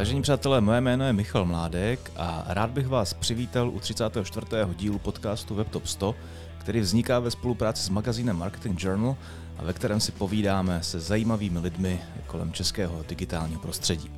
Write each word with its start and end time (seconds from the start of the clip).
Vážení 0.00 0.22
přátelé, 0.22 0.60
moje 0.60 0.80
jméno 0.80 1.04
je 1.04 1.12
Michal 1.12 1.44
Mládek 1.44 2.12
a 2.16 2.44
rád 2.46 2.70
bych 2.70 2.88
vás 2.88 3.14
přivítal 3.14 3.68
u 3.68 3.80
34. 3.80 4.46
dílu 4.76 4.98
podcastu 4.98 5.54
WebTop 5.54 5.86
100, 5.86 6.14
který 6.58 6.80
vzniká 6.80 7.18
ve 7.18 7.30
spolupráci 7.30 7.82
s 7.82 7.88
magazínem 7.88 8.36
Marketing 8.36 8.84
Journal 8.84 9.16
a 9.58 9.64
ve 9.64 9.72
kterém 9.72 10.00
si 10.00 10.12
povídáme 10.12 10.82
se 10.82 11.00
zajímavými 11.00 11.58
lidmi 11.58 12.00
kolem 12.26 12.52
českého 12.52 13.04
digitálního 13.08 13.60
prostředí. 13.60 14.08
Uh, 14.08 14.16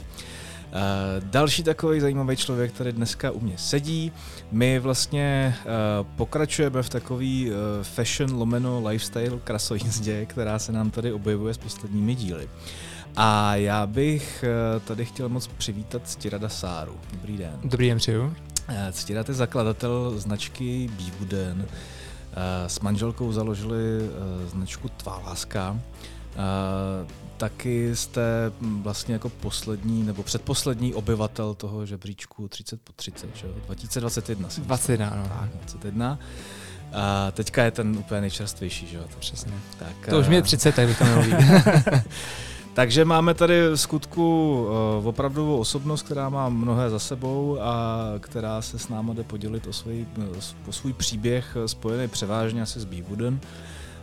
další 1.20 1.62
takový 1.62 2.00
zajímavý 2.00 2.36
člověk, 2.36 2.72
který 2.72 2.92
dneska 2.92 3.30
u 3.30 3.40
mě 3.40 3.58
sedí. 3.58 4.12
My 4.50 4.78
vlastně 4.78 5.56
uh, 5.64 6.06
pokračujeme 6.16 6.82
v 6.82 6.88
takový 6.88 7.50
uh, 7.50 7.56
fashion 7.82 8.34
lomeno 8.34 8.88
lifestyle 8.88 9.38
krasojízdě, 9.44 10.26
která 10.26 10.58
se 10.58 10.72
nám 10.72 10.90
tady 10.90 11.12
objevuje 11.12 11.54
s 11.54 11.58
posledními 11.58 12.14
díly. 12.14 12.48
A 13.16 13.56
já 13.56 13.86
bych 13.86 14.44
tady 14.84 15.04
chtěl 15.04 15.28
moc 15.28 15.46
přivítat 15.46 16.08
Ctirada 16.08 16.48
Sáru. 16.48 16.96
Dobrý 17.12 17.36
den. 17.36 17.58
Dobrý 17.64 17.88
den, 17.88 17.98
přeju. 17.98 18.34
Ctirad 18.92 19.28
je 19.28 19.34
zakladatel 19.34 20.18
značky 20.18 20.90
Bívuden. 20.96 21.66
S 22.66 22.80
manželkou 22.80 23.32
založili 23.32 24.10
značku 24.46 24.88
Tvá 24.88 25.18
láska 25.26 25.78
taky 27.42 27.96
jste 27.96 28.52
vlastně 28.60 29.12
jako 29.12 29.28
poslední 29.28 30.02
nebo 30.02 30.22
předposlední 30.22 30.94
obyvatel 30.94 31.54
toho 31.54 31.86
žebříčku 31.86 32.48
30 32.48 32.80
po 32.80 32.92
30, 32.92 33.36
že? 33.36 33.46
2021. 33.66 34.48
21, 34.58 35.08
ano. 35.08 35.28
Tak, 35.28 35.50
21. 35.50 36.18
A 36.92 37.30
teďka 37.30 37.64
je 37.64 37.70
ten 37.70 37.96
úplně 37.98 38.20
nejčerstvější, 38.20 38.86
že 38.86 38.96
jo? 38.96 39.04
Přesně. 39.18 39.52
Tak, 39.78 40.10
to 40.10 40.18
už 40.18 40.28
mě 40.28 40.36
je 40.36 40.42
30, 40.42 40.74
tak 40.74 40.86
bych 40.86 40.98
to 40.98 41.04
měl 41.04 41.22
Takže 42.74 43.04
máme 43.04 43.34
tady 43.34 43.68
v 43.68 43.76
skutku 43.76 44.56
uh, 45.00 45.06
opravdu 45.06 45.56
osobnost, 45.56 46.02
která 46.02 46.28
má 46.28 46.48
mnohé 46.48 46.90
za 46.90 46.98
sebou 46.98 47.58
a 47.60 47.98
která 48.20 48.62
se 48.62 48.78
s 48.78 48.88
náma 48.88 49.14
jde 49.14 49.22
podělit 49.22 49.66
o 49.66 49.72
svůj, 49.72 50.06
o 50.66 50.72
svůj 50.72 50.92
příběh 50.92 51.56
spojený 51.66 52.08
převážně 52.08 52.62
asi 52.62 52.80
s 52.80 52.84
Beewooden. 52.84 53.34
Uh, 53.34 53.40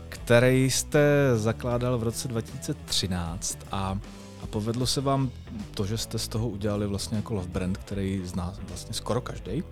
který 0.09 0.71
jste 0.71 1.31
zakládal 1.35 1.97
v 1.97 2.03
roce 2.03 2.27
2013 2.27 3.57
a, 3.71 3.99
a 4.43 4.47
povedlo 4.47 4.87
se 4.87 5.01
vám 5.01 5.31
to, 5.73 5.85
že 5.85 5.97
jste 5.97 6.19
z 6.19 6.27
toho 6.27 6.49
udělali 6.49 6.87
vlastně 6.87 7.17
jako 7.17 7.33
love 7.33 7.47
brand, 7.47 7.77
který 7.77 8.21
zná 8.25 8.53
vlastně 8.67 8.93
skoro 8.93 9.21
každý. 9.21 9.63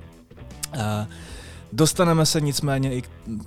Dostaneme 1.71 2.25
se 2.25 2.41
nicméně 2.41 2.95
i 2.95 3.01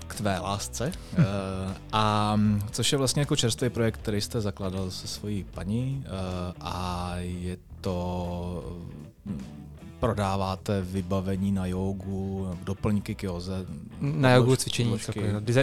k 0.06 0.14
tvé 0.14 0.38
lásce, 0.38 0.92
hm. 1.12 1.24
a 1.92 2.36
což 2.70 2.92
je 2.92 2.98
vlastně 2.98 3.22
jako 3.22 3.36
čerstvý 3.36 3.70
projekt, 3.70 3.96
který 3.96 4.20
jste 4.20 4.40
zakládal 4.40 4.90
se 4.90 5.08
svojí 5.08 5.44
paní 5.44 6.04
a 6.60 7.12
je 7.16 7.56
to 7.80 8.80
prodáváte 10.00 10.82
vybavení 10.82 11.52
na 11.52 11.66
jogu, 11.66 12.50
doplňky 12.64 13.14
k 13.14 13.22
joze. 13.22 13.66
Na 14.00 14.34
jogu 14.34 14.56
cvičení, 14.56 14.98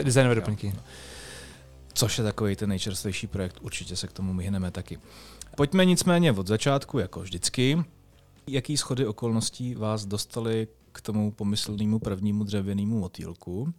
designové 0.03 0.35
doplňky. 0.35 0.73
No 0.75 0.81
což 1.97 2.17
je 2.17 2.23
takový 2.23 2.55
ten 2.55 2.69
nejčerstvější 2.69 3.27
projekt, 3.27 3.57
určitě 3.61 3.95
se 3.95 4.07
k 4.07 4.13
tomu 4.13 4.33
myhneme 4.33 4.71
taky. 4.71 4.99
Pojďme 5.55 5.85
nicméně 5.85 6.31
od 6.31 6.47
začátku, 6.47 6.99
jako 6.99 7.19
vždycky. 7.19 7.83
Jaký 8.47 8.77
schody 8.77 9.05
okolností 9.05 9.75
vás 9.75 10.05
dostali 10.05 10.67
k 10.97 11.01
tomu 11.01 11.31
pomyslnému 11.31 11.99
prvnímu 11.99 12.43
dřevěnému 12.43 12.99
motýlku? 12.99 13.73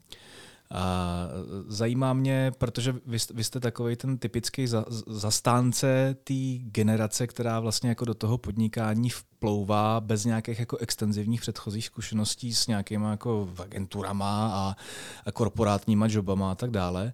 A 0.71 1.29
zajímá 1.67 2.13
mě, 2.13 2.53
protože 2.59 2.93
vy, 3.07 3.19
vy 3.35 3.45
jste 3.45 3.61
takový 3.61 3.97
ten 3.97 4.19
typický 4.19 4.67
za, 4.67 4.85
zastánce 5.07 6.17
té 6.25 6.35
generace, 6.59 7.27
která 7.27 7.61
vlastně 7.61 7.89
jako 7.89 8.05
do 8.05 8.15
toho 8.15 8.39
podnikání 8.39 9.11
vplouvá 9.11 10.01
bez 10.01 10.25
nějakých 10.25 10.59
jako 10.59 10.77
extenzivních 10.77 11.41
předchozích 11.41 11.87
zkušeností 11.87 12.55
s 12.55 12.67
nějakými 12.67 13.05
jako 13.05 13.49
agenturama 13.59 14.51
a, 14.53 14.77
a 15.27 15.33
korporátníma 15.33 16.07
jobama 16.11 16.53
a 16.53 16.55
tak 16.55 16.71
dále. 16.71 17.13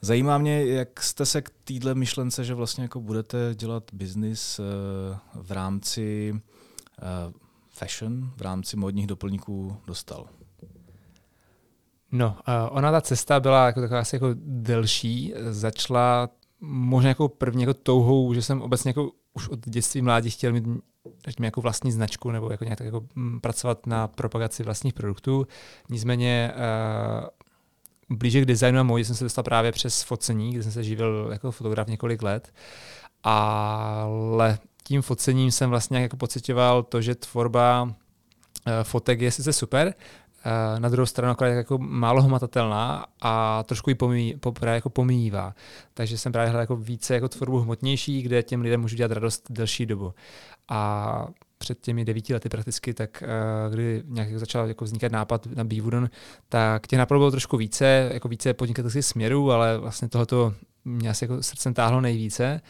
Zajímá 0.00 0.38
mě, 0.38 0.66
jak 0.66 1.02
jste 1.02 1.26
se 1.26 1.42
k 1.42 1.50
téhle 1.64 1.94
myšlence, 1.94 2.44
že 2.44 2.54
vlastně 2.54 2.82
jako 2.82 3.00
budete 3.00 3.50
dělat 3.54 3.84
biznis 3.92 4.58
eh, 4.58 4.62
v 5.34 5.52
rámci 5.52 6.34
eh, 7.02 7.45
fashion, 7.78 8.30
v 8.36 8.42
rámci 8.42 8.76
modních 8.76 9.06
doplňků 9.06 9.76
dostal. 9.86 10.26
No, 12.12 12.36
ona 12.70 12.92
ta 12.92 13.00
cesta 13.00 13.40
byla 13.40 13.66
jako 13.66 13.80
taková 13.80 14.00
asi 14.00 14.16
jako 14.16 14.28
delší. 14.44 15.34
Začala 15.50 16.28
možná 16.60 17.08
jako 17.08 17.28
první 17.28 17.62
jako 17.62 17.74
touhou, 17.74 18.34
že 18.34 18.42
jsem 18.42 18.62
obecně 18.62 18.88
jako 18.88 19.10
už 19.34 19.48
od 19.48 19.68
dětství 19.68 20.02
mládí 20.02 20.30
chtěl 20.30 20.52
mít 20.52 20.64
řekněme, 21.26 21.46
jako 21.46 21.60
vlastní 21.60 21.92
značku 21.92 22.30
nebo 22.30 22.50
jako 22.50 22.64
nějak 22.64 22.78
tak 22.78 22.84
jako 22.84 23.06
mm, 23.14 23.40
pracovat 23.40 23.86
na 23.86 24.08
propagaci 24.08 24.62
vlastních 24.62 24.94
produktů. 24.94 25.46
Nicméně 25.90 26.52
uh, 28.10 28.16
blíže 28.16 28.40
k 28.40 28.44
designu 28.44 28.80
a 28.80 28.82
módě 28.82 29.04
jsem 29.04 29.16
se 29.16 29.24
dostal 29.24 29.44
právě 29.44 29.72
přes 29.72 30.02
focení, 30.02 30.52
kde 30.52 30.62
jsem 30.62 30.72
se 30.72 30.84
živil 30.84 31.28
jako 31.32 31.50
fotograf 31.50 31.88
několik 31.88 32.22
let. 32.22 32.52
Ale 33.22 34.58
tím 34.86 35.02
focením 35.02 35.50
jsem 35.50 35.70
vlastně 35.70 36.00
jako 36.00 36.16
pocitoval 36.16 36.82
to, 36.82 37.02
že 37.02 37.14
tvorba 37.14 37.82
uh, 37.82 37.92
fotek 38.82 39.20
je 39.20 39.30
sice 39.30 39.52
super, 39.52 39.94
Eh, 40.46 40.80
na 40.80 40.88
druhou 40.88 41.06
stranu 41.06 41.32
akorát 41.32 41.50
jako 41.50 41.78
málo 41.78 42.22
hmatatelná 42.22 43.06
a 43.20 43.62
trošku 43.62 43.90
ji 43.90 43.94
pomí, 43.94 44.34
jako 44.62 44.90
pomíjivá. 44.90 45.54
Takže 45.94 46.18
jsem 46.18 46.32
právě 46.32 46.48
hledal 46.48 46.60
jako 46.60 46.76
více 46.76 47.14
jako 47.14 47.28
tvorbu 47.28 47.58
hmotnější, 47.58 48.22
kde 48.22 48.42
těm 48.42 48.60
lidem 48.60 48.80
můžu 48.80 48.96
dělat 48.96 49.12
radost 49.12 49.46
delší 49.50 49.86
dobu. 49.86 50.14
A 50.68 51.28
před 51.58 51.80
těmi 51.80 52.04
devíti 52.04 52.34
lety 52.34 52.48
prakticky, 52.48 52.94
tak 52.94 53.22
eh, 53.22 53.26
kdy 53.70 54.02
nějak 54.06 54.38
začal 54.38 54.68
jako 54.68 54.84
vznikat 54.84 55.12
nápad 55.12 55.46
na 55.46 55.64
Beavodon, 55.64 56.10
tak 56.48 56.86
těch 56.86 56.98
nápadů 56.98 57.20
bylo 57.20 57.30
trošku 57.30 57.56
více, 57.56 58.10
jako 58.12 58.28
více 58.28 58.54
podnikatelských 58.54 59.04
směrů, 59.04 59.52
ale 59.52 59.78
vlastně 59.78 60.08
tohoto 60.08 60.54
mě 60.84 61.10
asi 61.10 61.24
jako 61.24 61.42
srdcem 61.42 61.74
táhlo 61.74 62.00
nejvíce. 62.00 62.60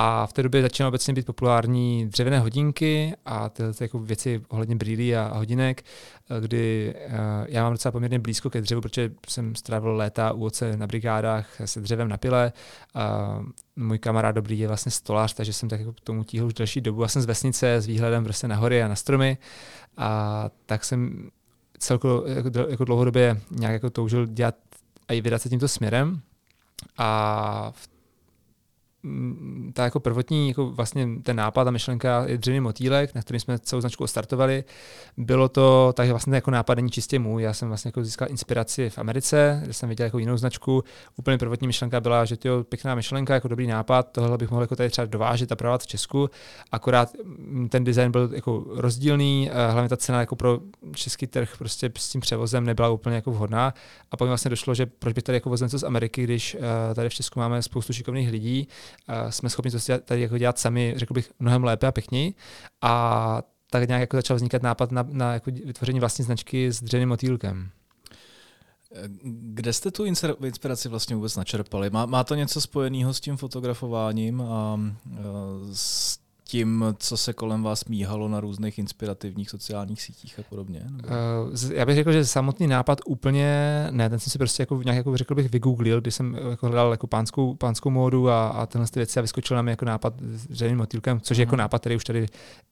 A 0.00 0.26
v 0.26 0.32
té 0.32 0.42
době 0.42 0.62
začínaly 0.62 0.88
obecně 0.88 1.14
být 1.14 1.26
populární 1.26 2.06
dřevěné 2.06 2.40
hodinky 2.40 3.14
a 3.24 3.48
tyhle 3.48 3.74
ty 3.74 3.84
jako 3.84 3.98
věci 3.98 4.42
ohledně 4.48 4.76
brýlí 4.76 5.16
a 5.16 5.32
hodinek, 5.34 5.82
kdy 6.40 6.94
uh, 7.06 7.12
já 7.48 7.62
mám 7.62 7.72
docela 7.72 7.92
poměrně 7.92 8.18
blízko 8.18 8.50
ke 8.50 8.60
dřevu, 8.60 8.80
protože 8.80 9.10
jsem 9.28 9.54
strávil 9.54 9.96
léta 9.96 10.32
u 10.32 10.44
oce 10.44 10.76
na 10.76 10.86
brigádách 10.86 11.46
se 11.64 11.80
dřevem 11.80 12.08
na 12.08 12.16
pile. 12.16 12.52
Uh, 12.96 13.46
můj 13.76 13.98
kamarád 13.98 14.34
dobrý 14.34 14.58
je 14.58 14.68
vlastně 14.68 14.92
stolář, 14.92 15.34
takže 15.34 15.52
jsem 15.52 15.68
tak 15.68 15.80
jako 15.80 15.92
k 15.92 16.00
tomu 16.00 16.24
tíhl 16.24 16.46
už 16.46 16.54
delší 16.54 16.80
dobu. 16.80 17.02
Já 17.02 17.08
jsem 17.08 17.22
z 17.22 17.26
vesnice 17.26 17.74
s 17.74 17.86
výhledem 17.86 18.24
prostě 18.24 18.48
na 18.48 18.56
hory 18.56 18.82
a 18.82 18.88
na 18.88 18.96
stromy 18.96 19.38
a 19.96 20.50
tak 20.66 20.84
jsem 20.84 21.30
celko 21.78 22.24
jako, 22.26 22.50
jako 22.70 22.84
dlouhodobě 22.84 23.40
nějak 23.50 23.72
jako 23.72 23.90
toužil 23.90 24.26
dělat 24.26 24.54
a 25.08 25.12
i 25.12 25.20
vydat 25.20 25.42
se 25.42 25.48
tímto 25.48 25.68
směrem. 25.68 26.20
A 26.98 27.72
v 27.74 27.97
ta 29.72 29.84
jako 29.84 30.00
prvotní, 30.00 30.48
jako 30.48 30.66
vlastně 30.66 31.08
ten 31.22 31.36
nápad 31.36 31.68
a 31.68 31.70
myšlenka 31.70 32.24
je 32.26 32.38
dřevěný 32.38 32.60
motýlek, 32.60 33.14
na 33.14 33.22
kterým 33.22 33.40
jsme 33.40 33.58
celou 33.58 33.80
značku 33.80 34.06
startovali. 34.06 34.64
Bylo 35.16 35.48
to 35.48 35.92
takže 35.96 36.12
vlastně 36.12 36.34
jako 36.34 36.50
nápad 36.50 36.74
není 36.74 36.90
čistě 36.90 37.18
můj. 37.18 37.42
Já 37.42 37.52
jsem 37.52 37.68
vlastně 37.68 37.88
jako 37.88 38.04
získal 38.04 38.28
inspiraci 38.30 38.90
v 38.90 38.98
Americe, 38.98 39.60
kde 39.64 39.72
jsem 39.72 39.88
viděl 39.88 40.04
jako 40.04 40.18
jinou 40.18 40.36
značku. 40.36 40.84
Úplně 41.16 41.38
prvotní 41.38 41.66
myšlenka 41.66 42.00
byla, 42.00 42.24
že 42.24 42.36
to 42.36 42.64
pěkná 42.64 42.94
myšlenka, 42.94 43.34
jako 43.34 43.48
dobrý 43.48 43.66
nápad, 43.66 44.08
tohle 44.12 44.38
bych 44.38 44.50
mohl 44.50 44.62
jako 44.62 44.76
tady 44.76 44.90
třeba 44.90 45.06
dovážet 45.06 45.52
a 45.52 45.56
prodávat 45.56 45.82
v 45.82 45.86
Česku. 45.86 46.30
Akorát 46.72 47.12
mm, 47.24 47.68
ten 47.68 47.84
design 47.84 48.12
byl 48.12 48.30
jako 48.34 48.64
rozdílný, 48.68 49.50
hlavně 49.70 49.88
ta 49.88 49.96
cena 49.96 50.20
jako 50.20 50.36
pro 50.36 50.60
český 50.94 51.26
trh 51.26 51.54
prostě 51.58 51.90
s 51.98 52.08
tím 52.08 52.20
převozem 52.20 52.64
nebyla 52.64 52.88
úplně 52.88 53.16
jako 53.16 53.30
vhodná. 53.30 53.74
A 54.10 54.16
pak 54.16 54.28
vlastně 54.28 54.48
došlo, 54.48 54.74
že 54.74 54.86
proč 54.86 55.14
by 55.14 55.22
tady 55.22 55.36
jako 55.36 55.50
vozil 55.50 55.66
něco 55.66 55.78
z 55.78 55.84
Ameriky, 55.84 56.24
když 56.24 56.56
eh, 56.60 56.94
tady 56.94 57.08
v 57.08 57.14
Česku 57.14 57.40
máme 57.40 57.62
spoustu 57.62 57.92
šikovných 57.92 58.30
lidí 58.30 58.68
jsme 59.30 59.50
schopni 59.50 59.70
to 59.70 59.78
tady 60.04 60.20
jako 60.20 60.38
dělat 60.38 60.58
sami, 60.58 60.94
řekl 60.96 61.14
bych, 61.14 61.32
mnohem 61.38 61.64
lépe 61.64 61.86
a 61.86 61.92
pěkněji. 61.92 62.34
A 62.82 63.42
tak 63.70 63.88
nějak 63.88 64.00
jako 64.00 64.16
začal 64.16 64.36
vznikat 64.36 64.62
nápad 64.62 64.92
na, 64.92 65.06
na 65.10 65.32
jako 65.32 65.50
vytvoření 65.50 66.00
vlastní 66.00 66.24
značky 66.24 66.72
s 66.72 66.82
dřeným 66.82 67.08
motýlkem. 67.08 67.70
Kde 69.22 69.72
jste 69.72 69.90
tu 69.90 70.04
inspiraci 70.04 70.88
vlastně 70.88 71.16
vůbec 71.16 71.36
načerpali? 71.36 71.90
Má, 71.90 72.06
má 72.06 72.24
to 72.24 72.34
něco 72.34 72.60
spojeného 72.60 73.14
s 73.14 73.20
tím 73.20 73.36
fotografováním 73.36 74.40
a, 74.40 74.44
a 74.44 74.78
s 75.72 76.18
tím, 76.50 76.84
co 76.98 77.16
se 77.16 77.32
kolem 77.32 77.62
vás 77.62 77.84
míhalo 77.84 78.28
na 78.28 78.40
různých 78.40 78.78
inspirativních 78.78 79.50
sociálních 79.50 80.02
sítích 80.02 80.38
a 80.38 80.42
podobně? 80.42 80.82
Nebo? 80.90 81.08
Uh, 81.08 81.72
já 81.72 81.86
bych 81.86 81.94
řekl, 81.94 82.12
že 82.12 82.24
samotný 82.24 82.66
nápad 82.66 82.98
úplně 83.06 83.86
ne, 83.90 84.10
ten 84.10 84.18
jsem 84.18 84.30
si 84.30 84.38
prostě 84.38 84.62
jako 84.62 84.82
nějak 84.82 84.96
jako 84.96 85.16
řekl 85.16 85.34
bych 85.34 85.50
vygooglil, 85.50 86.00
když 86.00 86.14
jsem 86.14 86.38
jako 86.50 86.66
hledal 86.66 86.90
jako 86.90 87.06
pánskou, 87.06 87.54
pánskou 87.54 87.90
módu 87.90 88.30
a, 88.30 88.48
a 88.48 88.66
tenhle 88.66 88.88
ty 88.88 89.00
věci 89.00 89.18
a 89.18 89.22
vyskočil 89.22 89.56
nám 89.56 89.68
jako 89.68 89.84
nápad 89.84 90.14
s 90.20 90.52
řeným 90.52 90.78
motýlkem, 90.78 91.20
což 91.20 91.36
je 91.36 91.42
jako 91.42 91.56
nápad, 91.56 91.78
který 91.78 91.96
už 91.96 92.04
tady 92.04 92.26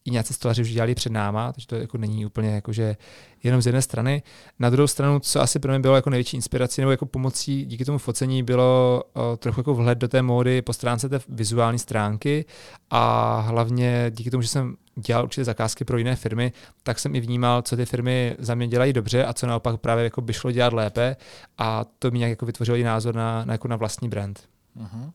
i 0.05 0.11
nějací 0.11 0.35
stolaři 0.35 0.63
už 0.63 0.73
dělali 0.73 0.95
před 0.95 1.13
náma, 1.13 1.53
takže 1.53 1.67
to 1.67 1.77
jako 1.77 1.99
není 1.99 2.27
úplně 2.27 2.49
jako, 2.49 2.73
že 2.73 2.97
jenom 3.43 3.63
z 3.63 3.67
jedné 3.67 3.83
strany. 3.83 4.23
Na 4.59 4.71
druhou 4.71 4.87
stranu, 4.87 5.21
co 5.21 5.41
asi 5.41 5.59
pro 5.59 5.73
mě 5.73 5.81
bylo 5.81 5.97
jako 5.97 6.11
největší 6.11 6.37
inspirací 6.37 6.81
nebo 6.81 6.91
jako 6.91 7.07
pomocí 7.07 7.65
díky 7.65 7.85
tomu 7.85 7.99
focení, 7.99 8.43
bylo 8.43 9.03
uh, 9.17 9.23
trochu 9.37 9.61
jako 9.61 9.75
vhled 9.75 9.99
do 9.99 10.09
té 10.09 10.23
módy 10.23 10.63
po 10.63 10.73
stránce 10.73 11.09
té 11.09 11.21
vizuální 11.29 11.79
stránky 11.79 12.45
a 12.91 13.41
hlavně 13.41 13.66
hlavně 13.67 14.11
díky 14.15 14.31
tomu, 14.31 14.43
že 14.43 14.49
jsem 14.49 14.77
dělal 14.95 15.25
určitě 15.25 15.45
zakázky 15.45 15.85
pro 15.85 15.99
jiné 15.99 16.17
firmy, 16.17 16.53
tak 16.83 16.99
jsem 16.99 17.15
i 17.15 17.21
vnímal, 17.21 17.63
co 17.63 17.77
ty 17.77 17.87
firmy 17.87 18.37
za 18.39 18.55
mě 18.55 18.69
dělají 18.69 18.93
dobře 18.93 19.25
a 19.25 19.33
co 19.33 19.47
naopak 19.47 19.81
právě 19.81 20.05
jako 20.05 20.21
by 20.21 20.33
šlo 20.33 20.53
dělat 20.53 20.73
lépe 20.73 21.17
a 21.59 21.85
to 21.99 22.11
mi 22.11 22.19
nějak 22.19 22.31
jako 22.31 22.47
vytvořilo 22.47 22.77
i 22.77 22.83
názor 22.83 23.15
na, 23.15 23.45
na, 23.45 23.53
jako 23.53 23.69
na 23.69 23.77
vlastní 23.77 24.09
brand. 24.09 24.49
Uh-huh. 24.79 25.13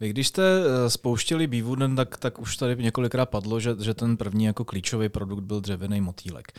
Vy 0.00 0.08
když 0.08 0.28
jste 0.28 0.42
eh, 0.42 0.90
spouštěli 0.90 1.46
Beewooden, 1.46 1.96
tak, 1.96 2.16
tak 2.16 2.38
už 2.38 2.56
tady 2.56 2.82
několikrát 2.82 3.26
padlo, 3.26 3.60
že, 3.60 3.76
že 3.82 3.94
ten 3.94 4.16
první 4.16 4.44
jako 4.44 4.64
klíčový 4.64 5.08
produkt 5.08 5.42
byl 5.42 5.60
dřevěný 5.60 6.00
motýlek. 6.00 6.52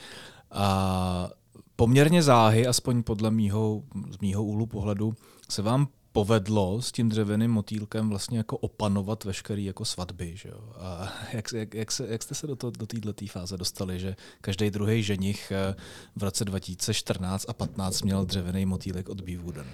A 0.52 1.30
poměrně 1.76 2.24
záhy, 2.24 2.68
aspoň 2.68 3.04
podle 3.04 3.32
mýho, 3.32 3.84
z 4.12 4.18
mýho 4.20 4.44
úhlu 4.44 4.66
pohledu, 4.66 5.14
se 5.50 5.62
vám 5.62 5.88
povedlo 6.16 6.82
s 6.82 6.92
tím 6.92 7.10
dřevěným 7.10 7.52
motýlkem 7.52 8.10
vlastně 8.10 8.38
jako 8.38 8.58
opanovat 8.58 9.24
veškerý 9.24 9.66
jako 9.66 9.86
svatby. 9.86 10.32
Že 10.36 10.50
jo? 10.50 10.60
A 10.80 11.14
jak, 11.34 11.54
jak, 11.54 11.74
jak, 11.74 11.92
se, 11.92 12.08
jak 12.10 12.24
jste 12.24 12.36
se 12.36 12.48
do, 12.48 12.56
to, 12.56 12.72
do 12.72 12.86
této 12.88 13.26
fáze 13.28 13.58
dostali, 13.58 14.00
že 14.00 14.16
každý 14.42 14.70
druhý 14.70 15.04
ženich 15.04 15.52
eh, 15.52 15.76
v 16.16 16.24
roce 16.24 16.46
2014 16.46 17.46
a 17.48 17.54
15 17.54 18.02
měl 18.02 18.26
dřevěný 18.26 18.66
motýlek 18.66 19.10
od 19.10 19.22
Beewooden? 19.22 19.66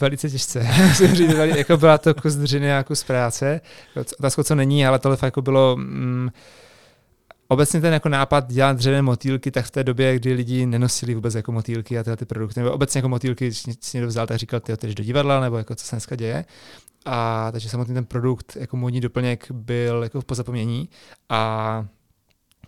Velice 0.00 0.30
těžce. 0.30 0.68
jako 1.56 1.76
byla 1.76 1.98
to 1.98 2.14
kus 2.14 2.34
dřiny 2.34 2.74
a 2.74 2.84
kus 2.84 3.04
práce. 3.04 3.60
Otázka, 4.18 4.44
co 4.44 4.54
není, 4.54 4.86
ale 4.86 4.98
tohle 4.98 5.16
fakt 5.16 5.28
jako 5.28 5.42
bylo... 5.42 5.76
Mm, 5.76 6.30
obecně 7.52 7.80
ten 7.80 7.92
jako 7.92 8.08
nápad 8.08 8.52
dělat 8.52 8.76
dřevěné 8.76 9.02
motýlky, 9.02 9.50
tak 9.50 9.66
v 9.66 9.70
té 9.70 9.84
době, 9.84 10.16
kdy 10.16 10.32
lidi 10.32 10.66
nenosili 10.66 11.14
vůbec 11.14 11.34
jako 11.34 11.52
motýlky 11.52 11.98
a 11.98 12.02
tyhle 12.02 12.16
ty 12.16 12.24
produkty, 12.24 12.60
nebo 12.60 12.72
obecně 12.72 12.98
jako 12.98 13.08
motýlky, 13.08 13.54
si 13.54 13.70
někdo 13.94 14.08
vzal, 14.08 14.26
tak 14.26 14.38
říkal, 14.38 14.60
ty 14.60 14.72
jdeš 14.72 14.94
do 14.94 15.04
divadla, 15.04 15.40
nebo 15.40 15.58
jako 15.58 15.74
co 15.74 15.84
se 15.86 15.96
dneska 15.96 16.16
děje. 16.16 16.44
A 17.06 17.48
takže 17.52 17.68
samotný 17.68 17.94
ten 17.94 18.04
produkt 18.04 18.56
jako 18.60 18.76
módní 18.76 19.00
doplněk 19.00 19.50
byl 19.50 20.02
jako 20.02 20.20
v 20.20 20.24
pozapomnění 20.24 20.88
a 21.28 21.86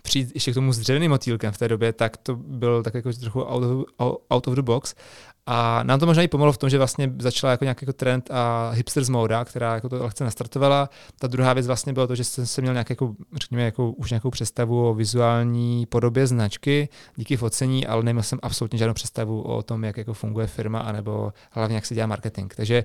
přijít 0.02 0.30
ještě 0.34 0.50
k 0.50 0.54
tomu 0.54 0.72
s 0.72 0.78
dřevěným 0.78 1.10
motýlkem 1.10 1.52
v 1.52 1.58
té 1.58 1.68
době, 1.68 1.92
tak 1.92 2.16
to 2.16 2.36
byl 2.36 2.82
tak 2.82 2.94
jako 2.94 3.12
trochu 3.12 3.42
out 3.42 3.64
of, 3.98 4.16
out 4.30 4.48
of 4.48 4.54
the 4.54 4.62
box. 4.62 4.94
A 5.46 5.82
nám 5.82 6.00
to 6.00 6.06
možná 6.06 6.22
i 6.22 6.28
pomohlo 6.28 6.52
v 6.52 6.58
tom, 6.58 6.70
že 6.70 6.78
vlastně 6.78 7.12
začala 7.18 7.50
jako 7.50 7.64
nějaký 7.64 7.84
jako 7.84 7.92
trend 7.92 8.30
a 8.30 8.70
hipsters 8.70 9.08
móda, 9.08 9.44
která 9.44 9.74
jako 9.74 9.88
to 9.88 10.02
lehce 10.02 10.24
nastartovala. 10.24 10.90
Ta 11.18 11.26
druhá 11.26 11.52
věc 11.52 11.66
vlastně 11.66 11.92
bylo 11.92 12.06
to, 12.06 12.14
že 12.14 12.24
jsem 12.24 12.46
se 12.46 12.60
měl 12.60 12.74
nějak 12.74 12.90
jako, 12.90 13.14
řekněme, 13.36 13.62
jako, 13.62 13.90
už 13.90 14.10
nějakou 14.10 14.30
představu 14.30 14.88
o 14.88 14.94
vizuální 14.94 15.86
podobě 15.86 16.26
značky 16.26 16.88
díky 17.16 17.36
focení, 17.36 17.86
ale 17.86 18.02
neměl 18.02 18.22
jsem 18.22 18.38
absolutně 18.42 18.78
žádnou 18.78 18.94
představu 18.94 19.42
o 19.42 19.62
tom, 19.62 19.84
jak 19.84 19.96
jako 19.96 20.14
funguje 20.14 20.46
firma, 20.46 20.78
anebo 20.78 21.32
hlavně 21.50 21.74
jak 21.74 21.86
se 21.86 21.94
dělá 21.94 22.06
marketing. 22.06 22.54
Takže 22.56 22.84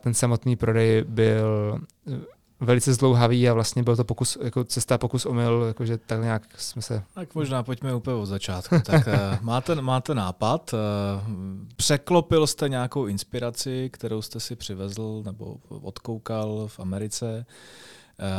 ten 0.00 0.14
samotný 0.14 0.56
prodej 0.56 1.04
byl 1.08 1.78
velice 2.60 2.92
zdlouhavý 2.92 3.48
a 3.48 3.54
vlastně 3.54 3.82
byl 3.82 3.96
to 3.96 4.04
pokus, 4.04 4.38
jako 4.42 4.64
cesta 4.64 4.98
pokus 4.98 5.26
omyl, 5.26 5.64
jakože 5.68 5.98
tak 5.98 6.22
nějak 6.22 6.42
jsme 6.56 6.82
se... 6.82 7.02
Tak 7.14 7.34
možná 7.34 7.62
pojďme 7.62 7.94
úplně 7.94 8.16
od 8.16 8.26
začátku. 8.26 8.74
tak 8.84 9.06
uh, 9.06 9.12
máte, 9.40 9.74
máte 9.74 10.14
nápad, 10.14 10.72
uh, 10.72 10.78
překlopil 11.76 12.46
jste 12.46 12.68
nějakou 12.68 13.06
inspiraci, 13.06 13.90
kterou 13.92 14.22
jste 14.22 14.40
si 14.40 14.56
přivezl 14.56 15.22
nebo 15.24 15.56
odkoukal 15.68 16.64
v 16.68 16.80
Americe, 16.80 17.46
Eh, 17.46 17.46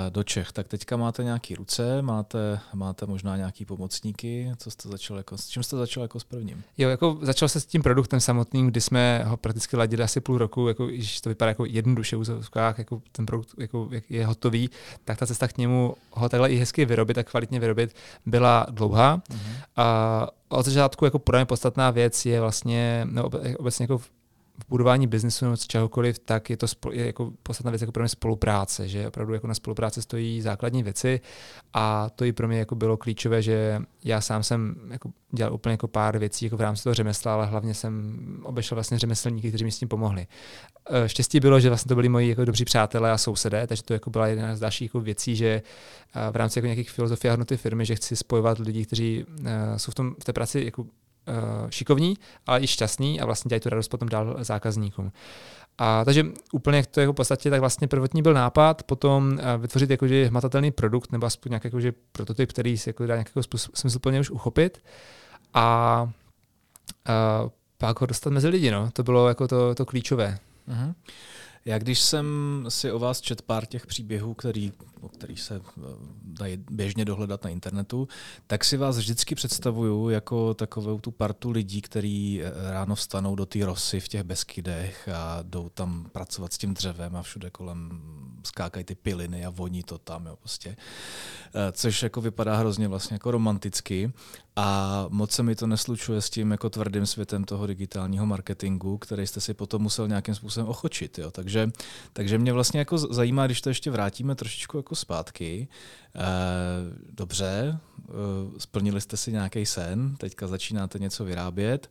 do 0.09 0.23
Čech. 0.23 0.51
Tak 0.51 0.67
teďka 0.67 0.97
máte 0.97 1.23
nějaký 1.23 1.55
ruce, 1.55 2.01
máte, 2.01 2.59
máte 2.73 3.05
možná 3.05 3.37
nějaký 3.37 3.65
pomocníky. 3.65 4.51
Co 4.57 4.71
jste 4.71 4.89
začal 4.89 5.17
jako, 5.17 5.37
s 5.37 5.47
čím 5.47 5.63
jste 5.63 5.77
začal 5.77 6.03
jako 6.03 6.19
s 6.19 6.23
prvním? 6.23 6.63
Jo, 6.77 6.89
jako 6.89 7.17
začal 7.21 7.49
se 7.49 7.59
s 7.59 7.65
tím 7.65 7.81
produktem 7.81 8.19
samotným, 8.19 8.67
kdy 8.67 8.81
jsme 8.81 9.23
ho 9.25 9.37
prakticky 9.37 9.77
ladili 9.77 10.03
asi 10.03 10.21
půl 10.21 10.37
roku, 10.37 10.67
jako, 10.67 10.87
když 10.87 11.21
to 11.21 11.29
vypadá 11.29 11.49
jako 11.49 11.65
jednoduše 11.65 12.15
v 12.15 12.19
úzovkách, 12.19 12.77
jako 12.77 13.01
ten 13.11 13.25
produkt 13.25 13.49
jako, 13.57 13.89
je 14.09 14.25
hotový, 14.25 14.69
tak 15.05 15.17
ta 15.17 15.27
cesta 15.27 15.47
k 15.47 15.57
němu 15.57 15.95
ho 16.11 16.29
takhle 16.29 16.49
i 16.51 16.57
hezky 16.57 16.85
vyrobit 16.85 17.17
a 17.17 17.23
kvalitně 17.23 17.59
vyrobit 17.59 17.95
byla 18.25 18.65
dlouhá. 18.69 19.17
Mm-hmm. 19.17 19.63
A 19.77 20.27
od 20.49 20.65
začátku 20.65 21.05
jako 21.05 21.19
pro 21.19 21.45
podstatná 21.45 21.91
věc 21.91 22.25
je 22.25 22.41
vlastně, 22.41 23.07
no, 23.11 23.29
obecně 23.57 23.83
jako 23.83 24.01
v 24.63 24.69
budování 24.69 25.07
biznesu 25.07 25.45
nebo 25.45 25.57
čehokoliv, 25.57 26.19
tak 26.19 26.49
je 26.49 26.57
to 26.57 26.67
spol, 26.67 26.93
je 26.93 27.05
jako 27.05 27.31
podstatná 27.43 27.71
věc 27.71 27.81
jako 27.81 27.91
pro 27.91 28.03
mě 28.03 28.09
spolupráce, 28.09 28.87
že 28.87 29.07
opravdu 29.07 29.33
jako 29.33 29.47
na 29.47 29.53
spolupráci 29.53 30.01
stojí 30.01 30.41
základní 30.41 30.83
věci 30.83 31.21
a 31.73 32.09
to 32.15 32.25
i 32.25 32.33
pro 32.33 32.47
mě 32.47 32.59
jako 32.59 32.75
bylo 32.75 32.97
klíčové, 32.97 33.41
že 33.41 33.81
já 34.03 34.21
sám 34.21 34.43
jsem 34.43 34.75
jako 34.91 35.11
dělal 35.31 35.53
úplně 35.53 35.73
jako 35.73 35.87
pár 35.87 36.17
věcí 36.17 36.45
jako 36.45 36.57
v 36.57 36.61
rámci 36.61 36.83
toho 36.83 36.93
řemesla, 36.93 37.33
ale 37.33 37.45
hlavně 37.45 37.73
jsem 37.73 38.19
obešel 38.43 38.75
vlastně 38.75 38.99
řemeslníky, 38.99 39.49
kteří 39.49 39.65
mi 39.65 39.71
s 39.71 39.79
tím 39.79 39.87
pomohli. 39.87 40.27
E, 40.89 41.09
štěstí 41.09 41.39
bylo, 41.39 41.59
že 41.59 41.69
vlastně 41.69 41.89
to 41.89 41.95
byli 41.95 42.09
moji 42.09 42.29
jako 42.29 42.45
dobří 42.45 42.65
přátelé 42.65 43.11
a 43.11 43.17
sousedé, 43.17 43.67
takže 43.67 43.83
to 43.83 43.93
jako 43.93 44.09
byla 44.09 44.27
jedna 44.27 44.55
z 44.55 44.59
dalších 44.59 44.85
jako 44.89 44.99
věcí, 44.99 45.35
že 45.35 45.47
e, 45.47 45.61
v 46.31 46.35
rámci 46.35 46.59
jako 46.59 46.65
nějakých 46.65 46.91
filozofie 46.91 47.31
a 47.31 47.33
hodnoty 47.33 47.57
firmy, 47.57 47.85
že 47.85 47.95
chci 47.95 48.15
spojovat 48.15 48.59
lidi, 48.59 48.85
kteří 48.85 49.25
e, 49.45 49.79
jsou 49.79 49.91
v, 49.91 49.95
tom, 49.95 50.15
v 50.21 50.23
té 50.23 50.33
práci 50.33 50.61
jako 50.65 50.85
šikovní, 51.69 52.17
ale 52.47 52.61
i 52.61 52.67
šťastní 52.67 53.21
a 53.21 53.25
vlastně 53.25 53.49
dělají 53.49 53.59
tu 53.61 53.69
radost 53.69 53.87
potom 53.87 54.09
dál 54.09 54.37
zákazníkům. 54.39 55.11
A 55.77 56.05
takže 56.05 56.25
úplně 56.51 56.77
jak 56.77 56.87
to 56.87 56.99
jako 56.99 57.13
v 57.13 57.15
podstatě, 57.15 57.49
tak 57.49 57.59
vlastně 57.59 57.87
prvotní 57.87 58.21
byl 58.21 58.33
nápad, 58.33 58.83
potom 58.83 59.31
uh, 59.33 59.61
vytvořit 59.61 59.89
jakože 59.89 60.25
hmatatelný 60.25 60.71
produkt 60.71 61.11
nebo 61.11 61.25
aspoň 61.25 61.49
nějaký 61.49 61.67
jakože 61.67 61.93
prototyp, 62.11 62.49
který 62.49 62.77
si 62.77 62.89
jako 62.89 63.05
dá 63.05 63.15
nějakého 63.15 63.43
smysluplně 63.73 64.19
už 64.19 64.29
uchopit 64.29 64.83
a 65.53 66.03
uh, 67.43 67.49
pak 67.77 68.01
ho 68.01 68.07
dostat 68.07 68.33
mezi 68.33 68.47
lidi. 68.47 68.71
No. 68.71 68.89
To 68.91 69.03
bylo 69.03 69.27
jako 69.27 69.47
to, 69.47 69.75
to 69.75 69.85
klíčové. 69.85 70.37
Uh-huh. 70.69 70.93
Já 71.65 71.77
když 71.77 71.99
jsem 71.99 72.25
si 72.69 72.91
o 72.91 72.99
vás 72.99 73.21
čet 73.21 73.41
pár 73.41 73.65
těch 73.65 73.87
příběhů, 73.87 74.33
který, 74.33 74.73
o 75.01 75.09
kterých 75.09 75.41
se 75.41 75.55
eh, 75.55 75.81
dají 76.23 76.57
běžně 76.71 77.05
dohledat 77.05 77.43
na 77.43 77.49
internetu, 77.49 78.07
tak 78.47 78.65
si 78.65 78.77
vás 78.77 78.97
vždycky 78.97 79.35
představuju 79.35 80.09
jako 80.09 80.53
takovou 80.53 80.99
tu 80.99 81.11
partu 81.11 81.51
lidí, 81.51 81.81
kteří 81.81 82.41
eh, 82.43 82.71
ráno 82.71 82.95
vstanou 82.95 83.35
do 83.35 83.45
té 83.45 83.65
rosy 83.65 83.99
v 83.99 84.07
těch 84.07 84.23
beskydech 84.23 85.09
a 85.15 85.39
jdou 85.41 85.69
tam 85.69 86.09
pracovat 86.11 86.53
s 86.53 86.57
tím 86.57 86.73
dřevem 86.73 87.15
a 87.15 87.21
všude 87.21 87.49
kolem 87.49 88.01
skákají 88.43 88.85
ty 88.85 88.95
piliny 88.95 89.45
a 89.45 89.49
voní 89.49 89.83
to 89.83 89.97
tam, 89.97 90.25
jo, 90.25 90.35
prostě. 90.35 90.77
Eh, 91.55 91.71
což 91.71 92.03
jako 92.03 92.21
vypadá 92.21 92.57
hrozně 92.57 92.87
vlastně 92.87 93.15
jako 93.15 93.31
romanticky 93.31 94.13
a 94.59 95.05
moc 95.09 95.31
se 95.31 95.43
mi 95.43 95.55
to 95.55 95.67
neslučuje 95.67 96.21
s 96.21 96.29
tím 96.29 96.51
jako 96.51 96.69
tvrdým 96.69 97.05
světem 97.05 97.43
toho 97.43 97.67
digitálního 97.67 98.25
marketingu, 98.25 98.97
který 98.97 99.27
jste 99.27 99.41
si 99.41 99.53
potom 99.53 99.81
musel 99.81 100.07
nějakým 100.07 100.35
způsobem 100.35 100.69
ochočit. 100.69 101.17
Jo. 101.17 101.31
Takže, 101.31 101.71
takže 102.13 102.37
mě 102.37 102.53
vlastně 102.53 102.79
jako 102.79 102.97
zajímá, 102.97 103.45
když 103.45 103.61
to 103.61 103.69
ještě 103.69 103.91
vrátíme 103.91 104.35
trošičku 104.35 104.77
jako 104.77 104.95
zpátky. 104.95 105.67
E, 106.15 106.21
dobře, 107.11 107.79
e, 107.99 108.59
splnili 108.59 109.01
jste 109.01 109.17
si 109.17 109.31
nějaký 109.31 109.65
sen, 109.65 110.15
teďka 110.15 110.47
začínáte 110.47 110.99
něco 110.99 111.25
vyrábět. 111.25 111.89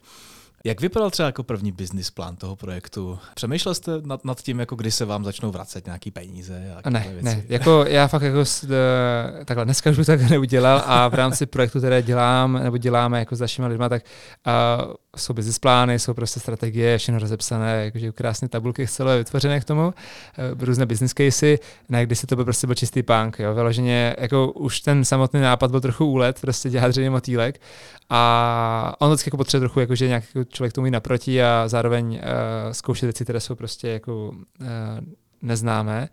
Jak 0.65 0.81
vypadal 0.81 1.11
třeba 1.11 1.27
jako 1.27 1.43
první 1.43 1.73
business 1.73 2.11
plán 2.11 2.37
toho 2.37 2.57
projektu? 2.57 3.19
Přemýšlel 3.35 3.75
jste 3.75 3.93
nad, 4.05 4.25
nad 4.25 4.43
tím, 4.43 4.61
jako 4.61 4.77
kdy 4.77 4.91
se 4.91 5.05
vám 5.05 5.25
začnou 5.25 5.50
vracet 5.50 5.87
nějaký 5.87 6.11
peníze? 6.11 6.75
A 6.85 6.91
ne, 6.91 7.07
věci? 7.09 7.25
ne. 7.25 7.43
Jako 7.49 7.85
já 7.88 8.09
fakt 8.09 8.23
jako 8.23 8.45
eh, 8.65 9.45
takhle 9.45 9.65
dneska 9.65 9.91
už 9.91 10.07
tak 10.07 10.21
neudělal 10.31 10.83
a 10.87 11.09
v 11.09 11.15
rámci 11.15 11.47
projektu, 11.47 11.79
které 11.79 12.03
dělám, 12.03 12.53
nebo 12.62 12.77
děláme 12.77 13.19
jako 13.19 13.37
s 13.37 13.38
dalšíma 13.38 13.69
lidma, 13.69 13.88
tak 13.88 14.03
uh, 14.47 14.95
jsou 15.19 15.35
business 15.35 15.59
plány, 15.59 15.99
jsou 15.99 16.15
prostě 16.15 16.41
strategie, 16.41 16.99
všechno 16.99 17.19
rozepsané, 17.19 17.85
jakože 17.85 18.13
krásné 18.13 18.49
tabulky 18.49 18.87
celé 18.89 19.19
vytvořené 19.19 19.61
k 19.61 19.65
tomu, 19.65 19.87
uh, 19.87 20.65
různé 20.65 20.87
business 20.87 21.13
casey, 21.15 21.59
ne, 21.89 22.07
kdy 22.07 22.17
se 22.17 22.27
to 22.27 22.37
byl 22.37 22.45
prostě 22.45 22.67
byl 22.67 22.75
čistý 22.75 23.03
punk, 23.03 23.39
jo, 23.39 23.55
vyloženě, 23.55 24.17
jako 24.19 24.53
už 24.53 24.81
ten 24.81 25.05
samotný 25.05 25.41
nápad 25.41 25.71
byl 25.71 25.81
trochu 25.81 26.07
úlet, 26.07 26.41
prostě 26.41 26.71
dělat 26.71 26.89
dřevěný 26.89 27.11
motýlek 27.11 27.61
a 28.11 28.95
on 28.99 29.09
vždycky 29.09 29.29
jako 29.29 29.37
potřebuje 29.37 29.69
trochu, 29.69 29.81
jakože 29.81 30.09
nějak 30.09 30.25
jako 30.35 30.51
člověk 30.51 30.73
tomu 30.73 30.87
jít 30.87 30.91
naproti 30.91 31.43
a 31.43 31.65
zároveň 31.67 32.11
uh, 32.15 32.21
zkoušet 32.73 33.07
věci, 33.07 33.25
které 33.25 33.41
jsou 33.41 33.55
prostě 33.55 33.89
jako 33.89 34.33
uh, 34.61 34.67
neznámé 35.49 36.09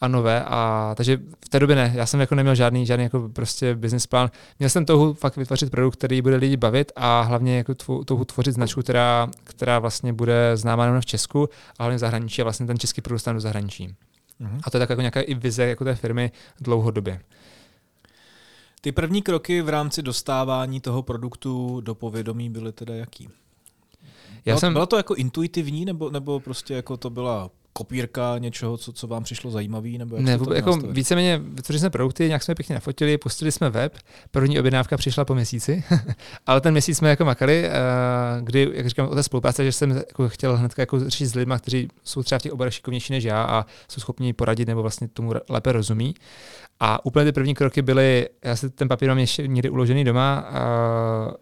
a 0.00 0.08
nové. 0.08 0.44
A, 0.44 0.92
takže 0.96 1.16
v 1.44 1.48
té 1.48 1.60
době 1.60 1.76
ne, 1.76 1.92
já 1.94 2.06
jsem 2.06 2.20
jako 2.20 2.34
neměl 2.34 2.54
žádný, 2.54 2.86
žádný 2.86 3.04
jako 3.04 3.28
prostě 3.28 3.74
business 3.74 4.06
plán. 4.06 4.30
Měl 4.58 4.70
jsem 4.70 4.84
touhu 4.84 5.14
fakt 5.14 5.36
vytvořit 5.36 5.70
produkt, 5.70 5.96
který 5.96 6.22
bude 6.22 6.36
lidi 6.36 6.56
bavit 6.56 6.92
a 6.96 7.20
hlavně 7.20 7.56
jako 7.56 7.74
touhu 8.04 8.24
tvořit 8.24 8.54
značku, 8.54 8.80
která, 8.80 9.28
která 9.44 9.78
vlastně 9.78 10.12
bude 10.12 10.52
známá 10.54 10.86
nejen 10.86 11.00
v 11.00 11.06
Česku, 11.06 11.48
a 11.78 11.82
hlavně 11.82 11.96
v 11.96 12.00
zahraničí 12.00 12.42
a 12.42 12.44
vlastně 12.44 12.66
ten 12.66 12.78
český 12.78 13.00
produkt 13.00 13.28
do 13.28 13.40
zahraničí. 13.40 13.94
Mm-hmm. 14.40 14.60
A 14.64 14.70
to 14.70 14.76
je 14.76 14.78
tak 14.78 14.90
jako 14.90 15.02
nějaká 15.02 15.20
i 15.20 15.34
vize 15.34 15.66
jako 15.66 15.84
té 15.84 15.94
firmy 15.94 16.32
dlouhodobě. 16.60 17.20
Ty 18.80 18.92
první 18.92 19.22
kroky 19.22 19.62
v 19.62 19.68
rámci 19.68 20.02
dostávání 20.02 20.80
toho 20.80 21.02
produktu 21.02 21.80
do 21.80 21.94
povědomí 21.94 22.50
byly 22.50 22.72
teda 22.72 22.94
jaký? 22.94 23.28
Já 24.44 24.52
bylo, 24.52 24.60
jsem... 24.60 24.72
bylo 24.72 24.86
to 24.86 24.96
jako 24.96 25.14
intuitivní, 25.14 25.84
nebo, 25.84 26.10
nebo 26.10 26.40
prostě 26.40 26.74
jako 26.74 26.96
to 26.96 27.10
byla 27.10 27.50
kopírka 27.78 28.38
něčeho, 28.38 28.76
co, 28.76 28.92
co 28.92 29.06
vám 29.06 29.24
přišlo 29.24 29.50
zajímavý? 29.50 29.98
Nebo 29.98 30.16
jak 30.16 30.24
ne, 30.24 30.38
jako 30.54 30.76
víceméně 30.76 31.38
vytvořili 31.38 31.80
jsme 31.80 31.90
produkty, 31.90 32.26
nějak 32.26 32.42
jsme 32.42 32.54
pěkně 32.54 32.74
nafotili, 32.74 33.18
pustili 33.18 33.52
jsme 33.52 33.70
web, 33.70 33.96
první 34.30 34.58
objednávka 34.60 34.96
přišla 34.96 35.24
po 35.24 35.34
měsíci, 35.34 35.84
ale 36.46 36.60
ten 36.60 36.72
měsíc 36.72 36.98
jsme 36.98 37.10
jako 37.10 37.24
makali, 37.24 37.68
uh, 37.68 38.44
kdy, 38.44 38.70
jak 38.74 38.88
říkám, 38.88 39.08
o 39.08 39.14
té 39.14 39.22
spolupráce, 39.22 39.64
že 39.64 39.72
jsem 39.72 39.90
jako 39.90 40.28
chtěl 40.28 40.56
hned 40.56 40.72
jako 40.78 41.00
řešit 41.00 41.26
s 41.26 41.34
lidmi, 41.34 41.54
kteří 41.58 41.88
jsou 42.04 42.22
třeba 42.22 42.38
v 42.38 42.42
těch 42.42 42.52
oborech 42.52 42.74
šikovnější 42.74 43.12
než 43.12 43.24
já 43.24 43.42
a 43.42 43.66
jsou 43.88 44.00
schopni 44.00 44.32
poradit 44.32 44.68
nebo 44.68 44.82
vlastně 44.82 45.08
tomu 45.08 45.32
lépe 45.48 45.72
rozumí. 45.72 46.14
A 46.80 47.04
úplně 47.04 47.24
ty 47.24 47.32
první 47.32 47.54
kroky 47.54 47.82
byly, 47.82 48.28
já 48.44 48.56
si 48.56 48.70
ten 48.70 48.88
papír 48.88 49.08
mám 49.08 49.18
ještě 49.18 49.48
někdy 49.48 49.70
uložený 49.70 50.04
doma, 50.04 50.38
a 50.38 50.60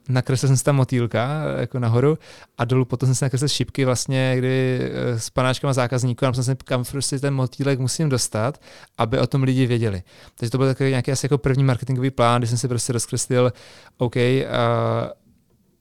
nakreslil 0.08 0.48
jsem 0.48 0.56
si 0.56 0.64
tam 0.64 0.76
motýlka 0.76 1.42
jako 1.58 1.78
nahoru 1.78 2.18
a 2.58 2.64
dolů 2.64 2.84
potom 2.84 3.06
jsem 3.06 3.14
si 3.14 3.24
nakreslil 3.24 3.48
šipky 3.48 3.84
vlastně, 3.84 4.34
kdy 4.38 4.80
eh, 4.82 5.20
s 5.20 5.30
panáčkama 5.30 5.72
zákazníků 5.72 6.25
a 6.30 6.32
jsem 6.32 6.44
si, 6.44 6.56
kam 6.64 6.84
prostě 6.84 7.18
ten 7.18 7.34
motýlek 7.34 7.78
musím 7.78 8.08
dostat, 8.08 8.60
aby 8.98 9.18
o 9.18 9.26
tom 9.26 9.42
lidi 9.42 9.66
věděli. 9.66 10.02
Takže 10.34 10.50
to 10.50 10.58
byl 10.58 10.66
takový 10.66 10.90
nějaký 10.90 11.12
asi 11.12 11.26
jako 11.26 11.38
první 11.38 11.64
marketingový 11.64 12.10
plán, 12.10 12.40
kdy 12.40 12.46
jsem 12.46 12.58
si 12.58 12.68
prostě 12.68 12.92
rozkreslil, 12.92 13.52
OK, 13.98 14.16
uh, 14.16 14.22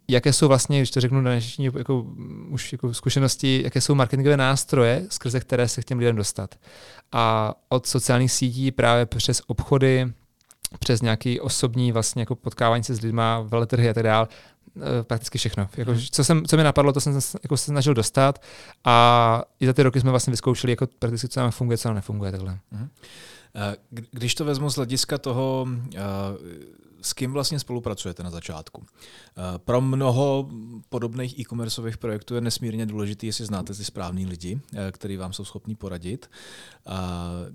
jaké 0.08 0.34
jsou 0.34 0.48
vlastně, 0.48 0.80
když 0.80 0.92
to 0.92 1.02
řeknu 1.02 1.22
na 1.22 1.32
dnešní 1.32 1.66
jako, 1.78 2.06
už 2.50 2.72
jako 2.72 2.94
zkušenosti, 2.94 3.62
jaké 3.64 3.82
jsou 3.82 3.96
marketingové 3.96 4.38
nástroje, 4.38 5.06
skrze 5.10 5.40
které 5.40 5.68
se 5.68 5.82
k 5.82 5.86
těm 5.86 6.00
lidem 6.00 6.16
dostat. 6.16 6.56
A 7.12 7.54
od 7.70 7.88
sociálních 7.88 8.32
sítí 8.32 8.72
právě 8.72 9.06
přes 9.06 9.42
obchody, 9.48 10.14
přes 10.80 11.02
nějaký 11.02 11.40
osobní 11.40 11.92
vlastně 11.92 12.22
jako 12.22 12.36
potkávání 12.36 12.84
se 12.84 12.96
s 12.96 13.02
lidma, 13.02 13.42
veletrhy 13.42 13.90
a 13.90 13.94
tak 13.94 14.04
dále, 14.04 14.28
prakticky 15.04 15.38
všechno. 15.38 15.70
Jako, 15.78 15.92
hmm. 15.92 16.02
co, 16.12 16.24
jsem, 16.24 16.46
co 16.46 16.58
mi 16.58 16.64
napadlo, 16.64 16.94
to 16.94 17.02
jsem 17.02 17.20
jako 17.44 17.58
se 17.58 17.66
snažil 17.66 17.94
dostat 17.94 18.42
a 18.86 19.44
i 19.60 19.66
za 19.66 19.74
ty 19.74 19.84
roky 19.84 20.00
jsme 20.00 20.12
vlastně 20.12 20.32
vyzkoušeli, 20.32 20.72
jako 20.72 20.88
prakticky 21.00 21.28
co 21.28 21.40
nám 21.40 21.52
funguje, 21.52 21.78
co 21.78 21.88
nám 21.88 21.96
nefunguje 21.96 22.32
takhle. 22.32 22.60
Hmm. 22.72 22.90
Když 24.12 24.36
to 24.36 24.46
vezmu 24.46 24.70
z 24.70 24.76
hlediska 24.76 25.18
toho, 25.18 25.68
eh, 25.96 26.00
s 27.02 27.14
kým 27.14 27.32
vlastně 27.32 27.60
spolupracujete 27.60 28.24
na 28.24 28.30
začátku. 28.30 28.86
Eh, 28.86 29.42
pro 29.58 29.82
mnoho 29.82 30.50
podobných 30.90 31.40
e-commerceových 31.40 31.98
projektů 31.98 32.36
je 32.36 32.42
nesmírně 32.42 32.86
důležité, 32.86 33.26
jestli 33.26 33.46
znáte 33.46 33.74
ty 33.74 33.86
správný 33.86 34.26
lidi, 34.26 34.60
eh, 34.74 34.92
kteří 34.92 35.18
vám 35.18 35.34
jsou 35.34 35.46
schopní 35.46 35.76
poradit. 35.76 36.30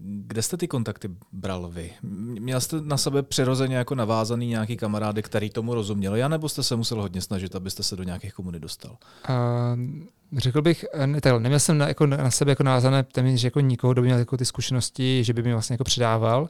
Kde 0.02 0.42
jste 0.42 0.56
ty 0.56 0.68
kontakty 0.68 1.10
bral 1.32 1.68
vy? 1.68 1.92
Měl 2.02 2.60
jste 2.60 2.80
na 2.80 2.96
sebe 2.96 3.22
přirozeně 3.22 3.76
jako 3.76 3.94
navázaný 3.94 4.46
nějaký 4.46 4.76
kamarády, 4.76 5.22
který 5.22 5.50
tomu 5.50 5.74
rozuměli, 5.74 6.22
anebo 6.22 6.48
jste 6.48 6.62
se 6.62 6.76
musel 6.76 7.02
hodně 7.02 7.20
snažit, 7.20 7.56
abyste 7.56 7.82
se 7.82 7.96
do 7.96 8.02
nějakých 8.02 8.34
komunit 8.34 8.62
dostal? 8.62 8.96
Uh... 9.28 10.06
Řekl 10.36 10.62
bych, 10.62 10.84
ne, 11.06 11.20
takhle, 11.20 11.40
neměl 11.40 11.60
jsem 11.60 11.78
na, 11.78 11.88
jako 11.88 12.06
na 12.06 12.30
sebe 12.30 12.52
jako 12.52 12.62
názané 12.62 13.02
téměř 13.02 13.44
jako 13.44 13.60
nikoho, 13.60 13.92
kdo 13.92 14.02
by 14.02 14.08
měl 14.08 14.18
jako 14.18 14.36
ty 14.36 14.44
zkušenosti, 14.44 15.24
že 15.24 15.32
by 15.32 15.42
mi 15.42 15.52
vlastně 15.52 15.74
jako 15.74 15.84
předával. 15.90 16.48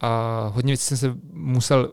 A 0.00 0.50
hodně 0.54 0.70
věcí 0.70 0.84
jsem 0.84 0.96
se 0.96 1.14
musel 1.32 1.92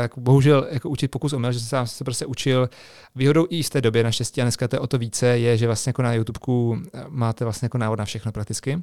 jako 0.00 0.20
bohužel 0.20 0.66
jako 0.70 0.88
učit 0.88 1.08
pokus 1.08 1.32
omyl, 1.32 1.52
že 1.52 1.60
jsem 1.60 1.68
sám 1.68 1.86
se 1.86 2.04
prostě 2.04 2.26
učil. 2.26 2.70
Výhodou 3.14 3.46
i 3.50 3.62
z 3.62 3.70
té 3.70 3.80
době 3.80 4.04
naštěstí 4.04 4.40
a 4.40 4.44
dneska 4.44 4.68
to 4.68 4.76
je 4.76 4.80
o 4.80 4.86
to 4.86 4.98
více, 4.98 5.26
je, 5.26 5.56
že 5.56 5.66
vlastně 5.66 5.90
jako 5.90 6.02
na 6.02 6.14
YouTubeku 6.14 6.82
máte 7.08 7.44
vlastně 7.44 7.66
jako 7.66 7.78
návod 7.78 7.98
na 7.98 8.04
všechno 8.04 8.32
prakticky. 8.32 8.82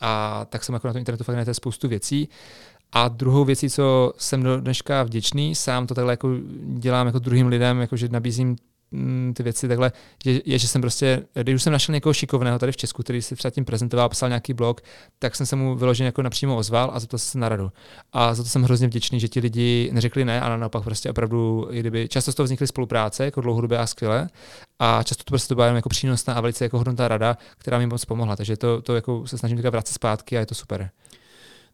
A 0.00 0.44
tak 0.48 0.64
jsem 0.64 0.72
jako 0.72 0.86
na 0.86 0.92
tom 0.92 0.98
internetu 0.98 1.24
fakt 1.24 1.36
najdete 1.36 1.54
spoustu 1.54 1.88
věcí. 1.88 2.28
A 2.92 3.08
druhou 3.08 3.44
věcí, 3.44 3.70
co 3.70 4.12
jsem 4.18 4.42
do 4.42 4.60
dneška 4.60 5.02
vděčný, 5.02 5.54
sám 5.54 5.86
to 5.86 5.94
takhle 5.94 6.12
jako 6.12 6.28
dělám 6.62 7.06
jako 7.06 7.18
druhým 7.18 7.46
lidem, 7.46 7.80
jako 7.80 7.96
že 7.96 8.08
nabízím 8.08 8.56
ty 9.34 9.42
věci 9.42 9.68
takhle, 9.68 9.92
je, 10.24 10.42
je, 10.44 10.58
že 10.58 10.68
jsem 10.68 10.80
prostě, 10.80 11.26
když 11.42 11.54
už 11.54 11.62
jsem 11.62 11.72
našel 11.72 11.92
někoho 11.92 12.12
šikovného 12.12 12.58
tady 12.58 12.72
v 12.72 12.76
Česku, 12.76 13.02
který 13.02 13.22
si 13.22 13.36
třeba 13.36 13.50
tím 13.50 13.64
prezentoval, 13.64 14.08
psal 14.08 14.28
nějaký 14.28 14.52
blog, 14.52 14.80
tak 15.18 15.36
jsem 15.36 15.46
se 15.46 15.56
mu 15.56 15.76
vyloženě 15.76 16.06
jako 16.06 16.22
napřímo 16.22 16.56
ozval 16.56 16.90
a 16.94 17.00
za 17.00 17.06
to 17.06 17.18
se 17.18 17.38
na 17.38 17.48
radu. 17.48 17.72
A 18.12 18.34
za 18.34 18.42
to 18.42 18.48
jsem 18.48 18.62
hrozně 18.62 18.86
vděčný, 18.86 19.20
že 19.20 19.28
ti 19.28 19.40
lidi 19.40 19.90
neřekli 19.92 20.24
ne, 20.24 20.40
ale 20.40 20.58
naopak 20.58 20.84
prostě 20.84 21.10
opravdu, 21.10 21.68
kdyby 21.70 22.08
často 22.08 22.32
z 22.32 22.34
toho 22.34 22.44
vznikly 22.44 22.66
spolupráce, 22.66 23.24
jako 23.24 23.40
dlouhodobě 23.40 23.78
a 23.78 23.86
skvěle, 23.86 24.28
a 24.78 25.02
často 25.02 25.24
to 25.24 25.30
prostě 25.30 25.54
byla 25.54 25.66
jako 25.66 25.88
přínosná 25.88 26.34
a 26.34 26.40
velice 26.40 26.64
jako 26.64 26.78
hodnotná 26.78 27.08
rada, 27.08 27.36
která 27.58 27.78
mi 27.78 27.86
moc 27.86 28.04
pomohla. 28.04 28.36
Takže 28.36 28.56
to, 28.56 28.82
to 28.82 28.94
jako 28.94 29.26
se 29.26 29.38
snažím 29.38 29.58
teďka 29.58 29.70
vrátit 29.70 29.92
zpátky 29.92 30.36
a 30.36 30.40
je 30.40 30.46
to 30.46 30.54
super. 30.54 30.90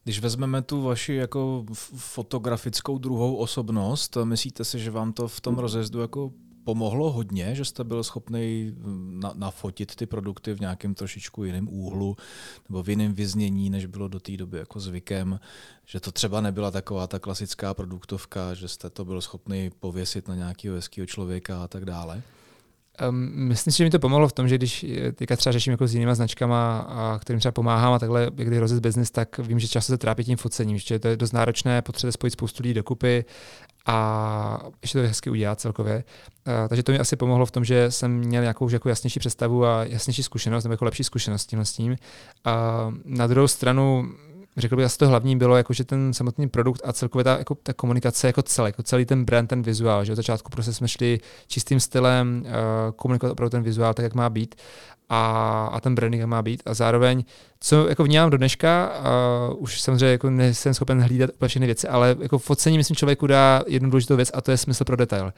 Když 0.05 0.21
vezmeme 0.21 0.63
tu 0.63 0.83
vaši 0.83 1.15
jako 1.15 1.65
fotografickou 1.97 2.99
druhou 2.99 3.37
osobnost, 3.37 4.17
myslíte 4.25 4.65
si, 4.65 4.79
že 4.79 4.91
vám 4.91 5.13
to 5.13 5.29
v 5.29 5.41
tom 5.41 5.59
rozjezdu 5.59 6.01
jako 6.01 6.31
pomohlo 6.67 7.13
hodně, 7.13 7.55
že 7.55 7.65
jste 7.65 7.85
byl 7.85 8.05
schopný 8.05 8.75
mm, 8.77 9.21
na, 9.21 9.33
nafotit 9.35 9.95
ty 9.95 10.07
produkty 10.07 10.55
v 10.55 10.61
nějakém 10.61 10.95
trošičku 10.95 11.45
jiném 11.45 11.69
úhlu 11.69 12.17
nebo 12.69 12.83
v 12.83 12.89
jiném 12.89 13.15
vyznění, 13.15 13.71
než 13.71 13.87
bylo 13.87 14.09
do 14.09 14.21
té 14.21 14.37
doby 14.37 14.59
jako 14.59 14.81
zvykem, 14.81 15.41
že 15.85 16.01
to 16.01 16.13
třeba 16.13 16.41
nebyla 16.41 16.71
taková 16.71 17.07
ta 17.07 17.19
klasická 17.19 17.75
produktovka, 17.75 18.55
že 18.55 18.69
jste 18.69 18.91
to 18.91 19.05
byl 19.05 19.21
schopný 19.21 19.71
pověsit 19.81 20.29
na 20.29 20.35
nějakého 20.35 20.75
hezkého 20.75 21.07
člověka 21.07 21.65
a 21.65 21.69
tak 21.69 21.85
dále? 21.85 22.23
Um, 23.09 23.31
myslím 23.35 23.73
si, 23.73 23.79
že 23.79 23.85
mi 23.85 23.91
to 23.91 23.99
pomohlo 23.99 24.29
v 24.29 24.33
tom, 24.33 24.49
že 24.49 24.59
když 24.59 24.87
teďka 25.15 25.37
třeba 25.37 25.53
řeším 25.53 25.71
jako 25.71 25.87
s 25.87 25.95
jinýma 25.95 26.15
značkama, 26.15 26.79
a 26.79 27.19
kterým 27.19 27.41
třeba 27.41 27.53
pomáhám 27.53 27.93
a 27.93 27.99
takhle, 27.99 28.31
kdy 28.35 28.59
rozjet 28.59 28.81
business, 28.81 29.11
tak 29.11 29.39
vím, 29.39 29.59
že 29.59 29.69
často 29.69 29.93
se 29.93 29.99
trápí 29.99 30.25
tím 30.25 30.37
focením, 30.37 30.79
že 30.79 30.99
to 30.99 31.09
je 31.09 31.17
dost 31.17 31.33
náročné, 31.33 31.83
potřebuje 31.83 32.13
spojit 32.13 32.31
spoustu 32.31 32.63
lidí 32.63 32.75
dokupy 32.75 33.25
a 33.87 34.59
ještě 34.83 34.99
to 34.99 35.09
hezky 35.09 35.31
udělat 35.31 35.61
celkově. 35.61 36.05
Uh, 36.47 36.69
takže 36.69 36.83
to 36.83 36.93
mi 36.93 36.99
asi 36.99 37.17
pomohlo 37.17 37.47
v 37.47 37.51
tom, 37.51 37.65
že 37.65 37.91
jsem 37.91 38.11
měl 38.19 38.43
nějakou 38.43 38.69
jako 38.69 38.89
jasnější 38.89 39.21
představu 39.21 39.65
a 39.65 39.85
jasnější 39.85 40.23
zkušenost, 40.23 40.65
nebo 40.65 40.73
jako 40.73 40.85
lepší 40.85 41.05
zkušenost 41.05 41.51
s 41.63 41.73
tím. 41.73 41.97
A 42.45 42.87
na 43.05 43.27
druhou 43.27 43.49
stranu 43.49 44.13
řekl 44.57 44.77
bych, 44.77 44.85
asi 44.85 44.99
to 44.99 45.09
hlavní 45.09 45.37
bylo, 45.37 45.57
jako, 45.57 45.73
že 45.73 45.85
ten 45.85 46.13
samotný 46.13 46.49
produkt 46.49 46.83
a 46.85 46.93
celkově 46.93 47.25
ta, 47.25 47.39
jako, 47.39 47.55
ta 47.55 47.73
komunikace 47.73 48.27
jako 48.27 48.43
celý, 48.43 48.69
jako 48.69 48.83
celý 48.83 49.05
ten 49.05 49.25
brand, 49.25 49.51
ten 49.51 49.63
vizuál, 49.63 50.05
že 50.05 50.13
od 50.13 50.17
začátku 50.17 50.51
prostě 50.51 50.73
jsme 50.73 50.89
šli 50.89 51.21
čistým 51.47 51.81
stylem 51.81 52.43
uh, 52.47 52.53
komunikovat 52.97 53.33
opravdu 53.33 53.51
ten 53.51 53.63
vizuál 53.63 53.95
tak, 53.95 54.03
jak 54.03 54.15
má 54.15 54.31
být 54.31 54.55
a, 55.09 55.71
a 55.73 55.81
ten 55.81 55.95
branding 55.95 56.21
jak 56.21 56.29
má 56.29 56.43
být 56.43 56.63
a 56.67 56.75
zároveň, 56.75 57.25
co 57.61 57.89
jako 57.89 58.05
vnímám 58.05 58.31
do 58.31 58.37
dneška, 58.37 58.93
uh, 59.51 59.63
už 59.63 59.81
samozřejmě 59.81 60.07
jako 60.07 60.31
nejsem 60.31 60.75
schopen 60.75 61.01
hlídat 61.01 61.31
úplně 61.35 61.49
všechny 61.49 61.67
věci, 61.67 61.89
ale 61.89 62.17
jako 62.21 62.39
focení 62.39 62.77
myslím 62.77 62.97
člověku 62.97 63.27
dá 63.27 63.63
jednu 63.67 63.91
důležitou 63.91 64.17
věc 64.17 64.31
a 64.35 64.41
to 64.41 64.51
je 64.51 64.57
smysl 64.57 64.85
pro 64.85 64.97
detail. 64.97 65.33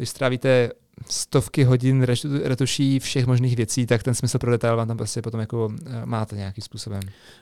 Když 0.00 0.08
strávíte 0.08 0.70
stovky 1.08 1.64
hodin 1.64 2.06
retuší 2.44 2.98
všech 2.98 3.26
možných 3.26 3.56
věcí, 3.56 3.86
tak 3.86 4.02
ten 4.02 4.14
smysl 4.14 4.38
pro 4.38 4.50
detail 4.50 4.76
vám 4.76 4.88
tam 4.88 4.96
prostě 4.96 5.22
potom 5.22 5.40
jako 5.40 5.72
eh, 5.86 6.06
máte 6.06 6.36
nějakým 6.36 6.64
způsobem. 6.64 7.00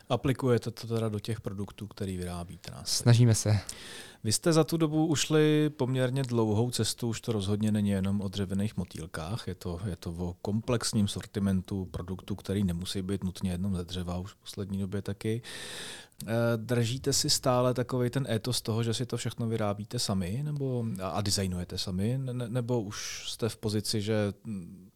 Aplikujete 0.09 0.71
to 0.71 0.87
teda 0.87 1.09
do 1.09 1.21
těch 1.21 1.41
produktů, 1.41 1.87
který 1.87 2.17
vyrábíte 2.17 2.71
nás. 2.71 2.97
Snažíme 2.97 3.35
se. 3.35 3.59
Vy 4.25 4.33
jste 4.33 4.53
za 4.53 4.65
tu 4.65 4.77
dobu 4.77 5.07
ušli 5.07 5.71
poměrně 5.71 6.23
dlouhou 6.23 6.71
cestu, 6.71 7.09
už 7.09 7.21
to 7.21 7.33
rozhodně 7.33 7.73
není 7.73 7.91
jenom 7.91 8.21
o 8.21 8.29
dřevěných 8.29 8.77
motýlkách, 8.77 9.49
je 9.49 9.55
to, 9.55 9.81
je 9.85 9.97
to 9.97 10.11
o 10.11 10.37
komplexním 10.43 11.09
sortimentu 11.09 11.85
produktů, 11.85 12.37
který 12.37 12.65
nemusí 12.65 13.03
být 13.03 13.25
nutně 13.25 13.51
jenom 13.51 13.77
ze 13.77 13.85
dřeva, 13.85 14.19
už 14.19 14.33
v 14.33 14.37
poslední 14.37 14.79
době 14.79 15.03
taky. 15.03 15.43
Eh, 16.23 16.27
držíte 16.57 17.13
si 17.13 17.31
stále 17.31 17.75
takový 17.75 18.11
ten 18.11 18.27
étos 18.31 18.63
toho, 18.63 18.83
že 18.83 18.95
si 18.95 19.07
to 19.07 19.17
všechno 19.17 19.49
vyrábíte 19.49 19.99
sami 19.99 20.41
nebo, 20.43 20.85
a 21.03 21.21
designujete 21.21 21.79
sami, 21.79 22.19
ne, 22.19 22.49
nebo 22.49 22.81
už 22.81 23.25
jste 23.29 23.49
v 23.49 23.57
pozici, 23.57 24.03
že 24.03 24.33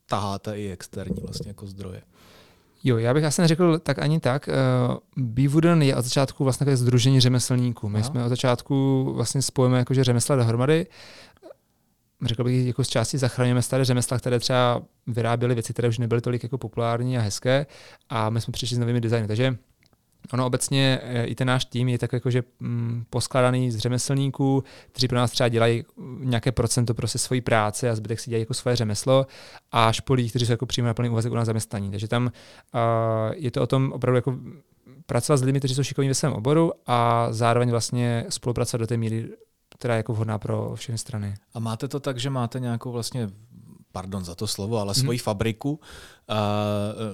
taháte 0.07 0.59
i 0.59 0.71
externí 0.71 1.23
vlastně 1.23 1.51
jako 1.51 1.67
zdroje? 1.67 2.03
Jo, 2.85 2.99
já 2.99 3.15
bych 3.15 3.25
asi 3.25 3.41
neřekl 3.41 3.79
tak 3.79 3.99
ani 3.99 4.21
tak. 4.21 4.49
Uh, 4.49 5.25
Beewooden 5.25 5.83
je 5.83 5.97
od 5.97 6.03
začátku 6.03 6.45
vlastně 6.45 6.65
takové 6.65 6.77
združení 6.77 7.21
řemeslníků. 7.21 7.89
My 7.89 7.99
Aha. 7.99 8.09
jsme 8.09 8.25
od 8.25 8.29
začátku 8.29 9.05
vlastně 9.15 9.43
spojíme 9.43 9.79
jakože 9.79 10.05
řemesla 10.05 10.37
dohromady. 10.37 10.87
Řekl 12.25 12.45
bych, 12.45 12.67
jako 12.67 12.85
z 12.85 12.89
části 12.89 13.19
zachraňujeme 13.19 13.63
staré 13.63 13.85
řemesla, 13.85 14.19
které 14.19 14.39
třeba 14.39 14.83
vyráběly 15.07 15.55
věci, 15.55 15.73
které 15.73 15.89
už 15.89 15.99
nebyly 15.99 16.21
tolik 16.21 16.43
jako 16.43 16.59
populární 16.59 17.19
a 17.19 17.21
hezké 17.21 17.67
a 18.09 18.31
my 18.31 18.41
jsme 18.41 18.53
přišli 18.53 18.77
s 18.77 18.79
novými 18.79 19.01
designy. 19.01 19.29
Takže 19.29 19.57
Ono 20.33 20.47
obecně 20.47 21.01
e, 21.03 21.25
i 21.25 21.35
ten 21.35 21.49
náš 21.49 21.65
tým 21.65 21.89
je 21.89 21.99
tak 21.99 22.13
jakože 22.13 22.43
mm, 22.61 23.05
poskladaný 23.11 23.71
z 23.71 23.79
řemeslníků, 23.79 24.65
kteří 24.93 25.09
pro 25.09 25.19
nás 25.19 25.31
třeba 25.31 25.49
dělají 25.49 25.85
nějaké 26.19 26.53
procento 26.53 26.95
prostě 26.95 27.19
svojí 27.19 27.41
práce 27.41 27.91
a 27.91 27.95
zbytek 27.95 28.21
si 28.21 28.31
dělají 28.31 28.43
jako 28.43 28.55
svoje 28.55 28.77
řemeslo 28.77 29.27
a 29.73 29.93
špolí, 29.93 30.31
kteří 30.31 30.47
jsou 30.47 30.53
jako 30.53 30.67
přímo 30.67 30.87
na 30.87 30.95
plný 30.95 31.09
úvazek 31.09 31.33
u 31.33 31.35
nás 31.35 31.47
zaměstnaní. 31.47 31.91
Takže 31.91 32.09
tam 32.09 32.25
uh, 32.25 32.31
je 33.35 33.51
to 33.51 33.63
o 33.63 33.67
tom 33.67 33.93
opravdu 33.93 34.17
jako 34.17 34.39
pracovat 35.07 35.37
s 35.37 35.43
lidmi, 35.43 35.61
kteří 35.61 35.75
jsou 35.75 35.83
šikovní 35.83 36.09
ve 36.09 36.15
svém 36.15 36.33
oboru 36.33 36.73
a 36.87 37.29
zároveň 37.31 37.71
vlastně 37.71 38.27
spolupracovat 38.29 38.81
do 38.81 38.87
té 38.87 38.97
míry, 38.97 39.29
která 39.79 39.95
je 39.95 39.99
jako 39.99 40.13
vhodná 40.13 40.39
pro 40.39 40.73
všechny 40.75 40.99
strany. 40.99 41.35
A 41.55 41.61
máte 41.61 41.89
to 41.89 42.01
tak, 42.01 42.19
že 42.19 42.31
máte 42.31 42.61
nějakou 42.61 42.93
vlastně 42.93 43.29
pardon 43.93 44.25
za 44.25 44.35
to 44.35 44.47
slovo, 44.47 44.79
ale 44.79 44.95
svoji 44.95 45.19
hmm. 45.19 45.25
fabriku, 45.25 45.81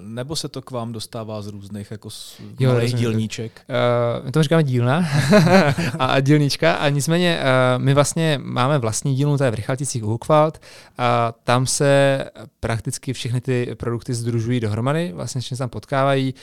nebo 0.00 0.36
se 0.36 0.48
to 0.48 0.62
k 0.62 0.70
vám 0.70 0.92
dostává 0.92 1.42
z 1.42 1.46
různých 1.46 1.90
jako 1.90 2.10
z 2.10 2.40
jo, 2.60 2.72
malých 2.72 2.94
dílníček? 2.94 3.60
Uh, 3.68 4.26
my 4.26 4.32
to 4.32 4.42
říkáme 4.42 4.62
dílna 4.62 5.04
a 5.98 6.20
dílnička. 6.20 6.72
A 6.72 6.88
nicméně 6.88 7.40
uh, 7.40 7.82
my 7.82 7.94
vlastně 7.94 8.40
máme 8.42 8.78
vlastní 8.78 9.14
dílnu, 9.14 9.38
to 9.38 9.44
je 9.44 9.50
v 9.50 9.54
Rychalticích 9.54 10.04
u 10.04 10.06
Hukvald. 10.06 10.58
A 10.98 11.34
tam 11.44 11.66
se 11.66 12.24
prakticky 12.60 13.12
všechny 13.12 13.40
ty 13.40 13.74
produkty 13.74 14.14
združují 14.14 14.60
dohromady, 14.60 15.12
vlastně 15.12 15.42
se 15.42 15.56
tam 15.56 15.68
potkávají, 15.68 16.34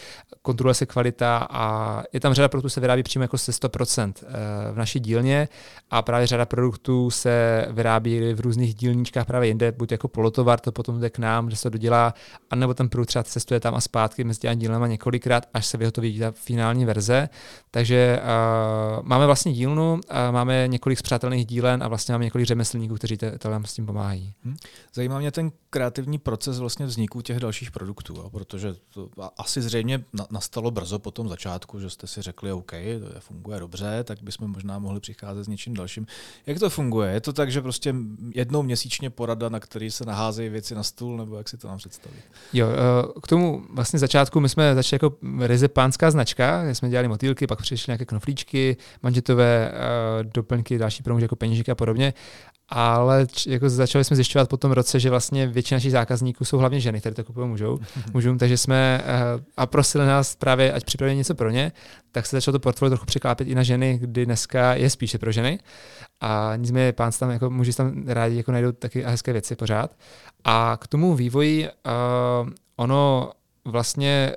kontroluje 0.42 0.74
se 0.74 0.86
kvalita 0.86 1.48
a 1.50 2.04
je 2.14 2.20
tam 2.20 2.34
řada 2.34 2.48
produktů 2.48 2.70
se 2.70 2.80
vyrábí 2.80 3.04
přímo 3.04 3.24
jako 3.24 3.38
se 3.38 3.52
100% 3.52 4.14
v 4.72 4.78
naší 4.78 5.00
dílně 5.00 5.48
a 5.92 6.02
právě 6.02 6.28
řada 6.28 6.46
produktů 6.46 7.12
se 7.12 7.66
vyrábí 7.70 8.34
v 8.34 8.40
různých 8.40 8.76
dílníčkách 8.76 9.26
právě 9.26 9.48
jinde, 9.48 9.72
buď 9.72 9.92
jako 9.92 10.08
polotovar, 10.08 10.60
to 10.60 10.72
potom 10.72 11.00
jde 11.00 11.10
k 11.10 11.20
nám, 11.20 11.50
že 11.50 11.56
se 11.56 11.64
to 11.64 11.70
dodělá, 11.70 12.14
anebo 12.56 12.74
ten 12.74 12.90
produkt 12.90 13.08
třeba 13.08 13.24
cestuje 13.24 13.60
tam 13.60 13.76
a 13.76 13.82
zpátky 13.82 14.24
mezi 14.24 14.40
těmi 14.40 14.56
dílnama 14.56 14.88
několikrát, 14.88 15.50
až 15.54 15.66
se 15.66 15.78
vyhotoví 15.78 16.20
ta 16.20 16.32
finální 16.32 16.86
verze. 16.86 17.30
Takže 17.72 18.20
uh, 18.22 19.06
máme 19.08 19.26
vlastně 19.26 19.54
dílnu, 19.54 19.94
uh, 19.94 20.00
máme 20.32 20.68
několik 20.68 21.00
zpřátelných 21.00 21.46
dílen 21.46 21.84
a 21.84 21.88
vlastně 21.88 22.14
máme 22.14 22.24
několik 22.24 22.48
řemeslníků, 22.48 22.96
kteří 22.96 23.18
to 23.18 23.50
nám 23.50 23.66
s 23.66 23.74
tím 23.74 23.86
pomáhají. 23.86 24.34
Hmm. 24.44 24.56
Zajímá 24.94 25.20
mě 25.20 25.32
ten 25.32 25.52
kreativní 25.70 26.18
proces 26.18 26.60
vlastně 26.60 26.86
vzniku 26.86 27.22
těch 27.22 27.40
dalších 27.40 27.72
produktů, 27.72 28.14
jo? 28.16 28.30
protože 28.30 28.76
to 28.94 29.10
asi 29.38 29.62
zřejmě 29.62 30.04
nastalo 30.32 30.72
brzo 30.72 31.00
po 31.00 31.12
tom 31.12 31.30
začátku, 31.30 31.80
že 31.80 31.90
jste 31.90 32.08
si 32.08 32.22
řekli, 32.22 32.52
OK, 32.52 32.72
to 32.72 33.20
funguje 33.20 33.60
dobře, 33.60 34.04
tak 34.04 34.24
bychom 34.24 34.52
možná 34.52 34.80
mohli 34.80 35.00
přicházet 35.00 35.44
s 35.44 35.48
něčím 35.48 35.74
dalším. 35.74 36.08
Jak 36.46 36.60
to 36.60 36.70
funguje? 36.70 37.12
Je 37.12 37.22
to 37.22 37.34
tak, 37.34 37.52
že 37.52 37.62
prostě 37.62 37.96
jednou 38.36 38.64
měsíčně 38.64 39.10
porada, 39.10 39.50
na 39.50 39.60
který 39.60 39.92
se 39.92 40.06
naházejí 40.06 40.50
věci 40.50 40.76
na 40.76 40.84
stůl, 40.84 41.18
nebo 41.18 41.38
jak 41.38 41.50
si 41.50 41.58
to 41.58 41.68
nám 41.68 41.78
představit? 41.78 42.24
Jo, 42.54 42.68
eh, 42.70 43.20
k 43.24 43.28
tomu 43.28 43.64
vlastně 43.70 44.00
začátku 44.00 44.40
my 44.40 44.50
jsme 44.50 44.76
začali 44.76 44.96
jako 44.96 45.16
ryze 45.40 45.68
pánská 45.68 46.12
značka, 46.12 46.64
kde 46.64 46.76
jsme 46.76 46.90
dělali 46.90 47.08
motýlky, 47.08 47.48
pak 47.48 47.62
přišly 47.62 47.92
nějaké 47.92 48.06
knoflíčky, 48.06 48.78
manžetové 49.04 49.72
eh, 49.72 50.24
doplňky, 50.24 50.78
další 50.78 51.04
promůže 51.04 51.24
jako 51.24 51.36
penížky 51.36 51.72
a 51.72 51.76
podobně 51.76 52.14
ale 52.70 53.28
jako 53.48 53.70
začali 53.70 54.04
jsme 54.04 54.16
zjišťovat 54.16 54.50
po 54.50 54.58
tom 54.58 54.72
roce, 54.72 55.00
že 55.00 55.10
vlastně 55.10 55.48
většina 55.48 55.76
našich 55.76 55.92
zákazníků 55.92 56.46
jsou 56.46 56.58
hlavně 56.58 56.80
ženy, 56.80 57.00
které 57.00 57.16
to 57.16 57.24
kupují 57.24 57.48
mužů, 57.48 57.80
mužům, 58.14 58.38
takže 58.38 58.58
jsme 58.58 59.04
uh, 59.04 59.42
a 59.58 59.66
prosili 59.66 60.06
nás 60.06 60.36
právě, 60.36 60.74
ať 60.74 60.84
připravili 60.84 61.18
něco 61.18 61.36
pro 61.36 61.50
ně, 61.50 61.72
tak 62.12 62.26
se 62.26 62.36
začalo 62.36 62.54
to 62.54 62.60
portfolio 62.60 62.90
trochu 62.90 63.06
překlápět 63.06 63.48
i 63.48 63.56
na 63.56 63.64
ženy, 63.64 63.98
kdy 64.02 64.26
dneska 64.26 64.76
je 64.76 64.90
spíše 64.90 65.18
pro 65.18 65.32
ženy. 65.32 65.60
A 66.22 66.54
nicméně 66.56 66.94
pán 66.94 67.12
tam, 67.20 67.32
jako 67.32 67.50
muži 67.50 67.74
tam 67.74 68.08
rádi 68.08 68.38
jako 68.38 68.52
najdou 68.52 68.72
taky 68.72 69.02
hezké 69.02 69.34
věci 69.34 69.56
pořád. 69.56 69.96
A 70.44 70.78
k 70.82 70.88
tomu 70.88 71.16
vývoji 71.16 71.70
uh, 71.70 72.50
ono 72.76 73.32
vlastně 73.66 74.34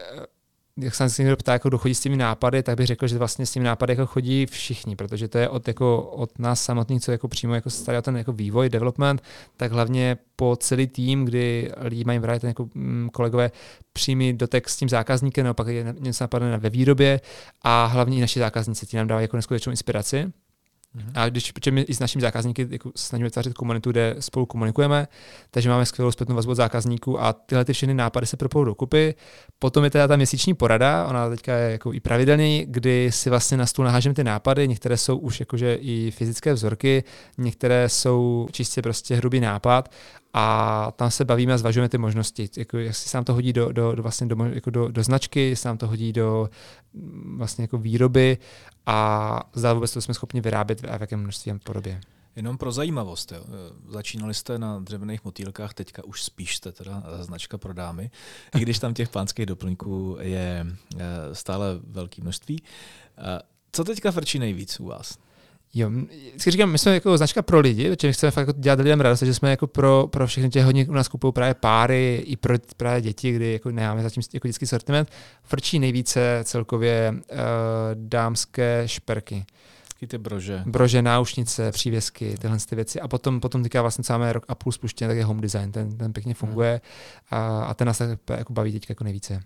jak 0.79 0.95
se 0.95 1.23
někdo 1.23 1.37
ptá, 1.37 1.53
jako 1.53 1.69
dochodí 1.69 1.95
s 1.95 2.01
těmi 2.01 2.17
nápady, 2.17 2.63
tak 2.63 2.77
bych 2.77 2.87
řekl, 2.87 3.07
že 3.07 3.19
vlastně 3.19 3.47
s 3.47 3.51
těmi 3.51 3.65
nápady 3.65 3.93
jako 3.93 4.07
chodí 4.07 4.47
všichni, 4.47 4.97
protože 4.97 5.29
to 5.29 5.39
je 5.39 5.49
od, 5.49 5.69
jako, 5.69 6.03
od 6.03 6.39
nás 6.39 6.63
samotných, 6.63 7.03
co 7.03 7.13
jako 7.13 7.29
přímo 7.29 7.55
jako 7.55 7.71
starý 7.71 8.03
ten 8.03 8.17
jako 8.17 8.33
vývoj, 8.33 8.69
development, 8.69 9.23
tak 9.57 9.73
hlavně 9.73 10.19
po 10.37 10.57
celý 10.57 10.87
tým, 10.87 11.25
kdy 11.25 11.73
lidi 11.79 12.05
mají 12.05 12.21
právě 12.21 12.41
ten 12.41 12.49
jako 12.49 12.69
mm, 12.75 13.09
kolegové 13.13 13.51
přímý 13.93 14.33
dotek 14.33 14.69
s 14.69 14.77
tím 14.77 14.89
zákazníkem, 14.89 15.45
nebo 15.45 15.55
pak 15.55 15.67
je 15.67 15.95
něco 15.99 16.25
napadne 16.25 16.59
ve 16.59 16.71
výrobě 16.71 17.21
a 17.63 17.85
hlavně 17.85 18.19
i 18.19 18.21
naši 18.21 18.39
zákazníci, 18.39 18.87
ti 18.87 18.97
nám 18.97 19.07
dávají 19.07 19.25
jako 19.25 19.37
neskutečnou 19.37 19.71
inspiraci. 19.71 20.33
Mm-hmm. 20.99 21.11
A 21.15 21.29
když, 21.29 21.53
my 21.71 21.81
i 21.81 21.95
s 21.95 21.99
našimi 21.99 22.23
zákazníky 22.23 22.67
jako 22.71 22.91
snažíme 22.97 23.27
vytvářet 23.27 23.55
komunitu, 23.55 23.91
kde 23.91 24.17
spolu 24.21 24.47
komunikujeme, 24.47 25.09
takže 25.51 25.69
máme 25.69 25.87
skvělou 25.87 26.11
zpětnou 26.11 26.35
vazbu 26.35 26.53
od 26.53 26.55
zákazníků 26.55 27.23
a 27.23 27.33
tyhle 27.33 27.65
ty 27.65 27.73
všechny 27.73 27.95
nápady 27.95 28.27
se 28.27 28.37
propojou 28.37 28.65
dokupy. 28.65 29.15
Potom 29.59 29.85
je 29.85 29.91
teda 29.91 30.09
ta 30.09 30.17
měsíční 30.17 30.55
porada, 30.55 31.07
ona 31.07 31.29
teďka 31.29 31.55
je 31.55 31.73
jako 31.73 31.93
i 31.93 32.01
pravidelný, 32.01 32.67
kdy 32.69 33.13
si 33.13 33.31
vlastně 33.31 33.57
na 33.57 33.67
stůl 33.67 33.85
nahážeme 33.85 34.15
ty 34.15 34.25
nápady, 34.25 34.69
některé 34.69 34.97
jsou 34.97 35.17
už 35.17 35.41
jakože 35.41 35.75
i 35.75 36.11
fyzické 36.11 36.55
vzorky, 36.55 37.05
některé 37.39 37.89
jsou 37.89 38.49
čistě 38.53 38.83
prostě 38.83 39.15
hrubý 39.15 39.41
nápad 39.41 39.91
a 40.35 40.93
tam 40.97 41.11
se 41.11 41.25
bavíme 41.25 41.55
a 41.55 41.59
zvažujeme 41.59 41.89
ty 41.89 41.99
možnosti, 41.99 42.51
jako 42.57 42.79
jestli 42.79 43.09
se 43.09 43.17
nám 43.17 43.25
to 43.25 43.35
hodí 43.35 43.53
do, 43.53 43.73
do, 43.73 43.95
do, 43.95 44.03
vlastně 44.03 44.27
do, 44.27 44.45
jako 44.45 44.71
do, 44.71 44.89
do 44.89 45.03
značky, 45.03 45.41
jestli 45.41 45.63
se 45.63 45.69
nám 45.69 45.79
to 45.79 45.87
hodí 45.87 46.13
do 46.13 46.51
mm, 46.95 47.39
vlastně 47.39 47.65
jako 47.65 47.79
výroby 47.79 48.39
a 48.87 49.41
zda 49.55 49.73
vůbec 49.73 49.93
to 49.93 50.01
jsme 50.01 50.15
schopni 50.15 50.41
vyrábět 50.41 50.85
a 50.89 50.99
v 50.99 51.01
jakém 51.01 51.21
množství 51.21 51.53
a 51.53 51.59
podobě. 51.65 52.01
Jenom 52.37 52.59
pro 52.59 52.73
zajímavost, 52.73 53.33
jo. 53.33 53.45
začínali 53.89 54.35
jste 54.35 54.59
na 54.59 54.79
dřevěných 54.79 55.25
motýlkách, 55.25 55.75
teďka 55.75 56.05
už 56.05 56.23
spíš 56.23 56.57
jste 56.57 56.73
teda 56.73 57.03
značka 57.21 57.59
pro 57.59 57.73
dámy, 57.73 58.11
i 58.57 58.61
když 58.61 58.79
tam 58.79 58.95
těch 58.95 59.09
pánských 59.09 59.47
doplňků 59.47 60.17
je 60.21 60.67
stále 61.33 61.67
velké 61.85 62.23
množství. 62.23 62.63
Co 63.73 63.85
teďka 63.85 64.11
frčí 64.11 64.39
nejvíc 64.39 64.81
u 64.81 64.85
vás? 64.85 65.19
Jo, 65.75 65.91
vždycky 66.31 66.51
říkám, 66.51 66.71
my 66.71 66.79
jsme 66.79 66.95
jako 66.95 67.17
značka 67.17 67.43
pro 67.43 67.61
lidi, 67.61 67.91
protože 67.91 68.13
chceme 68.13 68.31
fakt 68.31 68.49
jako 68.49 68.61
dělat 68.61 68.79
lidem 68.79 69.01
radost, 69.01 69.23
že 69.23 69.35
jsme 69.35 69.51
jako 69.51 69.67
pro, 69.67 70.07
pro 70.11 70.27
všechny 70.27 70.51
těch 70.51 70.65
hodně 70.65 70.87
u 70.87 70.93
nás 70.93 71.09
kupují 71.09 71.33
právě 71.33 71.55
páry 71.55 72.23
i 72.27 72.37
pro 72.37 72.55
právě 72.77 73.01
děti, 73.01 73.33
kdy 73.33 73.53
jako 73.53 73.71
nemáme 73.71 74.03
zatím 74.03 74.23
jako 74.33 74.49
dětský 74.49 74.67
sortiment. 74.67 75.11
Frčí 75.43 75.79
nejvíce 75.79 76.41
celkově 76.45 77.15
uh, 77.17 77.37
dámské 77.95 78.83
šperky. 78.87 79.47
ty 80.09 80.19
brože. 80.19 80.63
Brože, 80.67 81.03
náušnice, 81.03 81.73
přívěsky, 81.73 82.35
tyhle 82.41 82.59
ty 82.69 82.77
věci. 82.77 83.01
A 83.01 83.09
potom, 83.09 83.41
potom 83.41 83.63
teďka 83.63 83.83
vlastně 83.83 84.05
co 84.05 84.13
máme 84.13 84.33
rok 84.33 84.45
a 84.49 84.55
půl 84.55 84.73
spuštěný, 84.73 85.09
tak 85.09 85.17
je 85.17 85.25
home 85.25 85.41
design, 85.41 85.73
ten, 85.73 85.97
ten 85.99 86.13
pěkně 86.13 86.35
funguje 86.35 86.81
a, 87.31 87.65
a 87.65 87.75
ten 87.75 87.87
nás 87.87 87.99
tak 87.99 88.19
jako 88.31 88.53
baví 88.53 88.73
teďka 88.73 88.93
jako 88.93 89.05
nejvíce. 89.05 89.41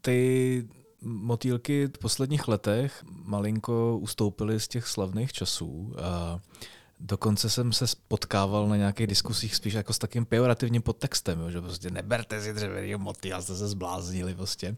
Ty 0.00 0.64
motýlky 1.02 1.86
v 1.86 1.98
posledních 1.98 2.48
letech 2.48 3.04
malinko 3.24 3.98
ustoupily 4.00 4.60
z 4.60 4.68
těch 4.68 4.86
slavných 4.86 5.32
časů. 5.32 5.94
A 6.02 6.40
dokonce 7.00 7.50
jsem 7.50 7.72
se 7.72 7.84
potkával 8.08 8.68
na 8.68 8.76
nějakých 8.76 9.06
diskusích 9.06 9.54
spíš 9.54 9.74
jako 9.74 9.92
s 9.92 9.98
takým 9.98 10.24
pejorativním 10.24 10.82
podtextem, 10.82 11.50
že 11.50 11.60
prostě 11.60 11.90
neberte 11.90 12.42
si 12.42 12.52
dřevěný 12.52 12.94
motýl, 12.96 13.42
jste 13.42 13.56
se 13.56 13.68
zbláznili 13.68 14.34
prostě. 14.34 14.76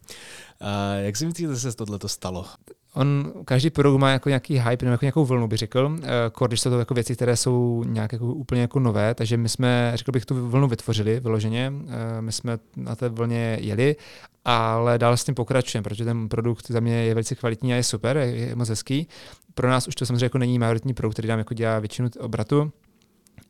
A 0.60 0.94
jak 0.94 1.16
si 1.16 1.26
myslíte, 1.26 1.54
že 1.54 1.60
se 1.60 1.72
tohle 1.72 1.98
stalo? 2.06 2.46
On, 2.94 3.32
každý 3.44 3.70
produkt 3.70 4.00
má 4.00 4.10
jako 4.10 4.28
nějaký 4.28 4.58
hype 4.58 4.84
nebo 4.84 4.92
jako 4.92 5.04
nějakou 5.04 5.24
vlnu, 5.24 5.48
bych 5.48 5.58
řekl. 5.58 5.96
Uh, 6.40 6.46
když 6.46 6.60
jsou 6.60 6.70
to 6.70 6.78
jako 6.78 6.94
věci, 6.94 7.14
které 7.14 7.36
jsou 7.36 7.84
nějak 7.86 8.12
jako 8.12 8.26
úplně 8.26 8.60
jako 8.60 8.78
nové, 8.78 9.14
takže 9.14 9.36
my 9.36 9.48
jsme, 9.48 9.92
řekl 9.94 10.12
bych, 10.12 10.26
tu 10.26 10.48
vlnu 10.48 10.68
vytvořili 10.68 11.20
vyloženě. 11.20 11.72
Uh, 11.72 11.90
my 12.20 12.32
jsme 12.32 12.58
na 12.76 12.96
té 12.96 13.08
vlně 13.08 13.58
jeli, 13.60 13.96
ale 14.44 14.98
dál 14.98 15.16
s 15.16 15.24
tím 15.24 15.34
pokračujeme, 15.34 15.82
protože 15.82 16.04
ten 16.04 16.28
produkt 16.28 16.70
za 16.70 16.80
mě 16.80 16.94
je 16.94 17.14
velice 17.14 17.34
kvalitní 17.34 17.72
a 17.72 17.76
je 17.76 17.82
super, 17.82 18.16
je, 18.16 18.26
je 18.26 18.54
moc 18.54 18.68
hezký. 18.68 19.08
Pro 19.54 19.68
nás 19.68 19.88
už 19.88 19.94
to 19.94 20.06
samozřejmě 20.06 20.24
jako 20.24 20.38
není 20.38 20.58
majoritní 20.58 20.94
produkt, 20.94 21.14
který 21.14 21.28
nám 21.28 21.38
jako 21.38 21.54
dělá 21.54 21.78
většinu 21.78 22.08
obratu, 22.20 22.72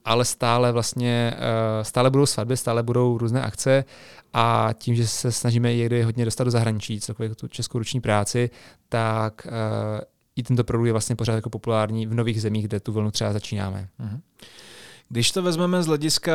ale 0.05 0.25
stále 0.25 0.73
vlastně, 0.73 1.35
eh, 1.37 1.85
stále 1.85 2.11
budou 2.11 2.27
svatby, 2.27 2.57
stále 2.57 2.83
budou 2.83 3.19
různé 3.19 3.43
akce 3.43 3.85
a 4.33 4.69
tím, 4.79 4.95
že 4.95 5.07
se 5.07 5.33
snažíme 5.33 5.77
někdy 5.77 6.03
hodně 6.03 6.25
dostat 6.25 6.45
do 6.45 6.51
zahraničí, 6.51 7.01
celkově 7.01 7.35
tu 7.35 7.49
českou 7.49 7.79
ruční 7.79 8.01
práci, 8.01 8.51
tak 8.89 9.47
uh, 9.47 10.01
i 10.37 10.43
tento 10.43 10.65
produkt 10.65 10.87
je 10.87 10.93
vlastně 10.93 11.17
pořád 11.17 11.35
jako 11.35 11.51
populární 11.51 12.07
v 12.07 12.15
nových 12.15 12.43
zemích, 12.43 12.65
kde 12.65 12.81
tu 12.81 12.93
vlnu 12.93 13.11
třeba 13.11 13.33
začínáme. 13.33 13.89
Uh-huh. 14.01 14.21
Když 15.09 15.33
to 15.33 15.43
vezmeme 15.43 15.83
z 15.83 15.87
hlediska, 15.87 16.35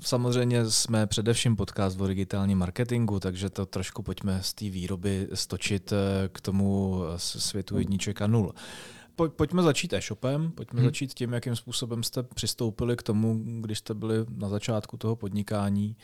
samozřejmě 0.00 0.70
jsme 0.70 1.06
především 1.06 1.56
podcast 1.56 2.00
o 2.00 2.06
digitálním 2.06 2.58
marketingu, 2.58 3.20
takže 3.20 3.50
to 3.50 3.66
trošku 3.66 4.02
pojďme 4.02 4.38
z 4.42 4.54
té 4.54 4.70
výroby 4.70 5.28
stočit 5.34 5.92
eh, 5.92 6.28
k 6.28 6.40
tomu 6.40 7.00
světu 7.16 7.78
jedniček 7.78 8.22
a 8.22 8.26
nul. 8.26 8.54
Pojďme 9.28 9.62
začít 9.62 9.92
e-shopem, 9.92 10.50
pojďme 10.50 10.80
hmm. 10.80 10.88
začít 10.88 11.14
tím, 11.14 11.32
jakým 11.32 11.56
způsobem 11.56 12.02
jste 12.02 12.22
přistoupili 12.22 12.96
k 12.96 13.02
tomu, 13.02 13.40
když 13.60 13.78
jste 13.78 13.94
byli 13.94 14.14
na 14.36 14.48
začátku 14.48 14.96
toho 14.96 15.16
podnikání. 15.16 15.96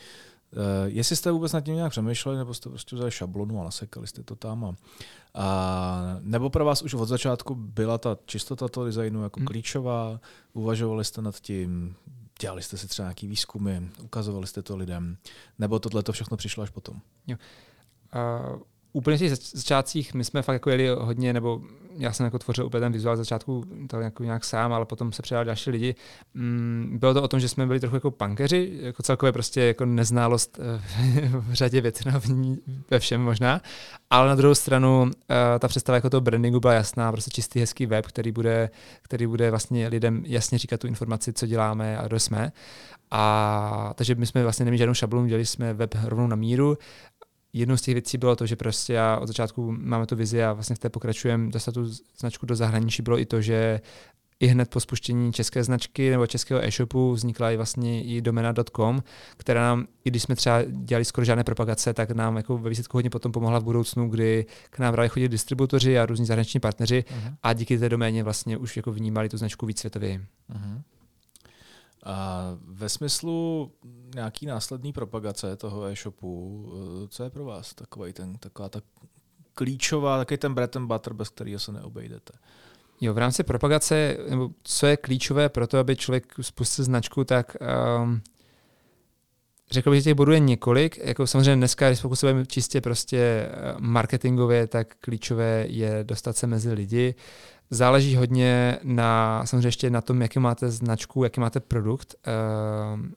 Uh, 0.51 0.61
jestli 0.85 1.15
jste 1.15 1.31
vůbec 1.31 1.53
nad 1.53 1.61
tím 1.61 1.75
nějak 1.75 1.91
přemýšleli, 1.91 2.37
nebo 2.37 2.53
jste 2.53 2.69
prostě 2.69 2.95
vzali 2.95 3.11
šablonu 3.11 3.61
a 3.61 3.63
nasekali 3.63 4.07
jste 4.07 4.23
to 4.23 4.35
tam. 4.35 4.65
A, 4.65 4.75
a, 5.33 6.17
nebo 6.21 6.49
pro 6.49 6.65
vás 6.65 6.81
už 6.81 6.93
od 6.93 7.05
začátku 7.05 7.55
byla 7.55 7.97
ta 7.97 8.17
čistota 8.25 8.67
toho 8.67 8.85
designu 8.85 9.23
jako 9.23 9.39
hmm. 9.39 9.47
klíčová, 9.47 10.19
uvažovali 10.53 11.05
jste 11.05 11.21
nad 11.21 11.39
tím, 11.39 11.95
dělali 12.41 12.61
jste 12.61 12.77
si 12.77 12.87
třeba 12.87 13.05
nějaký 13.05 13.27
výzkumy, 13.27 13.79
ukazovali 14.03 14.47
jste 14.47 14.61
to 14.61 14.77
lidem, 14.77 15.17
nebo 15.59 15.79
tohle 15.79 16.03
to 16.03 16.11
všechno 16.11 16.37
přišlo 16.37 16.63
až 16.63 16.69
potom? 16.69 17.01
Jo. 17.27 17.37
Uh 18.15 18.61
úplně 18.97 19.17
v 19.17 19.19
těch 19.19 19.33
začátcích 19.35 20.13
my 20.13 20.23
jsme 20.23 20.41
fakt 20.41 20.53
jako 20.53 20.69
jeli 20.69 20.87
hodně, 20.87 21.33
nebo 21.33 21.61
já 21.97 22.13
jsem 22.13 22.23
jako 22.23 22.39
tvořil 22.39 22.65
úplně 22.65 22.81
ten 22.81 22.91
vizuál 22.91 23.15
z 23.15 23.19
začátku 23.19 23.63
tak 23.87 24.01
jako 24.01 24.23
nějak 24.23 24.43
sám, 24.43 24.73
ale 24.73 24.85
potom 24.85 25.11
se 25.11 25.21
přidali 25.21 25.45
další 25.45 25.69
lidi. 25.69 25.95
Mm, 26.33 26.97
bylo 26.99 27.13
to 27.13 27.23
o 27.23 27.27
tom, 27.27 27.39
že 27.39 27.49
jsme 27.49 27.65
byli 27.65 27.79
trochu 27.79 27.95
jako 27.95 28.11
punkeři, 28.11 28.79
jako 28.81 29.03
celkově 29.03 29.31
prostě 29.31 29.61
jako 29.61 29.85
neználost 29.85 30.59
eh, 30.59 31.29
v 31.39 31.53
řadě 31.53 31.81
věcí, 31.81 32.03
ve 32.91 32.99
všem 32.99 33.21
možná, 33.21 33.61
ale 34.09 34.27
na 34.27 34.35
druhou 34.35 34.55
stranu 34.55 35.11
eh, 35.29 35.59
ta 35.59 35.67
představa 35.67 35.95
jako 35.95 36.09
toho 36.09 36.21
brandingu 36.21 36.59
byla 36.59 36.73
jasná, 36.73 37.11
prostě 37.11 37.31
čistý, 37.31 37.59
hezký 37.59 37.85
web, 37.85 38.07
který 38.07 38.31
bude, 38.31 38.69
který 39.01 39.27
bude 39.27 39.49
vlastně 39.49 39.87
lidem 39.87 40.23
jasně 40.27 40.57
říkat 40.57 40.79
tu 40.79 40.87
informaci, 40.87 41.33
co 41.33 41.47
děláme 41.47 41.97
a 41.97 42.07
kdo 42.07 42.19
jsme. 42.19 42.51
A 43.11 43.93
takže 43.95 44.15
my 44.15 44.25
jsme 44.25 44.43
vlastně 44.43 44.65
neměli 44.65 44.77
žádnou 44.77 44.93
šablonu, 44.93 45.27
dělali 45.27 45.45
jsme 45.45 45.73
web 45.73 45.95
rovnou 46.03 46.27
na 46.27 46.35
míru 46.35 46.77
jednou 47.53 47.77
z 47.77 47.81
těch 47.81 47.93
věcí 47.93 48.17
bylo 48.17 48.35
to, 48.35 48.45
že 48.45 48.55
prostě 48.55 48.93
já 48.93 49.17
od 49.17 49.27
začátku 49.27 49.71
máme 49.71 50.05
tu 50.05 50.15
vizi 50.15 50.43
a 50.43 50.53
vlastně 50.53 50.75
v 50.75 50.79
té 50.79 50.89
pokračujeme 50.89 51.51
dostat 51.51 51.71
tu 51.71 51.85
značku 52.19 52.45
do 52.45 52.55
zahraničí, 52.55 53.01
bylo 53.01 53.19
i 53.19 53.25
to, 53.25 53.41
že 53.41 53.81
i 54.39 54.47
hned 54.47 54.69
po 54.69 54.79
spuštění 54.79 55.33
české 55.33 55.63
značky 55.63 56.09
nebo 56.09 56.27
českého 56.27 56.63
e-shopu 56.63 57.11
vznikla 57.11 57.51
i 57.51 57.57
vlastně 57.57 58.03
i 58.03 58.21
domena.com, 58.21 59.03
která 59.37 59.61
nám, 59.61 59.87
i 60.05 60.09
když 60.09 60.23
jsme 60.23 60.35
třeba 60.35 60.63
dělali 60.69 61.05
skoro 61.05 61.25
žádné 61.25 61.43
propagace, 61.43 61.93
tak 61.93 62.11
nám 62.11 62.37
jako 62.37 62.57
ve 62.57 62.69
výsledku 62.69 62.97
hodně 62.97 63.09
potom 63.09 63.31
pomohla 63.31 63.59
v 63.59 63.63
budoucnu, 63.63 64.09
kdy 64.09 64.45
k 64.69 64.79
nám 64.79 64.93
brali 64.93 65.09
chodit 65.09 65.29
distributoři 65.29 65.99
a 65.99 66.05
různí 66.05 66.25
zahraniční 66.25 66.59
partneři 66.59 67.03
uh-huh. 67.07 67.35
a 67.43 67.53
díky 67.53 67.77
té 67.77 67.89
doméně 67.89 68.23
vlastně 68.23 68.57
už 68.57 68.77
jako 68.77 68.91
vnímali 68.91 69.29
tu 69.29 69.37
značku 69.37 69.65
víc 69.65 69.79
světově. 69.79 70.21
Uh-huh. 70.53 70.81
A 72.07 72.41
ve 72.61 72.89
smyslu 72.89 73.71
nějaký 74.15 74.45
následný 74.45 74.93
propagace 74.93 75.55
toho 75.55 75.85
e-shopu, 75.85 76.65
eh, 77.03 77.07
co 77.07 77.23
je 77.23 77.29
pro 77.29 77.45
vás 77.45 77.73
takový 77.73 78.13
ten, 78.13 78.37
taková 78.37 78.69
ta 78.69 78.81
klíčová, 79.53 80.17
takový 80.17 80.37
ten 80.37 80.53
bread 80.53 80.75
and 80.75 80.87
butter, 80.87 81.13
bez 81.13 81.29
kterého 81.29 81.59
se 81.59 81.71
neobejdete? 81.71 82.33
Jo, 83.01 83.13
v 83.13 83.17
rámci 83.17 83.43
propagace, 83.43 84.17
nebo 84.29 84.49
co 84.63 84.87
je 84.87 84.97
klíčové 84.97 85.49
pro 85.49 85.67
to, 85.67 85.79
aby 85.79 85.95
člověk 85.95 86.33
spustil 86.41 86.85
značku, 86.85 87.23
tak 87.23 87.57
um, 88.01 88.21
řekl 89.71 89.91
bych, 89.91 89.99
že 89.99 90.03
těch 90.03 90.13
bodů 90.13 90.31
je 90.31 90.39
několik. 90.39 90.97
Jako 90.97 91.27
samozřejmě 91.27 91.55
dneska, 91.55 91.89
když 91.89 92.01
pokud 92.01 92.15
se 92.15 92.45
čistě 92.47 92.81
prostě 92.81 93.17
eh, 93.17 93.75
marketingově, 93.79 94.67
tak 94.67 94.95
klíčové 94.95 95.65
je 95.67 95.99
dostat 96.03 96.37
se 96.37 96.47
mezi 96.47 96.73
lidi. 96.73 97.15
Záleží 97.69 98.15
hodně 98.15 98.79
na, 98.83 99.41
samozřejmě 99.45 99.67
ještě 99.67 99.89
na 99.89 100.01
tom, 100.01 100.21
jaký 100.21 100.39
máte 100.39 100.69
značku, 100.69 101.23
jaký 101.23 101.39
máte 101.39 101.59
produkt. 101.59 102.15
Ehm, 102.23 103.13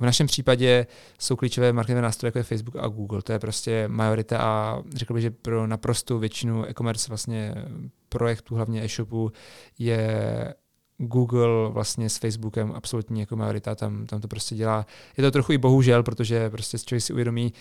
v 0.00 0.04
našem 0.04 0.26
případě 0.26 0.86
jsou 1.18 1.36
klíčové 1.36 1.72
marketingové 1.72 2.02
nástroje, 2.02 2.28
jako 2.28 2.38
je 2.38 2.42
Facebook 2.42 2.76
a 2.76 2.88
Google. 2.88 3.22
To 3.22 3.32
je 3.32 3.38
prostě 3.38 3.88
majorita 3.88 4.38
a 4.38 4.82
řekl 4.94 5.14
bych, 5.14 5.22
že 5.22 5.30
pro 5.30 5.66
naprostou 5.66 6.18
většinu 6.18 6.64
e-commerce 6.68 7.08
vlastně 7.08 7.54
projektů, 8.08 8.54
hlavně 8.54 8.84
e-shopů, 8.84 9.32
je 9.78 10.54
Google 10.98 11.70
vlastně 11.70 12.10
s 12.10 12.16
Facebookem 12.16 12.72
absolutní 12.72 13.20
jako 13.20 13.36
majorita, 13.36 13.74
tam, 13.74 14.06
tam 14.06 14.20
to 14.20 14.28
prostě 14.28 14.54
dělá. 14.54 14.86
Je 15.16 15.22
to 15.22 15.30
trochu 15.30 15.52
i 15.52 15.58
bohužel, 15.58 16.02
protože 16.02 16.50
prostě 16.50 16.78
člověk 16.78 17.02
si 17.02 17.12
uvědomí, 17.12 17.52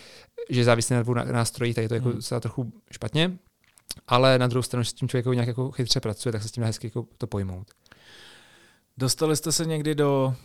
že 0.50 0.63
závislí 0.63 0.96
na 0.96 1.04
dvou 1.04 1.13
nástrojích, 1.13 1.76
tak 1.76 1.82
je 1.82 1.89
to 1.89 1.96
jako 1.96 2.10
hmm. 2.10 2.42
trochu 2.42 2.74
špatně 2.92 3.38
ale 4.08 4.39
na 4.39 4.47
druhou 4.47 4.63
stranu, 4.63 4.84
že 4.84 4.89
s 4.89 4.93
tím 4.93 5.08
člověk 5.08 5.25
nějak 5.25 5.47
jako 5.47 5.71
chytře 5.71 5.99
pracuje, 5.99 6.32
tak 6.32 6.41
se 6.41 6.47
s 6.47 6.51
tím 6.51 6.63
hezky 6.63 6.88
jako 6.88 7.08
to 7.17 7.27
pojmout. 7.27 7.67
Dostali 8.97 9.36
jste 9.36 9.51
se 9.51 9.65
někdy 9.65 9.95
do 9.95 10.36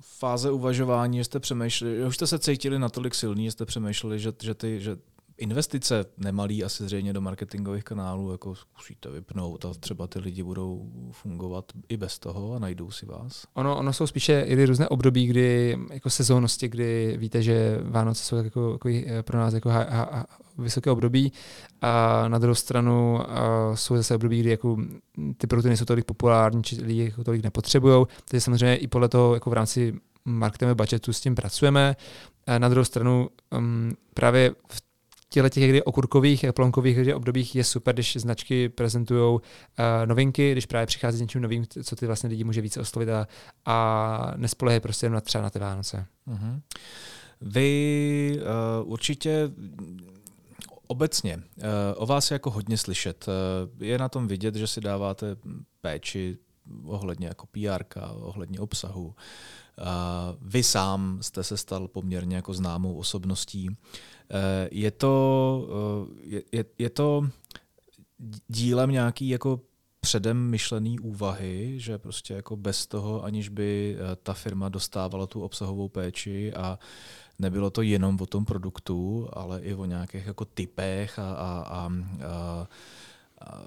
fáze 0.00 0.50
uvažování, 0.50 1.18
že 1.18 1.24
jste 1.24 1.40
přemýšleli, 1.40 1.96
že 1.96 2.06
už 2.06 2.14
jste 2.14 2.26
se 2.26 2.38
cítili 2.38 2.78
natolik 2.78 3.14
silný, 3.14 3.44
že 3.44 3.50
jste 3.50 3.66
přemýšleli, 3.66 4.18
že, 4.18 4.32
že, 4.42 4.54
ty, 4.54 4.80
že 4.80 4.96
investice 5.38 6.04
nemalý 6.16 6.64
asi 6.64 6.84
zřejmě 6.84 7.12
do 7.12 7.20
marketingových 7.20 7.84
kanálů 7.84 8.32
jako 8.32 8.54
zkusíte 8.54 9.10
vypnout 9.10 9.64
a 9.64 9.74
třeba 9.80 10.06
ty 10.06 10.18
lidi 10.18 10.42
budou 10.42 10.90
fungovat 11.12 11.72
i 11.88 11.96
bez 11.96 12.18
toho 12.18 12.54
a 12.54 12.58
najdou 12.58 12.90
si 12.90 13.06
vás? 13.06 13.44
Ono, 13.54 13.78
ono 13.78 13.92
jsou 13.92 14.06
spíše 14.06 14.40
i 14.40 14.66
různé 14.66 14.88
období, 14.88 15.26
kdy 15.26 15.78
jako 15.92 16.10
sezónnosti, 16.10 16.68
kdy 16.68 17.16
víte, 17.18 17.42
že 17.42 17.78
Vánoce 17.82 18.24
jsou 18.24 18.36
jako, 18.36 18.78
jako 18.84 19.22
pro 19.22 19.38
nás 19.38 19.54
jako 19.54 19.68
ha, 19.68 19.86
ha, 19.90 20.26
vysoké 20.58 20.90
období 20.90 21.32
a 21.80 22.24
na 22.28 22.38
druhou 22.38 22.54
stranu 22.54 23.14
uh, 23.14 23.74
jsou 23.74 23.96
zase 23.96 24.14
období, 24.14 24.40
kdy 24.40 24.50
jako 24.50 24.76
ty 25.36 25.46
produkty 25.46 25.68
nejsou 25.68 25.84
tolik 25.84 26.04
populární, 26.04 26.62
či 26.62 26.82
lidi 26.82 27.04
jako 27.04 27.24
tolik 27.24 27.42
nepotřebují. 27.42 28.06
Takže 28.28 28.40
samozřejmě 28.40 28.76
i 28.76 28.86
podle 28.86 29.08
toho 29.08 29.34
jako 29.34 29.50
v 29.50 29.52
rámci 29.52 29.94
marketingového 30.24 30.74
budgetu 30.74 31.12
s 31.12 31.20
tím 31.20 31.34
pracujeme. 31.34 31.96
A 32.46 32.58
na 32.58 32.68
druhou 32.68 32.84
stranu 32.84 33.28
um, 33.58 33.92
právě 34.14 34.54
v 34.68 34.87
těchto 35.28 35.48
těch 35.48 35.68
kdy 35.68 35.82
okurkových, 35.82 36.44
plonkových 36.54 36.98
kdy 36.98 37.14
obdobích 37.14 37.54
je 37.56 37.64
super, 37.64 37.94
když 37.94 38.16
značky 38.16 38.68
prezentují 38.68 39.34
uh, 39.34 39.40
novinky, 40.04 40.52
když 40.52 40.66
právě 40.66 40.86
přichází 40.86 41.18
s 41.18 41.20
něčím 41.20 41.42
novým, 41.42 41.64
co 41.84 41.96
ty 41.96 42.06
vlastně 42.06 42.28
lidi 42.28 42.44
může 42.44 42.60
více 42.60 42.80
oslovit 42.80 43.08
a, 43.08 43.26
a 43.64 44.32
nespolehají 44.36 44.80
prostě 44.80 45.10
na 45.10 45.20
třeba 45.20 45.42
na 45.42 45.50
ty 45.50 45.58
Vánoce. 45.58 46.06
Uh-huh. 46.28 46.60
Vy 47.40 48.40
uh, 48.82 48.92
určitě 48.92 49.50
obecně 50.86 51.36
uh, 51.36 51.62
o 51.96 52.06
vás 52.06 52.30
je 52.30 52.34
jako 52.34 52.50
hodně 52.50 52.78
slyšet. 52.78 53.26
Je 53.80 53.98
na 53.98 54.08
tom 54.08 54.28
vidět, 54.28 54.54
že 54.54 54.66
si 54.66 54.80
dáváte 54.80 55.36
péči 55.80 56.38
ohledně 56.84 57.26
jako 57.26 57.46
PR, 57.46 58.00
ohledně 58.14 58.60
obsahu. 58.60 59.14
Uh, 59.78 60.36
vy 60.40 60.62
sám 60.62 61.18
jste 61.20 61.44
se 61.44 61.56
stal 61.56 61.88
poměrně 61.88 62.36
jako 62.36 62.54
známou 62.54 62.94
osobností. 62.94 63.76
Eh, 64.30 64.68
je 64.72 64.90
to, 64.90 65.68
eh, 65.70 66.20
je, 66.22 66.42
je, 66.52 66.64
je 66.78 66.90
to 66.90 67.28
dílem 68.48 68.90
nějaký 68.90 69.28
jako 69.28 69.60
předem 70.00 70.50
myšlený 70.50 70.98
úvahy, 70.98 71.74
že 71.80 71.98
prostě 71.98 72.34
jako 72.34 72.56
bez 72.56 72.86
toho, 72.86 73.24
aniž 73.24 73.48
by 73.48 73.96
eh, 73.96 74.16
ta 74.16 74.32
firma 74.32 74.68
dostávala 74.68 75.26
tu 75.26 75.42
obsahovou 75.42 75.88
péči 75.88 76.52
a 76.52 76.78
nebylo 77.38 77.70
to 77.70 77.82
jenom 77.82 78.18
o 78.20 78.26
tom 78.26 78.44
produktu, 78.44 79.28
ale 79.32 79.60
i 79.60 79.74
o 79.74 79.84
nějakých 79.84 80.26
jako 80.26 80.44
typech 80.44 81.18
a, 81.18 81.32
a, 81.32 81.64
a, 81.66 81.90
a, 82.26 82.66
a 83.40 83.64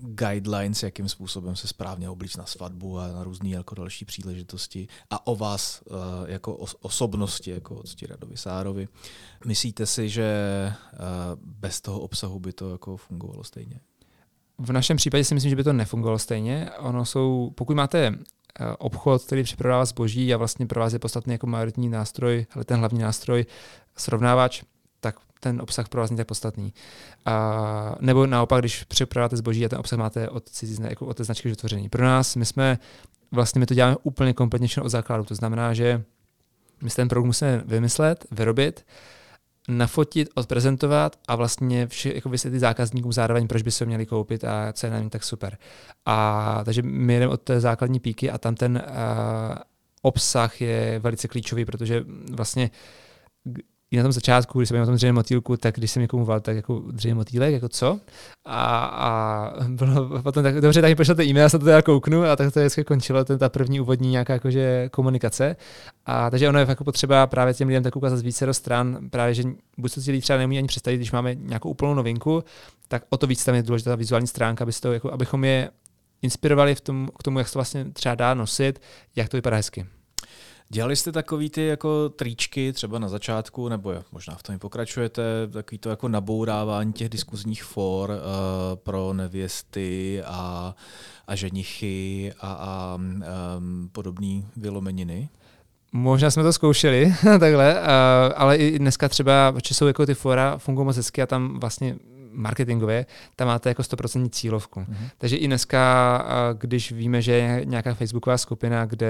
guidelines, 0.00 0.82
jakým 0.82 1.08
způsobem 1.08 1.56
se 1.56 1.68
správně 1.68 2.10
oblíct 2.10 2.36
na 2.36 2.46
svatbu 2.46 2.98
a 2.98 3.08
na 3.08 3.24
různé 3.24 3.48
jako 3.48 3.74
další 3.74 4.04
příležitosti 4.04 4.88
a 5.10 5.26
o 5.26 5.36
vás 5.36 5.82
uh, 5.86 5.96
jako 6.26 6.54
os- 6.54 6.76
osobnosti, 6.80 7.50
jako 7.50 7.74
od 7.74 8.02
Radovi 8.08 8.36
Sárovi. 8.36 8.88
Myslíte 9.46 9.86
si, 9.86 10.08
že 10.08 10.72
uh, 10.92 10.98
bez 11.42 11.80
toho 11.80 12.00
obsahu 12.00 12.40
by 12.40 12.52
to 12.52 12.70
jako 12.70 12.96
fungovalo 12.96 13.44
stejně? 13.44 13.80
V 14.58 14.72
našem 14.72 14.96
případě 14.96 15.24
si 15.24 15.34
myslím, 15.34 15.50
že 15.50 15.56
by 15.56 15.64
to 15.64 15.72
nefungovalo 15.72 16.18
stejně. 16.18 16.70
Ono 16.78 17.04
jsou, 17.04 17.50
pokud 17.54 17.76
máte 17.76 18.06
eh, 18.06 18.76
obchod, 18.78 19.24
který 19.24 19.42
přeprodává 19.42 19.84
zboží 19.84 20.34
a 20.34 20.36
vlastně 20.36 20.66
pro 20.66 20.80
vás 20.80 20.92
je 20.92 20.98
podstatný 20.98 21.32
jako 21.32 21.46
majoritní 21.46 21.88
nástroj, 21.88 22.46
ale 22.50 22.64
ten 22.64 22.78
hlavní 22.78 22.98
nástroj, 22.98 23.46
srovnávač, 23.96 24.62
tak 25.00 25.16
ten 25.40 25.60
obsah 25.60 25.88
pro 25.88 26.00
vás 26.00 26.10
není 26.10 26.16
tak 26.16 26.26
podstatný. 26.26 26.74
A, 27.24 27.96
nebo 28.00 28.26
naopak, 28.26 28.60
když 28.60 28.84
přeprodáváte 28.84 29.36
zboží 29.36 29.66
a 29.66 29.68
ten 29.68 29.78
obsah 29.78 29.98
máte 29.98 30.28
od, 30.28 30.48
cizí, 30.48 30.82
jako 30.82 31.06
od 31.06 31.16
té 31.16 31.24
značky 31.24 31.48
vytvořený. 31.48 31.88
Pro 31.88 32.04
nás, 32.04 32.36
my 32.36 32.44
jsme, 32.44 32.78
vlastně 33.32 33.58
my 33.58 33.66
to 33.66 33.74
děláme 33.74 33.96
úplně 34.02 34.32
kompletně 34.32 34.68
od 34.82 34.88
základu. 34.88 35.24
To 35.24 35.34
znamená, 35.34 35.74
že 35.74 36.02
my 36.82 36.90
si 36.90 36.96
ten 36.96 37.08
produkt 37.08 37.26
musíme 37.26 37.62
vymyslet, 37.66 38.26
vyrobit, 38.30 38.86
nafotit, 39.68 40.28
odprezentovat 40.34 41.16
a 41.28 41.36
vlastně 41.36 41.86
vše, 41.86 42.14
jako 42.14 42.28
vysvětlit 42.28 42.60
zákazníkům 42.60 43.12
zároveň, 43.12 43.46
proč 43.46 43.62
by 43.62 43.70
se 43.70 43.86
měli 43.86 44.06
koupit 44.06 44.44
a 44.44 44.72
co 44.72 44.86
je 44.86 44.90
na 44.90 45.08
tak 45.08 45.24
super. 45.24 45.58
A 46.06 46.60
takže 46.64 46.82
my 46.82 47.18
jdeme 47.18 47.32
od 47.32 47.42
té 47.42 47.60
základní 47.60 48.00
píky 48.00 48.30
a 48.30 48.38
tam 48.38 48.54
ten 48.54 48.82
uh, 48.86 49.54
obsah 50.02 50.60
je 50.60 50.98
velice 50.98 51.28
klíčový, 51.28 51.64
protože 51.64 52.04
vlastně 52.32 52.70
i 53.90 53.96
na 53.96 54.02
tom 54.02 54.12
začátku, 54.12 54.58
když 54.58 54.68
jsem 54.68 54.82
o 54.82 54.86
tom 54.86 54.94
dřevěném 54.94 55.14
motýlku, 55.14 55.56
tak 55.56 55.74
když 55.74 55.90
jsem 55.90 56.00
někomu 56.00 56.24
volal, 56.24 56.40
tak 56.40 56.56
jako 56.56 56.82
dřevěný 56.90 57.16
motýlek, 57.16 57.52
jako 57.52 57.68
co? 57.68 58.00
A, 58.44 58.84
a 58.84 59.50
bylo 59.68 60.22
potom 60.22 60.42
tak, 60.42 60.60
dobře, 60.60 60.80
tak 60.80 60.90
mi 60.90 60.94
pošlete 60.94 61.24
e-mail, 61.24 61.42
já 61.42 61.48
se 61.48 61.58
to 61.58 61.64
teda 61.64 61.82
kouknu 61.82 62.24
a 62.24 62.36
tak 62.36 62.52
to 62.54 62.60
vždycky 62.60 62.84
končilo, 62.84 63.24
ten, 63.24 63.38
ta 63.38 63.48
první 63.48 63.80
úvodní 63.80 64.10
nějaká 64.10 64.32
jakože 64.32 64.88
komunikace. 64.92 65.56
A 66.06 66.30
takže 66.30 66.48
ono 66.48 66.58
je 66.58 66.66
jako 66.68 66.84
potřeba 66.84 67.26
právě 67.26 67.54
těm 67.54 67.68
lidem 67.68 67.82
tak 67.82 67.96
ukázat 67.96 68.16
z 68.16 68.22
více 68.22 68.54
stran, 68.54 68.98
právě, 69.10 69.34
že 69.34 69.42
buď 69.78 69.92
ti 70.04 70.10
lidi 70.10 70.22
třeba 70.22 70.38
neumí 70.38 70.58
ani 70.58 70.68
představit, 70.68 70.96
když 70.96 71.12
máme 71.12 71.34
nějakou 71.34 71.70
úplnou 71.70 71.94
novinku, 71.94 72.44
tak 72.88 73.02
o 73.08 73.16
to 73.16 73.26
víc 73.26 73.44
tam 73.44 73.54
je 73.54 73.62
důležitá 73.62 73.90
ta 73.90 73.96
vizuální 73.96 74.26
stránka, 74.26 74.62
aby 74.62 74.72
to, 74.72 74.92
jako, 74.92 75.12
abychom 75.12 75.44
je 75.44 75.70
inspirovali 76.22 76.74
v 76.74 76.80
tom, 76.80 77.08
k 77.18 77.22
tomu, 77.22 77.38
jak 77.38 77.50
to 77.50 77.58
vlastně 77.58 77.84
třeba 77.84 78.14
dá 78.14 78.34
nosit, 78.34 78.80
jak 79.16 79.28
to 79.28 79.36
vypadá 79.36 79.56
hezky. 79.56 79.86
Dělali 80.68 80.96
jste 80.96 81.12
takový 81.12 81.50
ty 81.50 81.66
jako 81.66 82.08
tričky 82.08 82.72
třeba 82.72 82.98
na 82.98 83.08
začátku, 83.08 83.68
nebo 83.68 83.94
možná 84.12 84.34
v 84.34 84.42
tom 84.42 84.54
i 84.54 84.58
pokračujete, 84.58 85.22
takový 85.52 85.78
to 85.78 85.90
jako 85.90 86.08
nabourávání 86.08 86.92
těch 86.92 87.08
diskuzních 87.08 87.64
for 87.64 88.10
uh, 88.10 88.16
pro 88.74 89.12
nevěsty 89.12 90.22
a, 90.24 90.74
a 91.26 91.34
ženichy 91.36 92.32
a, 92.40 92.52
a 92.52 92.94
um, 92.94 93.88
podobné 93.92 94.42
vylomeniny? 94.56 95.28
Možná 95.92 96.30
jsme 96.30 96.42
to 96.42 96.52
zkoušeli 96.52 97.14
takhle, 97.40 97.74
uh, 97.74 97.88
ale 98.36 98.56
i 98.56 98.78
dneska 98.78 99.08
třeba, 99.08 99.52
protože 99.52 99.74
jsou 99.74 99.86
jako 99.86 100.06
ty 100.06 100.14
fora 100.14 100.58
fungují 100.58 100.86
moc 100.86 100.96
hezky 100.96 101.22
a 101.22 101.26
tam 101.26 101.60
vlastně 101.60 101.96
marketingově, 102.36 103.06
tam 103.36 103.48
máte 103.48 103.68
jako 103.68 103.82
100% 103.82 104.28
cílovku. 104.30 104.80
Mm-hmm. 104.80 105.08
Takže 105.18 105.36
i 105.36 105.46
dneska, 105.46 106.24
když 106.58 106.92
víme, 106.92 107.22
že 107.22 107.32
je 107.32 107.64
nějaká 107.64 107.94
facebooková 107.94 108.38
skupina, 108.38 108.84
kde 108.84 109.08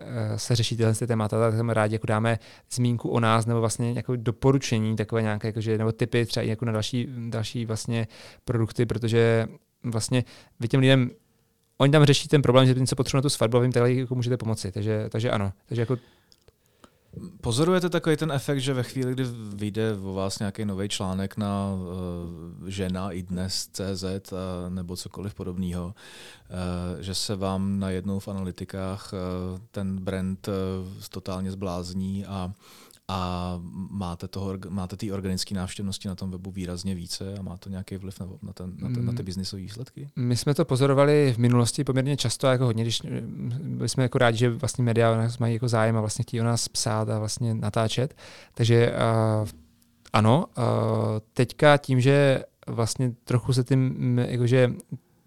eh, 0.00 0.38
se 0.38 0.56
řeší 0.56 0.76
tyhle 0.76 0.94
ty 0.94 1.06
témata, 1.06 1.40
tak 1.40 1.56
tam 1.56 1.70
rádi 1.70 1.94
jako 1.94 2.06
dáme 2.06 2.38
zmínku 2.72 3.08
o 3.08 3.20
nás 3.20 3.46
nebo 3.46 3.60
vlastně 3.60 3.92
jako 3.92 4.16
doporučení, 4.16 4.96
takové 4.96 5.22
nějaké, 5.22 5.48
jakože, 5.48 5.78
nebo 5.78 5.92
typy 5.92 6.26
třeba 6.26 6.44
i 6.44 6.48
jako 6.48 6.64
na 6.64 6.72
další, 6.72 7.08
další 7.28 7.66
vlastně 7.66 8.06
produkty, 8.44 8.86
protože 8.86 9.46
vlastně 9.84 10.24
vy 10.60 10.68
těm 10.68 10.80
lidem 10.80 11.10
oni 11.78 11.92
tam 11.92 12.04
řeší 12.04 12.28
ten 12.28 12.42
problém, 12.42 12.66
že 12.66 12.74
něco 12.74 12.96
potřebují 12.96 13.18
na 13.18 13.22
tu 13.22 13.28
svatbu 13.28 13.56
a 13.56 13.60
vy 13.60 13.64
jim 13.64 13.72
tady 13.72 13.96
jako 13.96 14.14
můžete 14.14 14.36
pomoci. 14.36 14.72
Takže, 14.72 15.06
takže 15.08 15.30
ano. 15.30 15.52
Takže 15.66 15.82
jako 15.82 15.96
Pozorujete 17.40 17.88
takový 17.88 18.16
ten 18.16 18.32
efekt, 18.32 18.58
že 18.58 18.74
ve 18.74 18.82
chvíli, 18.82 19.12
kdy 19.12 19.24
vyjde 19.54 19.94
o 19.94 20.12
vás 20.12 20.38
nějaký 20.38 20.64
nový 20.64 20.88
článek 20.88 21.36
na 21.36 21.74
uh, 21.74 22.68
žena 22.68 23.10
i 23.10 23.22
dnes 23.22 23.68
CZ 23.72 24.04
uh, 24.04 24.38
nebo 24.68 24.96
cokoliv 24.96 25.34
podobného, 25.34 25.86
uh, 25.86 27.00
že 27.00 27.14
se 27.14 27.36
vám 27.36 27.78
najednou 27.78 28.18
v 28.18 28.28
analytikách 28.28 29.12
uh, 29.12 29.58
ten 29.70 29.98
brand 29.98 30.48
uh, 30.48 30.54
totálně 31.10 31.52
zblázní 31.52 32.26
a 32.26 32.52
a 33.08 33.58
máte, 33.90 34.28
toho, 34.28 34.58
máte 34.68 34.96
ty 34.96 35.12
organické 35.12 35.54
návštěvnosti 35.54 36.08
na 36.08 36.14
tom 36.14 36.30
webu 36.30 36.50
výrazně 36.50 36.94
více 36.94 37.34
a 37.38 37.42
má 37.42 37.56
to 37.56 37.70
nějaký 37.70 37.96
vliv 37.96 38.20
na, 38.20 38.26
na, 38.42 38.52
ten, 38.52 38.72
na, 38.78 38.88
ten, 38.88 39.04
na 39.04 39.12
ty 39.12 39.22
mm. 39.22 39.24
biznisové 39.24 39.62
výsledky? 39.62 40.08
My 40.16 40.36
jsme 40.36 40.54
to 40.54 40.64
pozorovali 40.64 41.32
v 41.36 41.38
minulosti 41.38 41.84
poměrně 41.84 42.16
často, 42.16 42.46
jako 42.46 42.64
hodně, 42.64 42.84
když 42.84 43.02
byli 43.62 43.88
jsme 43.88 44.02
jako 44.02 44.18
rádi, 44.18 44.38
že 44.38 44.50
vlastně 44.50 44.84
média 44.84 45.16
nás 45.16 45.38
mají 45.38 45.54
jako 45.54 45.68
zájem 45.68 45.96
a 45.96 46.00
vlastně 46.00 46.22
chtějí 46.22 46.40
o 46.40 46.44
nás 46.44 46.68
psát 46.68 47.08
a 47.08 47.18
vlastně 47.18 47.54
natáčet. 47.54 48.16
Takže 48.54 48.92
uh, 49.42 49.48
ano, 50.12 50.44
uh, 50.58 50.64
teďka 51.32 51.76
tím, 51.76 52.00
že 52.00 52.44
vlastně 52.66 53.12
trochu 53.24 53.52
se 53.52 53.64
tím, 53.64 54.18
jakože 54.18 54.72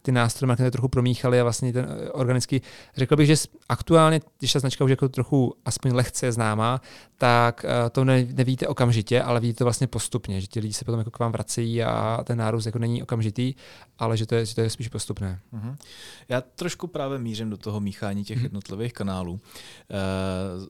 ty 0.05 0.11
nástroje 0.11 0.47
marketingu 0.47 0.71
trochu 0.71 0.87
promíchaly 0.87 1.39
a 1.39 1.43
vlastně 1.43 1.73
ten 1.73 1.87
eh, 1.89 2.11
organický, 2.11 2.61
řekl 2.97 3.15
bych, 3.15 3.27
že 3.27 3.35
aktuálně, 3.69 4.21
když 4.39 4.53
ta 4.53 4.59
značka 4.59 4.83
už 4.83 4.89
jako 4.89 5.09
trochu 5.09 5.55
aspoň 5.65 5.93
lehce 5.93 6.31
známá, 6.31 6.81
tak 7.17 7.65
eh, 7.65 7.89
to 7.89 8.05
ne, 8.05 8.27
nevíte 8.33 8.67
okamžitě, 8.67 9.21
ale 9.21 9.39
vidíte 9.39 9.57
to 9.57 9.63
vlastně 9.63 9.87
postupně, 9.87 10.41
že 10.41 10.47
ti 10.47 10.59
lidi 10.59 10.73
se 10.73 10.85
potom 10.85 10.99
jako 10.99 11.11
k 11.11 11.19
vám 11.19 11.31
vracejí 11.31 11.83
a 11.83 12.23
ten 12.23 12.37
nárůst 12.37 12.65
jako 12.65 12.79
není 12.79 13.03
okamžitý, 13.03 13.53
ale 13.99 14.17
že 14.17 14.25
to 14.25 14.35
je, 14.35 14.45
že 14.45 14.55
to 14.55 14.61
je 14.61 14.69
spíš 14.69 14.87
postupné. 14.87 15.39
Uh-huh. 15.53 15.75
Já 16.29 16.41
trošku 16.41 16.87
právě 16.87 17.19
mířím 17.19 17.49
do 17.49 17.57
toho 17.57 17.79
míchání 17.79 18.23
těch 18.23 18.37
uh-huh. 18.37 18.43
jednotlivých 18.43 18.93
kanálů. 18.93 19.39
Eh, 19.91 19.95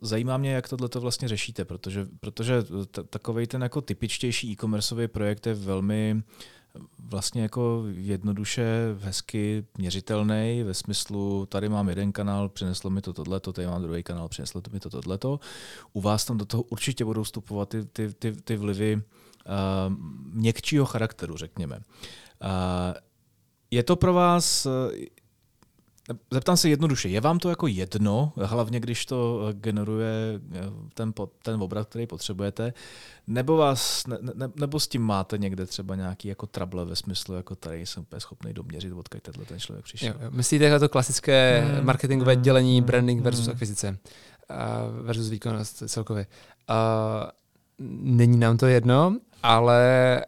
zajímá 0.01 0.37
mě, 0.37 0.51
jak 0.51 0.69
tohle 0.69 0.89
to 0.89 1.01
vlastně 1.01 1.27
řešíte, 1.27 1.65
protože, 1.65 2.07
protože 2.19 2.63
t- 2.91 3.03
takový 3.03 3.47
ten 3.47 3.61
jako 3.61 3.81
typičtější 3.81 4.51
e-commerceový 4.51 5.07
projekt 5.07 5.47
je 5.47 5.53
velmi 5.53 6.23
vlastně 6.99 7.41
jako 7.41 7.83
jednoduše, 7.87 8.95
hezky 8.99 9.65
měřitelný 9.77 10.63
ve 10.63 10.73
smyslu, 10.73 11.45
tady 11.45 11.69
mám 11.69 11.89
jeden 11.89 12.11
kanál, 12.11 12.49
přineslo 12.49 12.89
mi 12.89 13.01
to 13.01 13.13
tohleto, 13.13 13.53
tady 13.53 13.67
mám 13.67 13.81
druhý 13.81 14.03
kanál, 14.03 14.27
přineslo 14.27 14.61
mi 14.71 14.79
to 14.79 14.89
tohleto. 14.89 15.39
U 15.93 16.01
vás 16.01 16.25
tam 16.25 16.37
do 16.37 16.45
toho 16.45 16.63
určitě 16.63 17.05
budou 17.05 17.23
vstupovat 17.23 17.69
ty, 17.69 17.85
ty, 17.85 18.13
ty, 18.13 18.31
ty 18.31 18.57
vlivy 18.57 18.95
uh, 18.95 19.01
měkčího 20.33 20.85
charakteru, 20.85 21.37
řekněme. 21.37 21.75
Uh, 21.75 22.51
je 23.71 23.83
to 23.83 23.95
pro 23.95 24.13
vás, 24.13 24.67
Zeptám 26.31 26.57
se 26.57 26.69
jednoduše, 26.69 27.09
je 27.09 27.21
vám 27.21 27.39
to 27.39 27.49
jako 27.49 27.67
jedno, 27.67 28.33
hlavně 28.35 28.79
když 28.79 29.05
to 29.05 29.49
generuje 29.51 30.39
eh, 30.51 30.59
ten, 30.93 31.13
ten 31.43 31.63
obrat, 31.63 31.89
který 31.89 32.07
potřebujete, 32.07 32.73
nebo, 33.27 33.57
vás, 33.57 34.07
ne, 34.07 34.17
ne, 34.33 34.49
nebo 34.55 34.79
s 34.79 34.87
tím 34.87 35.01
máte 35.01 35.37
někde 35.37 35.65
třeba 35.65 35.95
nějaký 35.95 36.27
jako 36.27 36.47
trable 36.47 36.85
ve 36.85 36.95
smyslu, 36.95 37.35
jako 37.35 37.55
tady 37.55 37.85
jsem 37.85 38.03
úplně 38.03 38.19
schopný 38.19 38.53
doměřit, 38.53 38.93
odkud 38.93 39.21
tenhle 39.21 39.45
ten 39.45 39.59
člověk 39.59 39.85
přišel. 39.85 40.13
Jo, 40.21 40.31
myslíte 40.31 40.65
jako 40.65 40.79
to 40.79 40.89
klasické 40.89 41.65
hmm. 41.65 41.85
marketingové 41.85 42.35
dělení, 42.35 42.77
hmm. 42.77 42.85
branding 42.85 43.21
versus 43.21 43.45
hmm. 43.45 43.55
akvizice 43.55 43.97
uh, 44.49 45.05
versus 45.05 45.29
výkonnost 45.29 45.83
celkově. 45.87 46.27
Uh, 46.69 47.29
není 48.01 48.37
nám 48.37 48.57
to 48.57 48.67
jedno, 48.67 49.17
ale 49.43 50.21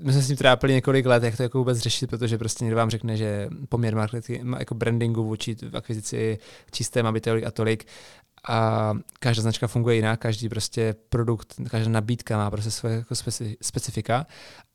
my 0.00 0.12
jsme 0.12 0.22
s 0.22 0.26
tím 0.26 0.36
trápili 0.36 0.72
několik 0.72 1.06
let, 1.06 1.22
jak 1.22 1.36
to 1.36 1.42
jako 1.42 1.58
vůbec 1.58 1.78
řešit, 1.78 2.10
protože 2.10 2.38
prostě 2.38 2.64
někdo 2.64 2.76
vám 2.76 2.90
řekne, 2.90 3.16
že 3.16 3.48
poměr 3.68 3.96
marketing, 3.96 4.54
jako 4.58 4.74
brandingu 4.74 5.24
vůči 5.24 5.56
akvizici 5.72 6.38
čisté 6.70 7.02
má 7.02 7.12
být 7.12 7.24
tolik 7.24 7.44
a 7.44 7.50
tolik 7.50 7.86
a 8.48 8.92
každá 9.18 9.42
značka 9.42 9.66
funguje 9.66 9.96
jinak, 9.96 10.20
každý 10.20 10.48
prostě 10.48 10.94
produkt, 11.08 11.54
každá 11.70 11.90
nabídka 11.90 12.36
má 12.36 12.50
prostě 12.50 12.70
své 12.70 12.94
jako 12.94 13.14
speci, 13.14 13.56
specifika 13.62 14.26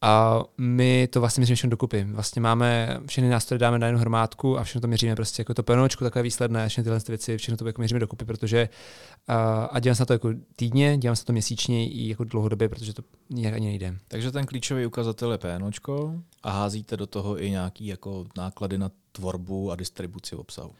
a 0.01 0.43
my 0.57 1.07
to 1.07 1.19
vlastně 1.19 1.41
měříme 1.41 1.55
všechno 1.55 1.69
dokupy. 1.69 2.03
Vlastně 2.03 2.41
máme 2.41 2.99
všechny 3.07 3.29
nástroje 3.29 3.59
dáme 3.59 3.79
na 3.79 3.87
jednu 3.87 3.99
hromádku 3.99 4.59
a 4.59 4.63
všechno 4.63 4.81
to 4.81 4.87
měříme 4.87 5.15
prostě 5.15 5.41
jako 5.41 5.53
to 5.53 5.63
PNOčku, 5.63 6.03
takové 6.03 6.23
výsledné, 6.23 6.69
všechny 6.69 6.83
tyhle 6.83 6.99
věci, 7.07 7.37
všechno 7.37 7.57
to 7.57 7.67
jako 7.67 7.81
měříme 7.81 7.99
dokupy, 7.99 8.25
protože 8.25 8.69
a, 9.71 9.79
dělám 9.79 9.95
se 9.95 10.01
na 10.01 10.05
to 10.05 10.13
jako 10.13 10.29
týdně, 10.55 10.97
dělám 10.97 11.15
se 11.15 11.25
to 11.25 11.33
měsíčně 11.33 11.89
i 11.89 12.09
jako 12.09 12.23
dlouhodobě, 12.23 12.69
protože 12.69 12.93
to 12.93 13.03
nějak 13.29 13.53
ani 13.53 13.67
nejde. 13.67 13.95
Takže 14.07 14.31
ten 14.31 14.45
klíčový 14.45 14.85
ukazatel 14.85 15.31
je 15.31 15.37
PNOčko 15.37 16.13
a 16.43 16.51
házíte 16.51 16.97
do 16.97 17.07
toho 17.07 17.43
i 17.43 17.49
nějaký 17.49 17.87
jako 17.87 18.25
náklady 18.37 18.77
na 18.77 18.91
tvorbu 19.11 19.71
a 19.71 19.75
distribuci 19.75 20.35
obsahu. 20.35 20.71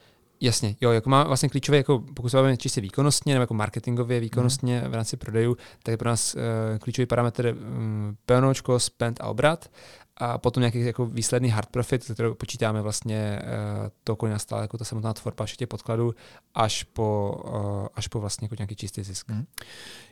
Jasně, 0.42 0.76
jo, 0.82 0.92
jako 0.92 1.10
má 1.10 1.24
vlastně 1.24 1.50
klíčové, 1.50 1.78
jako 1.78 2.00
pokud 2.14 2.30
se 2.30 2.38
bavíme 2.38 2.58
čistě 2.58 2.82
výkonnostně 2.82 3.34
nebo 3.34 3.44
jako 3.44 3.54
marketingově 3.54 4.20
výkonnostně 4.20 4.82
mm. 4.82 4.92
v 4.92 4.94
rámci 4.94 5.18
prodejů, 5.18 5.58
tak 5.84 5.94
je 5.94 5.98
pro 5.98 6.10
nás 6.10 6.36
uh, 6.36 6.42
klíčový 6.78 7.06
parametr 7.06 7.56
um, 7.78 8.18
PNOčko, 8.26 8.80
spend 8.80 9.22
a 9.22 9.28
obrat 9.28 9.72
a 10.18 10.38
potom 10.38 10.62
nějaký 10.62 10.80
jako 10.80 11.06
výsledný 11.06 11.50
hard 11.50 11.70
profit, 11.70 12.04
který 12.04 12.30
počítáme 12.36 12.82
vlastně 12.82 13.42
uh, 13.42 13.88
to, 14.04 14.16
kolik 14.16 14.32
nastala 14.32 14.62
jako 14.62 14.78
ta 14.78 14.86
samotná 14.86 15.14
tvorba 15.14 15.46
všech 15.46 15.58
těch 15.58 15.68
podkladů, 15.68 16.16
až 16.56 16.84
po, 16.84 17.38
uh, 17.46 17.88
až 17.96 18.08
po 18.08 18.20
vlastně 18.20 18.46
jako 18.46 18.56
nějaký 18.58 18.76
čistý 18.76 19.04
zisk. 19.04 19.30
Mm. 19.30 19.46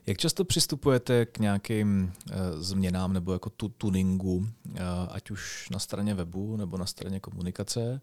Jak 0.05 0.17
často 0.17 0.45
přistupujete 0.45 1.25
k 1.25 1.39
nějakým 1.39 2.13
uh, 2.29 2.35
změnám 2.61 3.13
nebo 3.13 3.33
jako 3.33 3.49
tu 3.49 3.69
tuningu, 3.69 4.35
uh, 4.35 4.47
ať 5.09 5.31
už 5.31 5.69
na 5.69 5.79
straně 5.79 6.13
webu 6.13 6.57
nebo 6.57 6.77
na 6.77 6.85
straně 6.85 7.19
komunikace? 7.19 8.01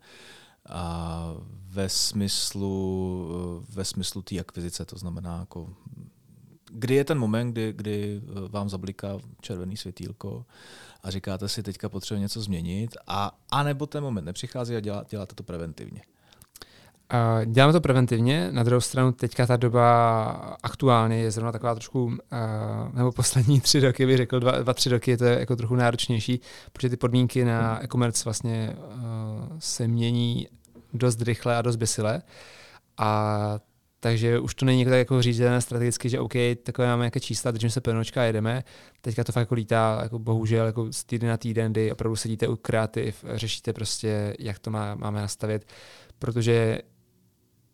A 0.69 1.35
ve 1.69 1.89
smyslu, 1.89 3.65
ve 3.69 3.85
smyslu 3.85 4.23
té 4.23 4.41
akvizice, 4.41 4.85
to 4.85 4.99
znamená, 4.99 5.41
jako, 5.41 5.75
kdy 6.71 6.95
je 6.95 7.05
ten 7.05 7.19
moment, 7.19 7.53
kdy, 7.53 7.73
kdy 7.73 8.23
vám 8.49 8.69
zabliká 8.69 9.19
červený 9.41 9.77
světýlko 9.77 10.47
a 11.03 11.11
říkáte 11.11 11.49
si, 11.49 11.63
teďka 11.63 11.89
potřebuje 11.89 12.21
něco 12.21 12.41
změnit, 12.43 12.97
a, 13.07 13.39
a 13.51 13.63
nebo 13.63 13.87
ten 13.87 14.03
moment 14.03 14.25
nepřichází 14.25 14.77
a 14.77 14.81
dělá, 14.81 15.05
děláte 15.11 15.35
to 15.35 15.43
preventivně. 15.43 16.03
Děláme 17.47 17.73
to 17.73 17.81
preventivně, 17.81 18.49
na 18.53 18.63
druhou 18.63 18.81
stranu 18.81 19.13
teďka 19.13 19.47
ta 19.47 19.57
doba 19.57 20.31
aktuálně 20.63 21.17
je 21.17 21.31
zrovna 21.31 21.53
taková 21.53 21.75
trošku, 21.75 22.05
uh, 22.05 22.15
nebo 22.93 23.13
poslední 23.13 23.61
tři 23.61 23.81
roky 23.81 24.07
bych 24.07 24.17
řekl, 24.17 24.41
dva, 24.41 24.53
dva 24.53 24.75
tři 24.75 24.89
roky 24.89 25.11
je 25.11 25.19
to 25.19 25.25
jako 25.25 25.57
trochu 25.57 25.75
náročnější, 25.75 26.41
protože 26.73 26.89
ty 26.89 26.97
podmínky 26.97 27.45
na 27.45 27.85
e-commerce 27.85 28.25
vlastně 28.25 28.77
uh, 28.77 29.03
se 29.59 29.89
mění 29.89 30.49
dost 30.93 31.23
rychle 31.23 31.57
a 31.57 31.63
dost 31.63 31.77
besile. 31.77 32.23
A 32.99 33.59
takže 34.01 34.39
už 34.39 34.55
to 34.55 34.65
není 34.65 34.85
tak 34.85 34.95
jako 34.95 35.23
řízené 35.23 35.61
strategicky, 35.61 36.09
že 36.09 36.21
OK, 36.21 36.33
takové 36.63 36.89
máme 36.89 37.03
nějaké 37.03 37.21
čísla, 37.21 37.51
držíme 37.51 37.71
se 37.71 37.81
penočka 37.81 38.21
a 38.21 38.25
jedeme. 38.25 38.65
Teďka 39.01 39.25
to 39.25 39.33
fakt 39.33 39.43
jako 39.43 39.55
lítá, 39.55 39.99
jako 40.03 40.19
bohužel, 40.19 40.67
jako 40.67 40.93
z 40.93 41.05
týden 41.05 41.29
na 41.29 41.37
týden, 41.37 41.73
kdy 41.73 41.93
opravdu 41.93 42.17
sedíte 42.17 42.49
u 42.49 42.57
kreativ, 42.57 43.25
řešíte 43.35 43.73
prostě, 43.73 44.37
jak 44.39 44.59
to 44.59 44.71
má, 44.71 44.95
máme 44.95 45.21
nastavit, 45.21 45.67
protože 46.19 46.79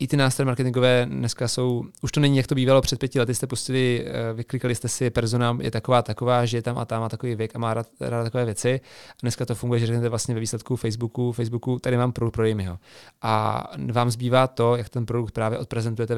i 0.01 0.07
ty 0.07 0.17
nástroje 0.17 0.47
marketingové 0.47 1.07
dneska 1.11 1.49
jsou, 1.49 1.85
už 2.03 2.13
to 2.13 2.21
není, 2.21 2.37
jak 2.37 2.47
to 2.47 2.55
bývalo 2.55 2.81
před 2.81 2.99
pěti 2.99 3.19
lety, 3.19 3.35
jste 3.35 3.47
pustili, 3.47 4.07
eh, 4.07 4.33
vyklikali 4.33 4.75
jste 4.75 4.89
si, 4.89 5.11
persona 5.11 5.59
je 5.61 5.71
taková, 5.71 6.03
taková, 6.03 6.45
že 6.45 6.57
je 6.57 6.63
tam 6.63 6.79
a 6.79 6.85
tam 6.85 7.01
má 7.01 7.09
takový 7.09 7.35
věk 7.35 7.57
a 7.57 7.59
má 7.59 7.75
rád, 7.75 7.87
rád 8.01 8.25
takové 8.25 8.45
věci. 8.45 8.81
A 9.11 9.19
dneska 9.23 9.47
to 9.47 9.55
funguje, 9.55 9.81
že 9.81 9.87
řeknete 9.87 10.09
vlastně 10.09 10.35
ve 10.35 10.41
výsledku 10.41 10.77
Facebooku, 10.77 11.33
Facebooku, 11.33 11.79
tady 11.79 11.97
mám 11.97 12.13
produkt, 12.13 12.35
prodej 12.35 12.55
mi 12.55 12.65
ho. 12.65 12.79
A 13.23 13.65
vám 13.93 14.11
zbývá 14.11 14.47
to, 14.47 14.77
jak 14.77 14.89
ten 14.89 15.07
produkt 15.07 15.33
právě 15.33 15.59
odprezentujete 15.59 16.15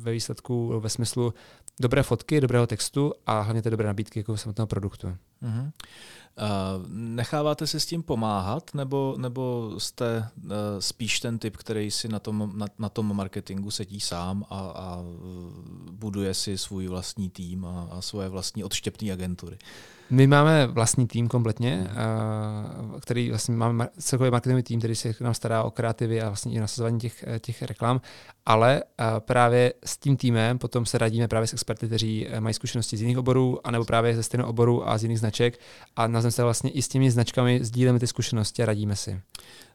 ve 0.00 0.12
výsledku, 0.12 0.80
ve 0.80 0.88
smyslu 0.88 1.34
dobré 1.80 2.02
fotky, 2.02 2.40
dobrého 2.40 2.66
textu 2.66 3.12
a 3.26 3.40
hlavně 3.40 3.62
té 3.62 3.70
dobré 3.70 3.86
nabídky 3.86 4.18
jako 4.18 4.36
samotného 4.36 4.66
produktu. 4.66 5.16
Mm-hmm. 5.42 5.70
Necháváte 6.88 7.66
si 7.66 7.80
s 7.80 7.86
tím 7.86 8.02
pomáhat, 8.02 8.74
nebo, 8.74 9.14
nebo 9.18 9.74
jste 9.78 10.28
uh, 10.36 10.50
spíš 10.78 11.20
ten 11.20 11.38
typ, 11.38 11.56
který 11.56 11.90
si 11.90 12.08
na 12.08 12.18
tom, 12.18 12.52
na, 12.56 12.66
na 12.78 12.88
tom 12.88 13.16
marketingu 13.16 13.70
sedí 13.70 14.00
sám 14.00 14.44
a, 14.50 14.58
a 14.58 14.98
buduje 15.90 16.34
si 16.34 16.58
svůj 16.58 16.88
vlastní 16.88 17.30
tým 17.30 17.64
a, 17.64 17.88
a 17.90 18.00
svoje 18.00 18.28
vlastní 18.28 18.64
odštěpné 18.64 19.12
agentury? 19.12 19.58
My 20.12 20.26
máme 20.26 20.66
vlastní 20.66 21.06
tým 21.06 21.28
kompletně, 21.28 21.90
uh, 22.92 23.00
který 23.00 23.30
vlastně 23.30 23.54
máme 23.54 23.88
celkový 23.98 24.30
marketingový 24.30 24.62
tým, 24.62 24.78
který 24.78 24.94
se 24.94 25.14
nám 25.20 25.34
stará 25.34 25.62
o 25.62 25.70
kreativy 25.70 26.22
a 26.22 26.26
vlastně 26.28 26.52
i 26.52 26.60
nasazování 26.60 27.00
těch, 27.00 27.24
těch 27.40 27.62
reklam, 27.62 28.00
ale 28.46 28.82
uh, 28.82 29.20
právě 29.20 29.72
s 29.84 29.96
tím 29.96 30.16
týmem 30.16 30.58
potom 30.58 30.86
se 30.86 30.98
radíme 30.98 31.28
právě 31.28 31.46
s 31.46 31.52
experty, 31.52 31.86
kteří 31.86 32.28
mají 32.40 32.54
zkušenosti 32.54 32.96
z 32.96 33.00
jiných 33.00 33.18
oborů, 33.18 33.66
anebo 33.66 33.84
právě 33.84 34.16
ze 34.16 34.22
stejného 34.22 34.50
oboru 34.50 34.88
a 34.88 34.98
z 34.98 35.02
jiných 35.02 35.18
značek. 35.18 35.58
A 35.96 36.06
na 36.06 36.30
se 36.30 36.42
vlastně 36.42 36.70
i 36.70 36.82
s 36.82 36.88
těmi 36.88 37.10
značkami 37.10 37.60
sdílíme 37.62 37.98
ty 37.98 38.06
zkušenosti 38.06 38.62
a 38.62 38.66
radíme 38.66 38.96
si. 38.96 39.20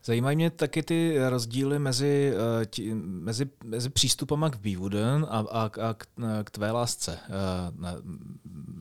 Zajímají 0.07 0.35
mě 0.35 0.49
taky 0.49 0.83
ty 0.83 1.17
rozdíly 1.29 1.79
mezi, 1.79 2.33
eh, 2.61 2.65
tí, 2.65 2.93
mezi, 2.93 3.49
mezi 3.63 3.89
přístupama 3.89 4.49
k 4.49 4.59
Beewooden 4.59 5.27
a, 5.29 5.39
a, 5.39 5.63
a 5.63 5.93
k, 5.93 6.05
k 6.43 6.51
tvé 6.51 6.71
lásce. 6.71 7.19
Eh, 7.29 7.95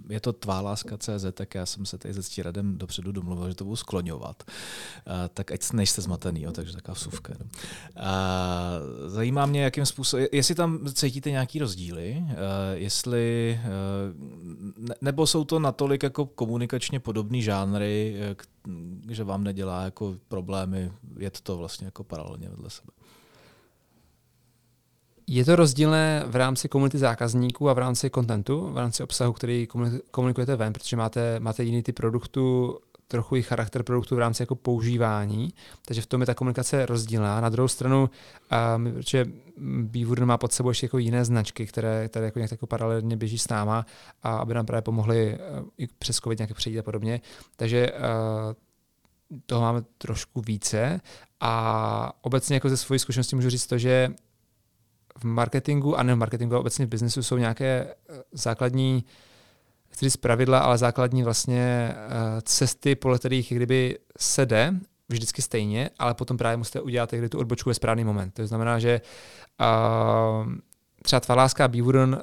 je 0.08 0.20
to 0.20 0.32
tvá 0.32 0.60
láska 0.60 0.98
CZ, 0.98 1.26
tak 1.32 1.54
já 1.54 1.66
jsem 1.66 1.86
se 1.86 1.98
tady 1.98 2.14
se 2.14 2.22
Ctíradem 2.22 2.78
dopředu 2.78 3.12
domluvil, 3.12 3.48
že 3.48 3.54
to 3.54 3.64
budu 3.64 3.76
skloňovat. 3.76 4.42
Eh, 4.46 5.28
tak 5.34 5.52
ať 5.52 5.72
nejste 5.72 6.02
zmatený, 6.02 6.42
jo, 6.42 6.52
takže 6.52 6.72
taková 6.72 6.94
vsuvka. 6.94 7.34
Zajímá 9.06 9.46
mě, 9.46 9.62
jakým 9.62 9.86
způsobem, 9.86 10.26
jestli 10.32 10.54
tam 10.54 10.88
cítíte 10.94 11.30
nějaký 11.30 11.58
rozdíly, 11.58 12.24
jestli, 12.74 13.60
nebo 15.00 15.26
jsou 15.26 15.44
to 15.44 15.58
natolik 15.58 16.02
jako 16.02 16.26
komunikačně 16.26 17.00
podobný 17.00 17.42
žánry, 17.42 18.16
že 19.10 19.24
vám 19.24 19.44
nedělá 19.44 19.82
jako 19.82 20.16
problémy 20.28 20.92
jet 21.18 21.40
to 21.40 21.56
vlastně 21.56 21.84
jako 21.84 22.04
paralelně 22.04 22.48
vedle 22.48 22.70
sebe. 22.70 22.92
Je 25.26 25.44
to 25.44 25.56
rozdílné 25.56 26.24
v 26.26 26.36
rámci 26.36 26.68
komunity 26.68 26.98
zákazníků 26.98 27.70
a 27.70 27.72
v 27.72 27.78
rámci 27.78 28.10
kontentu, 28.10 28.70
v 28.72 28.76
rámci 28.76 29.02
obsahu, 29.02 29.32
který 29.32 29.68
komunikujete 30.10 30.56
ven, 30.56 30.72
protože 30.72 30.96
máte, 30.96 31.40
máte 31.40 31.64
jiný 31.64 31.82
typ 31.82 31.96
produktu, 31.96 32.78
trochu 33.08 33.36
i 33.36 33.42
charakter 33.42 33.82
produktu 33.82 34.16
v 34.16 34.18
rámci 34.18 34.42
jako 34.42 34.54
používání, 34.54 35.52
takže 35.86 36.02
v 36.02 36.06
tom 36.06 36.20
je 36.20 36.26
ta 36.26 36.34
komunikace 36.34 36.86
rozdílná. 36.86 37.40
Na 37.40 37.48
druhou 37.48 37.68
stranu, 37.68 38.10
um, 38.76 38.92
protože 38.92 39.26
Beaver 39.82 40.26
má 40.26 40.38
pod 40.38 40.52
sebou 40.52 40.68
ještě 40.68 40.86
jako 40.86 40.98
jiné 40.98 41.24
značky, 41.24 41.66
které, 41.66 42.08
které 42.08 42.24
jako 42.24 42.38
nějak 42.38 42.50
jako 42.50 42.66
paralelně 42.66 43.16
běží 43.16 43.38
s 43.38 43.48
náma 43.48 43.86
a 44.22 44.36
aby 44.36 44.54
nám 44.54 44.66
právě 44.66 44.82
pomohly 44.82 45.38
uh, 45.60 45.68
i 45.78 45.86
přes 45.86 46.16
COVID 46.16 46.38
nějaké 46.38 46.54
přejít 46.54 46.78
a 46.78 46.82
podobně. 46.82 47.20
Takže 47.56 47.92
uh, 47.92 47.98
toho 49.46 49.60
máme 49.60 49.82
trošku 49.98 50.40
více 50.40 51.00
a 51.40 52.12
obecně 52.20 52.56
jako 52.56 52.68
ze 52.68 52.76
svojí 52.76 52.98
zkušenosti 52.98 53.36
můžu 53.36 53.50
říct 53.50 53.66
to, 53.66 53.78
že 53.78 54.10
v 55.18 55.24
marketingu 55.24 55.98
a 55.98 56.02
ne 56.02 56.14
v 56.14 56.18
marketingu, 56.18 56.54
ale 56.54 56.60
obecně 56.60 56.86
v 56.86 56.88
biznesu 56.88 57.22
jsou 57.22 57.36
nějaké 57.36 57.66
eh, 57.66 58.22
základní 58.32 59.04
chci 59.96 60.10
z 60.10 60.16
pravidla, 60.16 60.58
ale 60.58 60.78
základní 60.78 61.22
vlastně 61.22 61.94
eh, 61.94 61.96
cesty, 62.42 62.94
podle 62.94 63.18
kterých 63.18 63.52
kdyby 63.52 63.98
se 64.18 64.46
jde, 64.46 64.74
vždycky 65.08 65.42
stejně, 65.42 65.90
ale 65.98 66.14
potom 66.14 66.36
právě 66.36 66.56
musíte 66.56 66.80
udělat 66.80 67.12
někdy 67.12 67.28
tu 67.28 67.38
odbočku 67.38 67.70
ve 67.70 67.74
správný 67.74 68.04
moment. 68.04 68.30
To 68.34 68.46
znamená, 68.46 68.78
že 68.78 69.00
uh, 69.60 70.52
třeba 71.02 71.20
tvá 71.20 71.34
láska 71.34 71.64
a 71.64 71.68
Beaveron, 71.68 72.14
uh, 72.14 72.20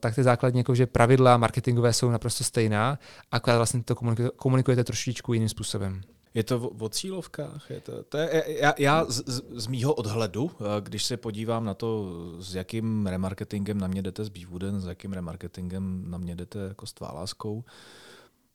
tak 0.00 0.14
ty 0.14 0.22
základní 0.22 0.60
jakože 0.60 0.86
pravidla 0.86 1.36
marketingové 1.36 1.92
jsou 1.92 2.10
naprosto 2.10 2.44
stejná, 2.44 2.98
akorát 3.30 3.56
vlastně 3.56 3.82
to 3.82 3.94
komunikujete 4.36 4.84
trošičku 4.84 5.32
jiným 5.32 5.48
způsobem. 5.48 6.00
Je 6.34 6.44
to 6.44 6.68
o 6.68 6.88
cílovkách? 6.88 7.70
Je 7.70 7.80
to, 7.80 8.02
to 8.02 8.18
je, 8.18 8.44
já 8.60 8.74
já 8.78 9.04
z, 9.04 9.22
z 9.52 9.66
mýho 9.66 9.94
odhledu, 9.94 10.50
eh, 10.60 10.64
když 10.80 11.04
se 11.04 11.16
podívám 11.16 11.64
na 11.64 11.74
to, 11.74 12.12
s 12.38 12.54
jakým 12.54 13.06
remarketingem 13.06 13.78
na 13.78 13.86
mě 13.86 14.02
jdete 14.02 14.24
s 14.24 14.28
Beewooden, 14.28 14.80
s 14.80 14.86
jakým 14.86 15.12
remarketingem 15.12 16.10
na 16.10 16.18
mě 16.18 16.36
jdete 16.36 16.58
jako 16.58 16.86
s 16.86 16.92
tváláskou, 16.92 17.64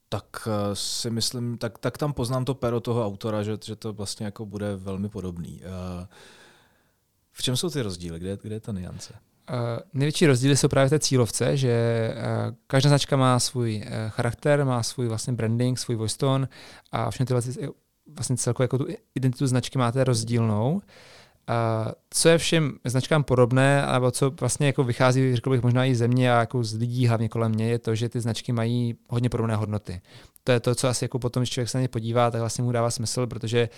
tak 0.09 0.47
eh, 0.47 0.75
si 0.75 1.09
myslím, 1.09 1.57
tak, 1.57 1.77
tak 1.77 1.97
tam 1.97 2.13
poznám 2.13 2.45
to 2.45 2.55
pero 2.55 2.79
toho 2.79 3.05
autora, 3.05 3.43
že, 3.43 3.57
že 3.63 3.75
to 3.75 3.93
vlastně 3.93 4.25
jako 4.25 4.45
bude 4.45 4.75
velmi 4.75 5.09
podobný. 5.09 5.61
Eh, 5.63 6.07
v 7.31 7.43
čem 7.43 7.57
jsou 7.57 7.69
ty 7.69 7.81
rozdíly? 7.81 8.19
Kde, 8.19 8.37
kde 8.41 8.55
je 8.55 8.59
ta 8.59 8.71
niance? 8.71 9.13
Uh, 9.49 9.57
největší 9.93 10.27
rozdíly 10.27 10.57
jsou 10.57 10.67
právě 10.67 10.89
té 10.89 10.99
cílovce, 10.99 11.57
že 11.57 12.09
uh, 12.15 12.55
každá 12.67 12.89
značka 12.89 13.17
má 13.17 13.39
svůj 13.39 13.83
uh, 13.85 14.09
charakter, 14.09 14.65
má 14.65 14.83
svůj 14.83 15.07
vlastně 15.07 15.33
branding, 15.33 15.79
svůj 15.79 15.95
voice 15.95 16.17
tone 16.17 16.47
a 16.91 17.11
všechny 17.11 17.25
tyhle 17.25 17.41
vlastně 18.15 18.37
celkově 18.37 18.63
jako 18.63 18.77
tu 18.77 18.87
identitu 19.15 19.47
značky 19.47 19.77
máte 19.77 20.03
rozdílnou. 20.03 20.81
Uh, 21.49 21.91
co 22.09 22.29
je 22.29 22.37
všem 22.37 22.73
značkám 22.85 23.23
podobné, 23.23 23.85
nebo 23.93 24.11
co 24.11 24.31
vlastně 24.39 24.67
jako 24.67 24.83
vychází, 24.83 25.35
řekl 25.35 25.49
bych, 25.49 25.63
možná 25.63 25.85
i 25.85 25.95
země 25.95 26.33
a 26.33 26.39
jako 26.39 26.63
z 26.63 26.73
lidí 26.73 27.07
hlavně 27.07 27.29
kolem 27.29 27.51
mě, 27.51 27.69
je 27.69 27.79
to, 27.79 27.95
že 27.95 28.09
ty 28.09 28.19
značky 28.19 28.51
mají 28.51 28.95
hodně 29.09 29.29
podobné 29.29 29.55
hodnoty. 29.55 30.01
To 30.43 30.51
je 30.51 30.59
to, 30.59 30.75
co 30.75 30.87
asi 30.87 31.05
jako 31.05 31.19
potom, 31.19 31.41
když 31.41 31.49
člověk 31.49 31.69
se 31.69 31.77
na 31.77 31.81
ně 31.81 31.87
podívá, 31.87 32.31
tak 32.31 32.39
vlastně 32.39 32.63
mu 32.63 32.71
dává 32.71 32.91
smysl, 32.91 33.27
protože 33.27 33.69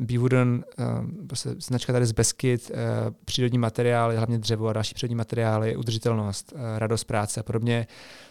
Beewooden, 0.00 0.64
uh, 0.78 1.26
prostě 1.26 1.50
značka 1.58 1.92
tady 1.92 2.06
z 2.06 2.12
Beskyt, 2.12 2.70
uh, 2.70 2.76
přírodní 3.24 3.58
materiály, 3.58 4.16
hlavně 4.16 4.38
dřevo 4.38 4.68
a 4.68 4.72
další 4.72 4.94
přírodní 4.94 5.14
materiály, 5.14 5.76
udržitelnost, 5.76 6.52
uh, 6.52 6.60
radost 6.78 7.04
práce 7.04 7.40
a 7.40 7.42
podobně. 7.42 7.86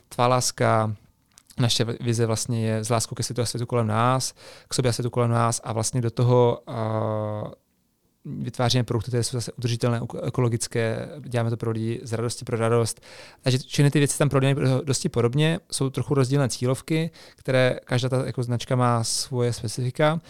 Tvá 0.09 0.27
láska, 0.27 0.95
naše 1.59 1.85
vize 1.85 2.25
vlastně 2.25 2.65
je 2.65 2.83
z 2.83 2.89
láskou 2.89 3.15
ke 3.15 3.23
světu 3.23 3.41
a 3.41 3.45
světu 3.45 3.65
kolem 3.65 3.87
nás, 3.87 4.33
k 4.67 4.73
sobě 4.73 4.89
a 4.89 4.93
světu 4.93 5.09
kolem 5.09 5.31
nás 5.31 5.61
a 5.63 5.73
vlastně 5.73 6.01
do 6.01 6.11
toho 6.11 6.59
vytváříme 8.25 8.83
produkty, 8.83 9.11
které 9.11 9.23
jsou 9.23 9.37
zase 9.37 9.51
udržitelné, 9.51 10.01
ekologické, 10.23 11.09
děláme 11.19 11.49
to 11.49 11.57
pro 11.57 11.71
lidi 11.71 11.99
z 12.03 12.13
radosti 12.13 12.45
pro 12.45 12.57
radost. 12.57 13.01
Takže 13.41 13.57
všechny 13.57 13.91
ty 13.91 13.99
věci 13.99 14.17
tam 14.17 14.29
prodáme 14.29 14.55
dosti 14.83 15.09
podobně, 15.09 15.59
jsou 15.71 15.89
trochu 15.89 16.13
rozdílné 16.13 16.49
cílovky, 16.49 17.11
které 17.35 17.79
každá 17.85 18.09
ta 18.09 18.25
jako 18.25 18.43
značka 18.43 18.75
má 18.75 19.03
svoje 19.03 19.53
specifika, 19.53 20.21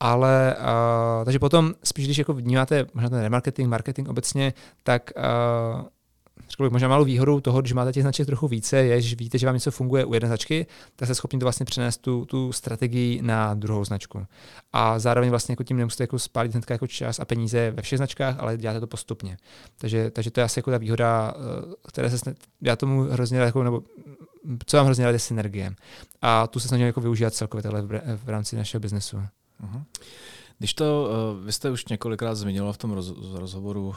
ale 0.00 0.56
uh, 0.58 1.24
takže 1.24 1.38
potom 1.38 1.74
spíš, 1.84 2.04
když 2.04 2.18
jako 2.18 2.32
vnímáte 2.32 2.86
možná 2.94 3.10
ten 3.10 3.20
remarketing, 3.22 3.68
marketing 3.68 4.08
obecně, 4.08 4.52
tak 4.82 5.10
uh, 5.16 5.82
bych, 6.62 6.72
možná 6.72 6.88
malou 6.88 7.04
výhodou 7.04 7.40
toho, 7.40 7.60
když 7.60 7.72
máte 7.72 7.92
těch 7.92 8.02
značek 8.02 8.26
trochu 8.26 8.48
více, 8.48 8.76
je, 8.76 9.00
že 9.00 9.16
víte, 9.16 9.38
že 9.38 9.46
vám 9.46 9.54
něco 9.54 9.70
funguje 9.70 10.04
u 10.04 10.14
jedné 10.14 10.26
značky, 10.26 10.66
tak 10.96 11.06
jste 11.06 11.14
schopni 11.14 11.38
to 11.38 11.44
vlastně 11.46 11.66
přenést 11.66 11.96
tu, 11.96 12.24
tu 12.24 12.52
strategii 12.52 13.22
na 13.22 13.54
druhou 13.54 13.84
značku. 13.84 14.26
A 14.72 14.98
zároveň 14.98 15.30
vlastně 15.30 15.52
jako 15.52 15.64
tím 15.64 15.76
nemusíte 15.76 16.02
jako 16.02 16.18
spálit 16.18 16.52
hnedka 16.52 16.74
jako 16.74 16.86
čas 16.86 17.20
a 17.20 17.24
peníze 17.24 17.70
ve 17.70 17.82
všech 17.82 17.98
značkách, 17.98 18.36
ale 18.38 18.56
děláte 18.56 18.80
to 18.80 18.86
postupně. 18.86 19.36
Takže, 19.78 20.10
takže 20.10 20.30
to 20.30 20.40
je 20.40 20.44
asi 20.44 20.58
jako 20.58 20.70
ta 20.70 20.78
výhoda, 20.78 21.34
eh, 21.36 21.74
které 21.88 22.10
se 22.10 22.34
já 22.62 22.76
tomu 22.76 23.02
hrozně 23.02 23.38
jako, 23.38 23.62
nebo 23.62 23.82
co 24.66 24.76
vám 24.76 24.86
hrozně 24.86 25.04
rád 25.04 25.10
je 25.10 25.18
synergie. 25.18 25.74
A 26.22 26.46
tu 26.46 26.60
se 26.60 26.68
snažím 26.68 26.86
jako 26.86 27.00
využívat 27.00 27.34
celkově 27.34 27.70
v, 27.70 28.18
v 28.24 28.28
rámci 28.28 28.56
našeho 28.56 28.80
biznesu. 28.80 29.16
Uh-huh. 29.16 29.82
Když 30.58 30.74
to, 30.74 31.10
uh, 31.36 31.44
vy 31.44 31.52
jste 31.52 31.70
už 31.70 31.86
několikrát 31.86 32.34
zmiňoval 32.34 32.72
v 32.72 32.78
tom 32.78 32.92
roz, 32.92 33.12
rozhovoru 33.32 33.88
uh, 33.88 33.94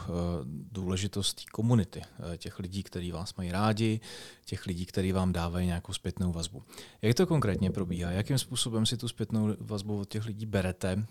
důležitost 0.72 1.50
komunity, 1.50 2.00
uh, 2.00 2.36
těch 2.36 2.58
lidí, 2.58 2.82
kteří 2.82 3.12
vás 3.12 3.34
mají 3.34 3.52
rádi, 3.52 4.00
těch 4.44 4.66
lidí, 4.66 4.86
kteří 4.86 5.12
vám 5.12 5.32
dávají 5.32 5.66
nějakou 5.66 5.92
zpětnou 5.92 6.32
vazbu. 6.32 6.62
Jak 7.02 7.16
to 7.16 7.26
konkrétně 7.26 7.70
probíhá? 7.70 8.10
Jakým 8.10 8.38
způsobem 8.38 8.86
si 8.86 8.96
tu 8.96 9.08
zpětnou 9.08 9.56
vazbu 9.60 10.00
od 10.00 10.08
těch 10.08 10.24
lidí 10.24 10.46
berete? 10.46 11.06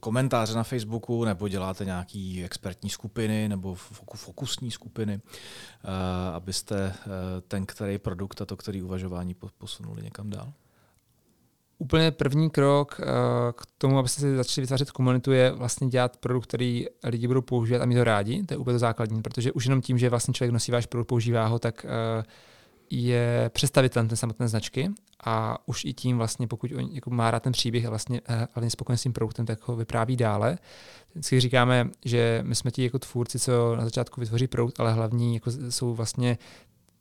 komentáře 0.00 0.54
na 0.54 0.62
Facebooku, 0.62 1.24
nebo 1.24 1.48
děláte 1.48 1.84
nějaké 1.84 2.42
expertní 2.44 2.90
skupiny, 2.90 3.48
nebo 3.48 3.74
fokusní 4.14 4.70
skupiny, 4.70 5.20
abyste 6.32 6.94
ten, 7.48 7.66
který 7.66 7.98
produkt 7.98 8.42
a 8.42 8.46
to, 8.46 8.56
který 8.56 8.82
uvažování 8.82 9.36
posunuli 9.58 10.02
někam 10.02 10.30
dál? 10.30 10.52
Úplně 11.78 12.10
první 12.10 12.50
krok 12.50 13.00
uh, 13.00 13.06
k 13.52 13.66
tomu, 13.78 13.98
abyste 13.98 14.20
si 14.20 14.36
začali 14.36 14.62
vytvářet 14.62 14.90
komunitu, 14.90 15.32
je 15.32 15.50
vlastně 15.50 15.88
dělat 15.88 16.16
produkt, 16.16 16.46
který 16.46 16.86
lidi 17.04 17.26
budou 17.26 17.40
používat 17.40 17.82
a 17.82 17.86
mít 17.86 17.96
ho 17.96 18.04
rádi. 18.04 18.42
To 18.42 18.54
je 18.54 18.58
úplně 18.58 18.74
to 18.74 18.78
základní, 18.78 19.22
protože 19.22 19.52
už 19.52 19.64
jenom 19.64 19.80
tím, 19.80 19.98
že 19.98 20.10
vlastně 20.10 20.34
člověk 20.34 20.52
nosí 20.52 20.72
váš 20.72 20.86
produkt, 20.86 21.08
používá 21.08 21.46
ho, 21.46 21.58
tak 21.58 21.86
uh, 22.18 22.24
je 22.90 23.50
představitelem 23.54 24.08
té 24.08 24.16
samotné 24.16 24.48
značky 24.48 24.90
a 25.24 25.58
už 25.68 25.84
i 25.84 25.92
tím 25.92 26.18
vlastně, 26.18 26.46
pokud 26.46 26.72
on 26.72 26.88
jako 26.92 27.10
má 27.10 27.30
rád 27.30 27.42
ten 27.42 27.52
příběh 27.52 27.86
a 27.86 27.90
vlastně 27.90 28.20
hlavně 28.52 28.70
spokojen 28.70 28.98
s 28.98 29.02
tím 29.02 29.12
produktem, 29.12 29.46
tak 29.46 29.68
ho 29.68 29.76
vypráví 29.76 30.16
dále. 30.16 30.58
Vždycky 31.14 31.40
říkáme, 31.40 31.88
že 32.04 32.40
my 32.46 32.54
jsme 32.54 32.70
ti 32.70 32.84
jako 32.84 32.98
tvůrci, 32.98 33.38
co 33.38 33.76
na 33.76 33.84
začátku 33.84 34.20
vytvoří 34.20 34.46
produkt, 34.46 34.80
ale 34.80 34.92
hlavní 34.92 35.34
jako 35.34 35.50
jsou 35.70 35.94
vlastně 35.94 36.38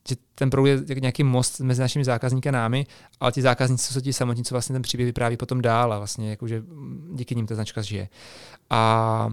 že 0.09 0.15
ten 0.35 0.49
produkt 0.49 0.89
je 0.89 0.99
nějaký 0.99 1.23
most 1.23 1.59
mezi 1.59 1.81
našimi 1.81 2.05
zákazníky 2.05 2.49
a 2.49 2.51
námi, 2.51 2.85
ale 3.19 3.31
ti 3.31 3.41
zákazníci 3.41 3.93
jsou 3.93 4.01
ti 4.01 4.13
samotní, 4.13 4.43
co 4.43 4.55
vlastně 4.55 4.73
ten 4.73 4.81
příběh 4.81 5.05
vypráví 5.05 5.37
potom 5.37 5.61
dál 5.61 5.93
a 5.93 5.97
vlastně 5.97 6.29
jakože 6.29 6.63
díky 7.13 7.35
nim 7.35 7.47
ta 7.47 7.55
značka 7.55 7.81
žije. 7.81 8.09
A 8.69 9.29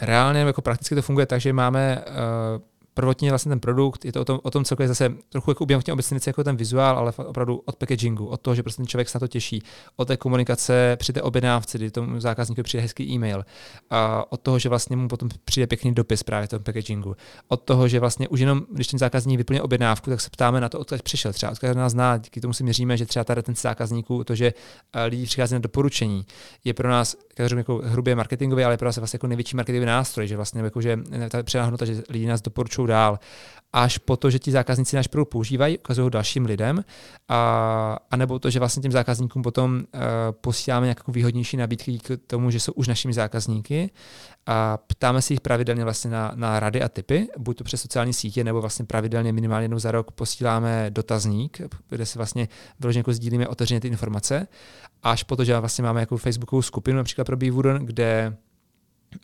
reálně 0.00 0.40
jako 0.40 0.62
prakticky 0.62 0.94
to 0.94 1.02
funguje 1.02 1.26
tak, 1.26 1.40
že 1.40 1.52
máme 1.52 2.04
uh, 2.08 2.62
prvotně 3.00 3.30
vlastně 3.30 3.48
ten 3.48 3.60
produkt, 3.60 4.04
je 4.04 4.12
to 4.12 4.20
o 4.20 4.24
tom, 4.24 4.40
o 4.42 4.50
tom 4.50 4.64
celkově 4.64 4.88
zase 4.88 5.14
trochu 5.28 5.50
jako 5.50 5.66
v 5.66 5.82
těm 5.82 5.98
jako 6.26 6.44
ten 6.44 6.56
vizuál, 6.56 6.98
ale 6.98 7.12
opravdu 7.16 7.62
od 7.64 7.76
packagingu, 7.76 8.26
od 8.26 8.40
toho, 8.40 8.54
že 8.54 8.62
prostě 8.62 8.76
ten 8.76 8.86
člověk 8.86 9.08
se 9.08 9.18
na 9.18 9.20
to 9.20 9.28
těší, 9.28 9.62
od 9.96 10.08
té 10.08 10.16
komunikace 10.16 10.96
při 10.98 11.12
té 11.12 11.22
objednávce, 11.22 11.78
kdy 11.78 11.90
tomu 11.90 12.20
zákazníkovi 12.20 12.62
přijde 12.62 12.82
hezký 12.82 13.12
e-mail, 13.12 13.44
a 13.90 14.32
od 14.32 14.40
toho, 14.40 14.58
že 14.58 14.68
vlastně 14.68 14.96
mu 14.96 15.08
potom 15.08 15.28
přijde 15.44 15.66
pěkný 15.66 15.94
dopis 15.94 16.22
právě 16.22 16.46
v 16.46 16.50
tom 16.50 16.62
packagingu, 16.62 17.16
od 17.48 17.62
toho, 17.62 17.88
že 17.88 18.00
vlastně 18.00 18.28
už 18.28 18.40
jenom, 18.40 18.62
když 18.72 18.86
ten 18.86 18.98
zákazník 18.98 19.38
vyplně 19.38 19.62
objednávku, 19.62 20.10
tak 20.10 20.20
se 20.20 20.30
ptáme 20.30 20.60
na 20.60 20.68
to, 20.68 20.78
odkud 20.78 21.02
přišel, 21.02 21.32
třeba 21.32 21.52
odkud 21.52 21.76
nás 21.76 21.92
zná, 21.92 22.16
díky 22.16 22.40
tomu 22.40 22.54
si 22.54 22.62
měříme, 22.62 22.96
že 22.96 23.06
třeba 23.06 23.24
tady 23.24 23.42
ten 23.42 23.54
zákazníků, 23.54 24.24
to, 24.24 24.34
že 24.34 24.52
eh, 24.92 25.04
lidi 25.04 25.26
přichází 25.26 25.54
na 25.54 25.58
doporučení, 25.58 26.26
je 26.64 26.74
pro 26.74 26.88
nás, 26.88 27.16
jako 27.38 27.80
hrubě 27.84 28.14
marketingový, 28.14 28.64
ale 28.64 28.76
pro 28.76 28.86
nás 28.86 28.96
je 28.96 29.00
vlastně 29.00 29.16
jako 29.16 29.26
největší 29.26 29.56
marketingový 29.56 29.86
nástroj, 29.86 30.26
že 30.28 30.36
vlastně 30.36 30.60
jako, 30.60 30.80
že 30.80 30.98
ta 31.28 31.42
přidáhnota, 31.42 31.84
že 31.84 32.02
lidi 32.08 32.26
nás 32.26 32.42
doporučují 32.42 32.88
dál. 32.90 33.18
Až 33.72 33.98
po 33.98 34.16
to, 34.16 34.30
že 34.30 34.38
ti 34.38 34.50
zákazníci 34.50 34.96
náš 34.96 35.06
produkt 35.06 35.28
používají, 35.28 35.78
ukazují 35.78 36.02
ho 36.02 36.10
dalším 36.10 36.44
lidem, 36.44 36.84
a, 37.28 37.98
a 38.10 38.16
nebo 38.16 38.38
to, 38.38 38.50
že 38.50 38.58
vlastně 38.58 38.82
těm 38.82 38.92
zákazníkům 38.92 39.42
potom 39.42 39.74
uh, 39.74 40.00
posíláme 40.40 40.86
nějakou 40.86 41.12
výhodnější 41.12 41.56
nabídky 41.56 41.98
k 41.98 42.18
tomu, 42.26 42.50
že 42.50 42.60
jsou 42.60 42.72
už 42.72 42.88
našimi 42.88 43.14
zákazníky. 43.14 43.90
A 44.46 44.76
ptáme 44.76 45.22
se 45.22 45.32
jich 45.32 45.40
pravidelně 45.40 45.84
vlastně 45.84 46.10
na, 46.10 46.32
na 46.34 46.60
rady 46.60 46.82
a 46.82 46.88
typy, 46.88 47.28
buď 47.38 47.58
to 47.58 47.64
přes 47.64 47.82
sociální 47.82 48.12
sítě, 48.12 48.44
nebo 48.44 48.60
vlastně 48.60 48.84
pravidelně 48.84 49.32
minimálně 49.32 49.64
jednou 49.64 49.78
za 49.78 49.90
rok 49.90 50.10
posíláme 50.10 50.90
dotazník, 50.90 51.60
kde 51.88 52.06
si 52.06 52.18
vlastně 52.18 52.48
vyloženě 52.80 53.00
jako 53.00 53.12
sdílíme 53.12 53.48
otevřeně 53.48 53.80
ty 53.80 53.88
informace, 53.88 54.46
až 55.02 55.22
po 55.22 55.36
to, 55.36 55.44
že 55.44 55.58
vlastně 55.58 55.84
máme 55.84 56.00
jako 56.00 56.16
Facebookovou 56.16 56.62
skupinu 56.62 56.96
například 56.96 57.24
pro 57.24 57.36
Beavodon, 57.36 57.86
kde 57.86 58.36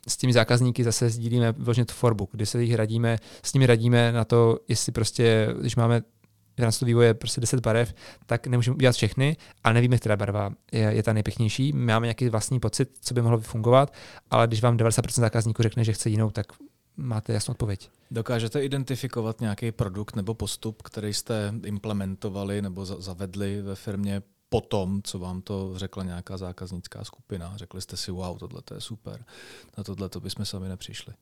s 0.07 0.17
těmi 0.17 0.33
zákazníky 0.33 0.83
zase 0.83 1.09
sdílíme 1.09 1.51
vyloženě 1.51 1.85
tvorbu, 1.85 2.29
kdy 2.31 2.45
se 2.45 2.63
jich 2.63 2.75
radíme, 2.75 3.17
s 3.43 3.53
nimi 3.53 3.65
radíme 3.65 4.11
na 4.11 4.25
to, 4.25 4.59
jestli 4.67 4.91
prostě, 4.91 5.47
když 5.59 5.75
máme 5.75 6.01
v 6.57 6.61
rámci 6.61 6.85
vývoje 6.85 7.13
prostě 7.13 7.41
10 7.41 7.59
barev, 7.59 7.93
tak 8.25 8.47
nemůžeme 8.47 8.75
udělat 8.75 8.95
všechny 8.95 9.37
a 9.63 9.73
nevíme, 9.73 9.97
která 9.97 10.15
barva 10.15 10.51
je, 10.71 10.81
je 10.81 11.03
ta 11.03 11.13
nejpěknější. 11.13 11.73
My 11.73 11.85
máme 11.85 12.07
nějaký 12.07 12.29
vlastní 12.29 12.59
pocit, 12.59 12.89
co 13.01 13.13
by 13.13 13.21
mohlo 13.21 13.39
fungovat, 13.39 13.93
ale 14.31 14.47
když 14.47 14.61
vám 14.61 14.77
90% 14.77 15.21
zákazníků 15.21 15.63
řekne, 15.63 15.83
že 15.83 15.93
chce 15.93 16.09
jinou, 16.09 16.31
tak 16.31 16.45
máte 16.97 17.33
jasnou 17.33 17.51
odpověď. 17.51 17.89
Dokážete 18.11 18.63
identifikovat 18.63 19.41
nějaký 19.41 19.71
produkt 19.71 20.15
nebo 20.15 20.33
postup, 20.33 20.81
který 20.81 21.13
jste 21.13 21.53
implementovali 21.65 22.61
nebo 22.61 22.85
zavedli 22.85 23.61
ve 23.61 23.75
firmě 23.75 24.21
po 24.49 24.61
tom, 24.61 25.01
co 25.03 25.19
vám 25.19 25.41
to 25.41 25.73
řekla 25.75 26.03
nějaká 26.03 26.37
zákaznická 26.37 27.03
skupina. 27.03 27.53
Řekli 27.55 27.81
jste 27.81 27.97
si, 27.97 28.11
wow, 28.11 28.37
tohle 28.37 28.61
je 28.73 28.81
super, 28.81 29.25
na 29.77 29.83
tohle 29.83 30.09
to 30.09 30.19
bychom 30.19 30.45
sami 30.45 30.69
nepřišli. 30.69 31.13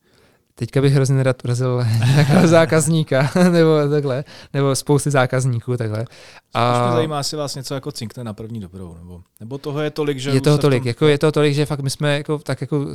Teďka 0.57 0.81
bych 0.81 0.93
hrozně 0.93 1.23
rád 1.23 1.45
urazil 1.45 1.85
nějakého 2.15 2.47
zákazníka, 2.47 3.31
nebo 3.51 3.89
takhle, 3.89 4.23
nebo 4.53 4.75
spousty 4.75 5.11
zákazníků, 5.11 5.77
takhle. 5.77 6.05
A... 6.53 6.91
Zajímá, 6.93 7.17
jestli 7.17 7.37
vás 7.37 7.55
něco 7.55 7.73
jako 7.73 7.91
cinkne 7.91 8.23
na 8.23 8.33
první 8.33 8.59
dobrou, 8.59 8.93
nebo, 8.93 9.21
nebo 9.39 9.57
toho 9.57 9.81
je 9.81 9.89
tolik, 9.89 10.17
že... 10.17 10.29
Je 10.29 10.41
toho 10.41 10.57
tolik, 10.57 10.83
tom... 10.83 10.87
jako, 10.87 11.07
je 11.07 11.17
toho 11.17 11.31
tolik, 11.31 11.53
že 11.53 11.65
fakt 11.65 11.79
my 11.79 11.89
jsme 11.89 12.17
jako, 12.17 12.37
tak 12.37 12.61
jako 12.61 12.85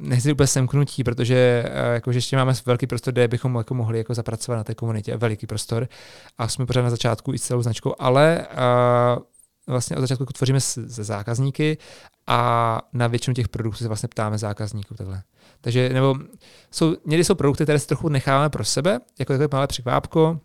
nechci 0.00 0.32
úplně 0.32 0.46
semknutí, 0.46 1.04
protože 1.04 1.64
eh, 1.66 1.94
jako, 1.94 2.12
že 2.12 2.16
ještě 2.16 2.36
máme 2.36 2.52
velký 2.66 2.86
prostor, 2.86 3.12
kde 3.12 3.28
bychom 3.28 3.54
jako 3.54 3.74
mohli 3.74 3.98
jako 3.98 4.14
zapracovat 4.14 4.56
na 4.56 4.64
té 4.64 4.74
komunitě, 4.74 5.16
veliký 5.16 5.46
prostor 5.46 5.88
a 6.38 6.48
jsme 6.48 6.66
pořád 6.66 6.82
na 6.82 6.90
začátku 6.90 7.34
i 7.34 7.38
s 7.38 7.42
celou 7.42 7.62
značkou, 7.62 7.94
ale 7.98 8.46
uh, 9.16 9.22
vlastně 9.66 9.96
od 9.96 10.00
začátku 10.00 10.24
tvoříme 10.24 10.60
se 10.60 11.04
zákazníky 11.04 11.78
a 12.26 12.80
na 12.92 13.06
většinu 13.06 13.34
těch 13.34 13.48
produktů 13.48 13.78
se 13.78 13.88
vlastně 13.88 14.08
ptáme 14.08 14.38
zákazníků 14.38 14.94
takhle. 14.94 15.22
Takže 15.60 15.88
nebo 15.88 16.14
jsou, 16.70 16.96
někdy 17.06 17.24
jsou 17.24 17.34
produkty, 17.34 17.64
které 17.64 17.78
si 17.78 17.86
trochu 17.86 18.08
necháváme 18.08 18.50
pro 18.50 18.64
sebe, 18.64 19.00
jako 19.18 19.32
takové 19.32 19.48
malé 19.52 19.66
překvápko, 19.66 20.40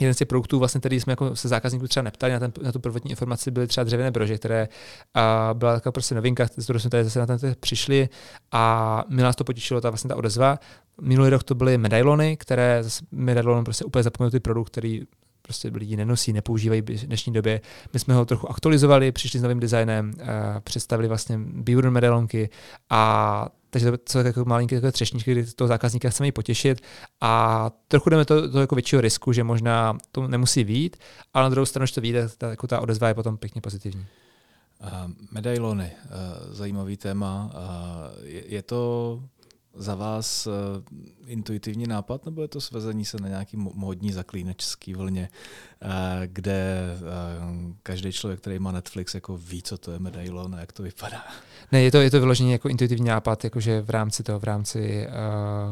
jeden 0.00 0.14
z 0.14 0.16
těch 0.16 0.28
produktů, 0.28 0.58
vlastně, 0.58 0.80
který 0.80 1.00
jsme 1.00 1.12
jako 1.12 1.36
se 1.36 1.48
zákazníků 1.48 1.88
třeba 1.88 2.02
neptali 2.04 2.32
na, 2.32 2.38
ten, 2.38 2.52
na 2.62 2.72
tu 2.72 2.80
prvotní 2.80 3.10
informaci, 3.10 3.50
byly 3.50 3.66
třeba 3.66 3.84
dřevěné 3.84 4.10
brože, 4.10 4.38
které 4.38 4.68
a 5.14 5.50
byla 5.54 5.74
taková 5.74 5.92
prostě 5.92 6.14
novinka, 6.14 6.46
z 6.56 6.64
kterou 6.64 6.78
jsme 6.78 6.90
tady 6.90 7.04
zase 7.04 7.18
na 7.18 7.26
ten 7.26 7.54
přišli 7.60 8.08
a 8.52 9.04
mi 9.08 9.22
nás 9.22 9.36
to 9.36 9.44
potěšilo, 9.44 9.80
ta 9.80 9.90
vlastně 9.90 10.08
ta 10.08 10.16
odezva. 10.16 10.58
Minulý 11.00 11.30
rok 11.30 11.42
to 11.42 11.54
byly 11.54 11.78
medailony, 11.78 12.36
které 12.36 12.82
zase 12.82 13.04
medailon 13.10 13.64
prostě 13.64 13.84
úplně 13.84 14.02
zapomenutý 14.02 14.40
produkt, 14.40 14.70
který 14.70 15.02
prostě 15.46 15.70
lidi 15.74 15.96
nenosí, 15.96 16.32
nepoužívají 16.32 16.80
v 16.82 17.06
dnešní 17.06 17.32
době. 17.32 17.60
My 17.92 17.98
jsme 17.98 18.14
ho 18.14 18.24
trochu 18.24 18.50
aktualizovali, 18.50 19.12
přišli 19.12 19.40
s 19.40 19.42
novým 19.42 19.60
designem, 19.60 20.12
představili 20.64 21.08
vlastně 21.08 21.38
Beaver 21.38 21.90
medailonky 21.90 22.50
a 22.90 23.48
takže 23.70 23.90
to 23.90 23.98
jsou 24.08 24.18
jako 24.18 24.44
malinké 24.44 24.76
takové 24.76 24.92
třešničky, 24.92 25.32
kdy 25.32 25.44
toho 25.44 25.68
zákazníka 25.68 26.10
chceme 26.10 26.32
potěšit 26.32 26.80
a 27.20 27.70
trochu 27.88 28.10
jdeme 28.10 28.24
to, 28.24 28.50
to 28.50 28.60
jako 28.60 28.74
většího 28.74 29.00
risku, 29.00 29.32
že 29.32 29.44
možná 29.44 29.98
to 30.12 30.28
nemusí 30.28 30.64
vít, 30.64 30.96
ale 31.34 31.44
na 31.44 31.48
druhou 31.48 31.66
stranu, 31.66 31.82
když 31.82 31.92
to 31.92 32.00
vyjde, 32.00 32.28
ta, 32.38 32.50
jako 32.50 32.66
ta 32.66 32.80
odezva 32.80 33.08
je 33.08 33.14
potom 33.14 33.36
pěkně 33.36 33.60
pozitivní. 33.60 34.06
Uh, 34.82 35.12
medailony, 35.30 35.90
uh, 36.04 36.54
zajímavý 36.54 36.96
téma. 36.96 37.50
Uh, 37.54 38.26
je, 38.26 38.42
je 38.46 38.62
to 38.62 39.22
za 39.76 39.94
vás 39.94 40.46
uh, 40.46 40.52
intuitivní 41.26 41.86
nápad, 41.86 42.24
nebo 42.24 42.42
je 42.42 42.48
to 42.48 42.60
svezení 42.60 43.04
se 43.04 43.16
na 43.20 43.28
nějaký 43.28 43.56
módní 43.56 44.12
zaklínačský 44.12 44.94
vlně, 44.94 45.28
uh, 45.84 45.90
kde 46.26 46.82
uh, 47.00 47.72
každý 47.82 48.12
člověk, 48.12 48.40
který 48.40 48.58
má 48.58 48.72
Netflix, 48.72 49.14
jako 49.14 49.36
ví, 49.36 49.62
co 49.62 49.78
to 49.78 49.92
je 49.92 49.98
medailon 49.98 50.54
a 50.54 50.60
jak 50.60 50.72
to 50.72 50.82
vypadá? 50.82 51.24
Ne, 51.72 51.82
je 51.82 51.90
to, 51.90 51.98
je 51.98 52.10
to 52.10 52.20
vyloženě 52.20 52.52
jako 52.52 52.68
intuitivní 52.68 53.06
nápad, 53.06 53.44
jakože 53.44 53.82
v 53.82 53.90
rámci 53.90 54.22
toho, 54.22 54.38
v 54.38 54.44
rámci, 54.44 55.06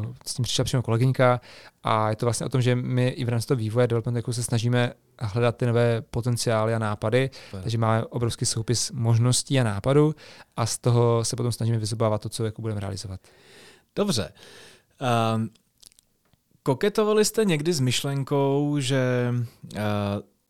uh, 0.05 0.13
s 0.25 0.33
tím 0.33 0.43
přišla 0.43 0.63
přímo 0.63 0.81
kolegyňka 0.81 1.41
a 1.83 2.09
je 2.09 2.15
to 2.15 2.25
vlastně 2.25 2.45
o 2.45 2.49
tom, 2.49 2.61
že 2.61 2.75
my 2.75 3.07
i 3.07 3.25
v 3.25 3.29
rámci 3.29 3.47
toho 3.47 3.57
vývoje 3.57 3.87
developmentu 3.87 4.17
jako 4.17 4.33
se 4.33 4.43
snažíme 4.43 4.93
hledat 5.19 5.57
ty 5.57 5.65
nové 5.65 6.01
potenciály 6.01 6.75
a 6.75 6.79
nápady, 6.79 7.29
Super. 7.45 7.61
takže 7.61 7.77
máme 7.77 8.05
obrovský 8.05 8.45
soupis 8.45 8.91
možností 8.91 9.59
a 9.59 9.63
nápadů 9.63 10.15
a 10.57 10.65
z 10.65 10.77
toho 10.77 11.25
se 11.25 11.35
potom 11.35 11.51
snažíme 11.51 11.77
vyzobávat 11.77 12.21
to, 12.21 12.29
co 12.29 12.45
jako 12.45 12.61
budeme 12.61 12.79
realizovat. 12.79 13.19
Dobře. 13.95 14.33
Um, 15.35 15.49
koketovali 16.63 17.25
jste 17.25 17.45
někdy 17.45 17.73
s 17.73 17.79
myšlenkou, 17.79 18.79
že 18.79 19.33
uh, 19.73 19.79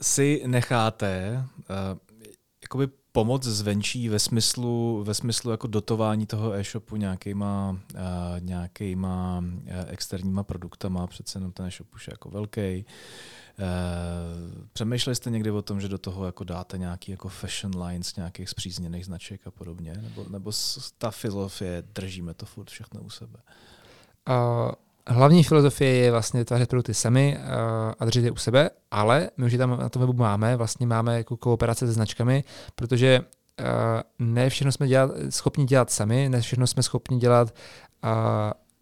si 0.01 0.43
necháte 0.45 1.43
uh, 1.57 1.99
jakoby 2.61 2.87
pomoc 3.11 3.43
zvenčí 3.43 4.09
ve 4.09 4.19
smyslu, 4.19 5.03
ve 5.03 5.13
smyslu 5.13 5.51
jako 5.51 5.67
dotování 5.67 6.25
toho 6.25 6.53
e-shopu 6.53 6.95
nějakýma, 6.95 7.79
uh, 7.93 7.99
nějakýma 8.39 9.39
uh, 9.39 9.73
externíma 9.87 10.43
produktama, 10.43 11.07
přece 11.07 11.37
jenom 11.37 11.51
ten 11.51 11.65
e-shop 11.65 11.93
už 11.93 12.07
je 12.07 12.13
jako 12.13 12.29
velký. 12.29 12.85
Uh, 12.87 12.93
přemýšleli 14.73 15.15
jste 15.15 15.29
někdy 15.29 15.51
o 15.51 15.61
tom, 15.61 15.81
že 15.81 15.87
do 15.87 15.97
toho 15.97 16.25
jako 16.25 16.43
dáte 16.43 16.77
nějaký 16.77 17.11
jako 17.11 17.29
fashion 17.29 17.83
lines, 17.83 18.15
nějakých 18.15 18.49
zpřízněných 18.49 19.05
značek 19.05 19.47
a 19.47 19.51
podobně? 19.51 19.93
Nebo, 20.01 20.25
nebo 20.29 20.51
ta 20.97 21.11
filozofie, 21.11 21.83
držíme 21.95 22.33
to 22.33 22.45
furt 22.45 22.69
všechno 22.69 23.01
u 23.01 23.09
sebe? 23.09 23.39
Uh, 24.29 24.71
hlavní 25.07 25.43
filozofie 25.43 25.91
je 25.91 26.11
vlastně 26.11 26.39
vytvářet 26.39 26.69
produkty 26.69 26.93
sami 26.93 27.37
uh, 27.37 27.43
a 27.99 28.05
držet 28.05 28.23
je 28.23 28.31
u 28.31 28.35
sebe, 28.35 28.69
ale 28.91 29.29
my 29.37 29.45
už 29.45 29.57
tam 29.57 29.79
na 29.79 29.89
tom 29.89 29.99
webu 29.99 30.13
máme, 30.13 30.55
vlastně 30.55 30.87
máme 30.87 31.17
jako 31.17 31.37
kooperace 31.37 31.87
se 31.87 31.93
značkami, 31.93 32.43
protože 32.75 33.19
uh, 33.19 33.65
ne 34.19 34.49
všechno 34.49 34.71
jsme 34.71 34.87
dělat, 34.87 35.11
schopni 35.29 35.65
dělat 35.65 35.91
sami, 35.91 36.29
ne 36.29 36.41
všechno 36.41 36.67
jsme 36.67 36.83
schopni 36.83 37.17
dělat 37.17 37.55
uh, 38.03 38.11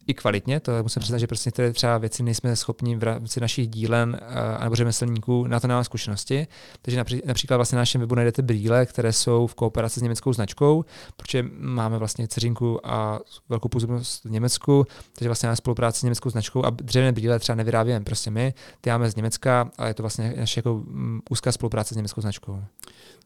i 0.08 0.14
kvalitně, 0.14 0.60
to 0.60 0.72
musím 0.84 0.99
přiznat, 0.99 1.18
že 1.18 1.28
prostě 1.28 1.47
některé 1.47 1.74
třeba 1.74 1.97
věci 1.97 2.24
nejsme 2.24 2.56
schopni 2.56 2.95
v 2.95 3.04
rámci 3.04 3.41
našich 3.41 3.68
dílen 3.68 4.20
uh, 4.58 4.64
nebo 4.64 4.76
řemeslníků, 4.76 5.47
na 5.47 5.60
to 5.60 5.68
nemáme 5.68 5.84
zkušenosti. 5.84 6.47
Takže 6.82 6.97
napří, 6.97 7.22
například 7.26 7.58
vlastně 7.58 7.76
na 7.76 7.82
našem 7.82 8.01
webu 8.01 8.16
najdete 8.16 8.41
brýle, 8.41 8.86
které 8.86 9.14
jsou 9.14 9.47
v 9.47 9.56
kooperaci 9.56 9.99
s 9.99 10.04
německou 10.04 10.34
značkou, 10.34 10.86
protože 11.18 11.45
máme 11.60 11.97
vlastně 11.97 12.28
dceřinku 12.28 12.88
a 12.88 13.20
velkou 13.49 13.70
působnost 13.70 14.24
v 14.24 14.32
Německu, 14.32 14.86
takže 15.14 15.30
vlastně 15.30 15.47
máme 15.47 15.56
spolupráci 15.56 15.99
s 15.99 16.04
německou 16.04 16.30
značkou 16.30 16.66
a 16.66 16.70
dřevěné 16.70 17.12
brýle 17.12 17.39
třeba 17.39 17.56
nevyrábíme 17.56 17.99
prostě 17.99 18.32
my, 18.32 18.54
ty 18.82 18.89
máme 18.89 19.12
z 19.12 19.16
Německa, 19.16 19.72
ale 19.78 19.89
je 19.89 19.93
to 19.93 20.04
vlastně 20.04 20.34
naše 20.38 20.60
jako 20.60 20.74
mm, 20.74 21.22
úzká 21.30 21.51
spolupráce 21.51 21.93
s 21.93 21.97
německou 21.97 22.22
značkou. 22.22 22.64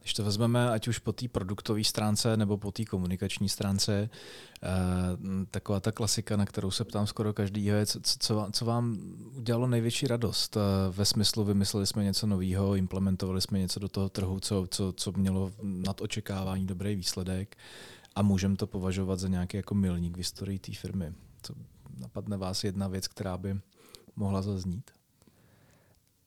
Když 0.07 0.13
to 0.13 0.23
vezmeme, 0.23 0.69
ať 0.69 0.87
už 0.87 0.99
po 0.99 1.11
té 1.11 1.27
produktové 1.27 1.83
stránce 1.83 2.37
nebo 2.37 2.57
po 2.57 2.71
té 2.71 2.85
komunikační 2.85 3.49
stránce, 3.49 4.09
eh, 4.63 4.67
taková 5.51 5.79
ta 5.79 5.91
klasika, 5.91 6.37
na 6.37 6.45
kterou 6.45 6.71
se 6.71 6.85
ptám 6.85 7.07
skoro 7.07 7.33
každý, 7.33 7.65
je, 7.65 7.85
co, 7.85 7.99
co, 8.19 8.47
co 8.51 8.65
vám 8.65 8.97
udělalo 9.35 9.67
největší 9.67 10.07
radost? 10.07 10.57
Eh, 10.57 10.59
ve 10.91 11.05
smyslu, 11.05 11.43
vymysleli 11.43 11.87
jsme 11.87 12.03
něco 12.03 12.27
nového, 12.27 12.75
implementovali 12.75 13.41
jsme 13.41 13.59
něco 13.59 13.79
do 13.79 13.89
toho 13.89 14.09
trhu, 14.09 14.39
co, 14.39 14.67
co, 14.71 14.93
co 14.97 15.11
mělo 15.11 15.51
nad 15.63 16.01
očekávání 16.01 16.65
dobrý 16.65 16.95
výsledek 16.95 17.57
a 18.15 18.21
můžeme 18.21 18.55
to 18.55 18.67
považovat 18.67 19.19
za 19.19 19.27
nějaký 19.27 19.57
jako 19.57 19.75
milník 19.75 20.13
v 20.13 20.17
historii 20.17 20.59
té 20.59 20.73
firmy. 20.73 21.13
Co 21.41 21.53
napadne 21.97 22.37
vás 22.37 22.63
jedna 22.63 22.87
věc, 22.87 23.07
která 23.07 23.37
by 23.37 23.59
mohla 24.15 24.41
zaznít? 24.41 24.96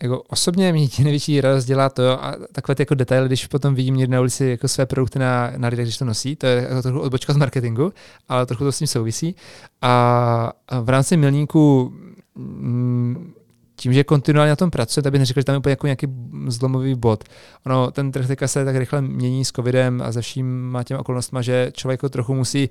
Jako 0.02 0.22
osobně 0.22 0.72
mě 0.72 0.88
největší 1.02 1.40
radost 1.40 1.64
dělá 1.64 1.88
to, 1.88 2.24
a 2.24 2.34
takové 2.52 2.74
ty 2.74 2.82
jako 2.82 2.94
detaily, 2.94 3.28
když 3.28 3.46
potom 3.46 3.74
vidím 3.74 3.96
někde 3.96 4.14
na 4.14 4.20
ulici 4.20 4.44
jako 4.44 4.68
své 4.68 4.86
produkty 4.86 5.18
na, 5.18 5.52
na 5.56 5.68
lidech, 5.68 5.86
když 5.86 5.98
to 5.98 6.04
nosí, 6.04 6.36
to 6.36 6.46
je 6.46 6.66
jako 6.68 6.82
trochu 6.82 7.00
odbočka 7.00 7.32
z 7.32 7.36
marketingu, 7.36 7.92
ale 8.28 8.46
trochu 8.46 8.64
to 8.64 8.72
s 8.72 8.78
tím 8.78 8.86
souvisí. 8.86 9.36
A 9.82 10.52
v 10.82 10.88
rámci 10.88 11.16
milníku 11.16 11.92
mm, 12.34 13.32
tím, 13.76 13.92
že 13.92 14.04
kontinuálně 14.04 14.50
na 14.50 14.56
tom 14.56 14.70
pracuje, 14.70 15.02
tak 15.02 15.12
bych 15.12 15.18
neřekl, 15.18 15.40
že 15.40 15.44
tam 15.44 15.54
je 15.54 15.58
úplně 15.58 15.72
jako 15.72 15.86
nějaký 15.86 16.06
zlomový 16.46 16.94
bod. 16.94 17.24
Ono, 17.66 17.90
ten 17.90 18.12
trh 18.12 18.26
teďka 18.26 18.48
se 18.48 18.64
tak 18.64 18.76
rychle 18.76 19.02
mění 19.02 19.44
s 19.44 19.52
covidem 19.52 20.02
a 20.04 20.12
ze 20.12 20.22
vším 20.22 20.78
těm 20.84 20.98
okolnostmi, 20.98 21.38
že 21.42 21.70
člověk 21.74 21.98
jako 21.98 22.08
trochu 22.08 22.34
musí 22.34 22.68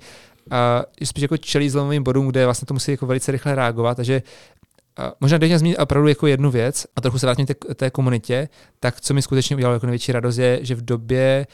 uh, 0.52 0.56
spíš 1.04 1.22
jako 1.22 1.36
čelí 1.36 1.70
zlomovým 1.70 2.02
bodům, 2.02 2.28
kde 2.28 2.44
vlastně 2.44 2.66
to 2.66 2.74
musí 2.74 2.90
jako 2.90 3.06
velice 3.06 3.32
rychle 3.32 3.54
reagovat, 3.54 3.94
takže 3.94 4.22
možná 5.20 5.38
měl 5.38 5.58
zmínit 5.58 5.76
opravdu 5.76 6.08
jako 6.08 6.26
jednu 6.26 6.50
věc 6.50 6.86
a 6.96 7.00
trochu 7.00 7.18
se 7.18 7.26
vrátím 7.26 7.46
té, 7.46 7.54
té 7.74 7.90
komunitě, 7.90 8.48
tak 8.80 9.00
co 9.00 9.14
mi 9.14 9.22
skutečně 9.22 9.56
udělalo 9.56 9.74
jako 9.74 9.86
největší 9.86 10.12
radost 10.12 10.38
je, 10.38 10.58
že 10.62 10.74
v 10.74 10.84
době, 10.84 11.46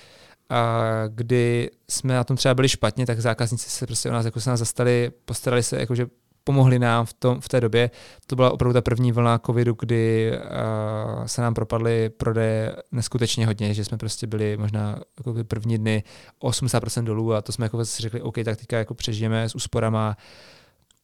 a 0.51 0.83
kdy 1.09 1.71
jsme 1.91 2.15
na 2.15 2.25
tom 2.25 2.37
třeba 2.37 2.55
byli 2.55 2.69
špatně, 2.69 3.07
tak 3.07 3.21
zákazníci 3.21 3.71
se 3.71 3.87
prostě 3.87 4.11
o 4.11 4.13
nás 4.13 4.25
jako 4.25 4.41
se 4.41 4.51
nás 4.51 4.59
zastali, 4.59 5.11
postarali 5.25 5.63
se, 5.63 5.81
jakože 5.81 6.07
pomohli 6.45 6.79
nám 6.79 7.07
v, 7.07 7.13
tom, 7.13 7.41
v 7.41 7.49
té 7.49 7.61
době. 7.61 7.91
To 8.27 8.37
byla 8.37 8.51
opravdu 8.51 8.73
ta 8.75 8.81
první 8.81 9.13
vlna 9.13 9.39
covidu, 9.39 9.77
kdy 9.79 10.33
uh, 10.33 11.25
se 11.25 11.43
nám 11.43 11.55
propadly 11.55 12.09
prodeje 12.09 12.77
neskutečně 12.93 13.47
hodně, 13.47 13.75
že 13.75 13.85
jsme 13.85 13.99
prostě 13.99 14.27
byli 14.27 14.57
možná 14.57 15.01
jako 15.19 15.45
první 15.45 15.79
dny 15.79 16.03
80% 16.43 17.05
dolů 17.05 17.35
a 17.35 17.43
to 17.43 17.53
jsme 17.53 17.65
jako 17.65 17.85
si 17.85 18.03
řekli, 18.03 18.23
OK, 18.23 18.35
tak 18.45 18.57
teďka 18.57 18.79
jako 18.79 18.95
přežijeme 18.95 19.49
s 19.49 19.55
úsporama 19.55 20.17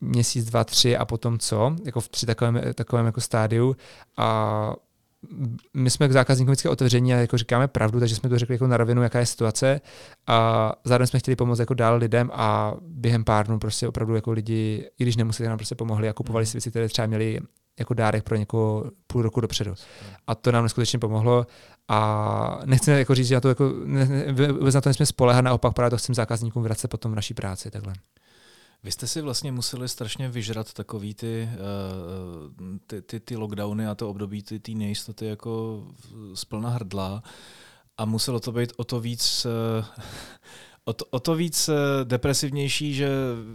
měsíc, 0.03 0.45
dva, 0.45 0.65
tři 0.65 0.97
a 0.97 1.05
potom 1.05 1.39
co, 1.39 1.77
jako 1.85 2.01
v 2.01 2.09
tři 2.09 2.27
takovém, 2.27 2.61
takovém 2.75 3.07
jako 3.07 3.21
stádiu 3.21 3.77
a 4.17 4.75
my 5.75 5.91
jsme 5.91 6.09
k 6.09 6.13
zákazníkům 6.13 6.53
vždycky 6.53 6.69
otevření 6.69 7.15
a 7.15 7.17
jako 7.17 7.39
říkáme 7.39 7.69
pravdu, 7.69 8.01
takže 8.01 8.15
jsme 8.17 8.29
to 8.29 8.39
řekli 8.39 8.55
jako 8.55 8.67
na 8.67 8.77
rovinu, 8.77 9.03
jaká 9.03 9.19
je 9.19 9.27
situace 9.27 9.81
a 10.27 10.73
zároveň 10.85 11.07
jsme 11.07 11.19
chtěli 11.19 11.37
pomoct 11.37 11.59
jako 11.59 11.75
dál 11.75 11.97
lidem 11.97 12.31
a 12.35 12.75
během 12.81 13.25
pár 13.25 13.47
dnů 13.47 13.59
prostě 13.59 13.89
opravdu 13.89 14.15
jako 14.15 14.33
lidi, 14.33 14.91
i 14.99 15.05
když 15.05 15.17
nemuseli, 15.17 15.49
nám 15.49 15.59
prostě 15.59 15.75
pomohli 15.75 16.09
a 16.09 16.13
kupovali 16.13 16.47
si 16.47 16.53
věci, 16.57 16.71
které 16.71 16.89
třeba 16.89 17.07
měli 17.07 17.41
jako 17.79 17.95
dárek 17.95 18.25
pro 18.25 18.37
někoho 18.37 18.85
půl 19.07 19.23
roku 19.23 19.41
dopředu. 19.41 19.75
A 20.27 20.35
to 20.35 20.53
nám 20.53 20.63
neskutečně 20.63 20.99
pomohlo 20.99 21.47
a 21.89 22.61
nechci 22.65 22.91
jako 22.91 23.15
říct, 23.15 23.27
že 23.27 23.35
na 23.35 23.41
to 23.41 23.49
jako, 23.49 23.73
ne, 23.85 24.05
ne, 24.05 24.73
na 24.75 24.81
to 24.81 24.89
nesmíme 24.89 25.07
spolehat, 25.07 25.45
naopak 25.45 25.75
právě 25.75 25.91
to 25.91 25.97
chcem 25.97 26.15
zákazníkům 26.15 26.63
vracet 26.63 26.89
potom 26.89 27.13
v 27.13 27.15
naší 27.15 27.35
práci. 27.35 27.71
Takhle. 27.71 27.95
Vy 28.85 28.93
jste 28.93 29.07
si 29.07 29.21
vlastně 29.21 29.53
museli 29.53 29.89
strašně 29.89 30.29
vyžrat 30.29 30.73
takový 30.73 31.15
ty, 31.15 31.49
uh, 31.53 32.79
ty, 32.87 33.03
ty, 33.03 33.21
ty 33.21 33.37
lockdowny 33.37 33.87
a 33.87 33.95
to 33.95 34.11
období 34.11 34.43
ty, 34.43 34.61
ty 34.61 34.75
nejistoty 34.75 35.27
jako 35.27 35.85
z 36.35 36.45
plna 36.45 36.71
hrdla. 36.71 37.23
A 37.99 38.05
muselo 38.05 38.41
to 38.41 38.53
být 38.53 38.73
o 38.77 38.85
to 38.85 39.01
víc 39.01 39.47
uh, 39.47 39.85
o 40.85 40.93
to, 40.93 41.05
o 41.05 41.21
to 41.21 41.35
víc 41.35 41.71
depresivnější, 42.05 42.95
že 42.95 43.09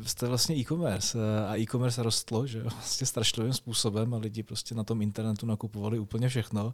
jste 0.04 0.28
vlastně 0.28 0.56
e-commerce 0.56 1.18
a 1.48 1.58
e-commerce 1.58 2.04
rostlo, 2.04 2.48
že 2.48 2.64
vlastně 2.64 3.08
strašlivým 3.08 3.54
způsobem 3.54 4.14
a 4.14 4.18
lidi 4.18 4.44
prostě 4.44 4.76
na 4.76 4.84
tom 4.84 5.02
internetu 5.02 5.46
nakupovali 5.46 6.00
úplně 6.00 6.30
všechno. 6.30 6.74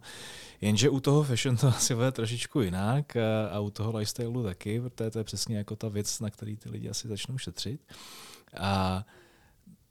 Jenže 0.60 0.90
u 0.90 1.00
toho 1.00 1.22
fashion 1.22 1.56
to 1.56 1.68
asi 1.76 1.94
bude 1.94 2.12
trošičku 2.12 2.60
jinak 2.60 3.16
a 3.50 3.60
u 3.60 3.70
toho 3.70 3.96
lifestyleu 3.96 4.42
taky, 4.42 4.80
protože 4.80 5.10
to 5.10 5.18
je 5.18 5.24
přesně 5.24 5.56
jako 5.56 5.76
ta 5.76 5.88
věc, 5.88 6.20
na 6.20 6.30
který 6.30 6.56
ty 6.56 6.68
lidi 6.68 6.88
asi 6.88 7.08
začnou 7.08 7.38
šetřit. 7.38 7.80
A 8.60 9.04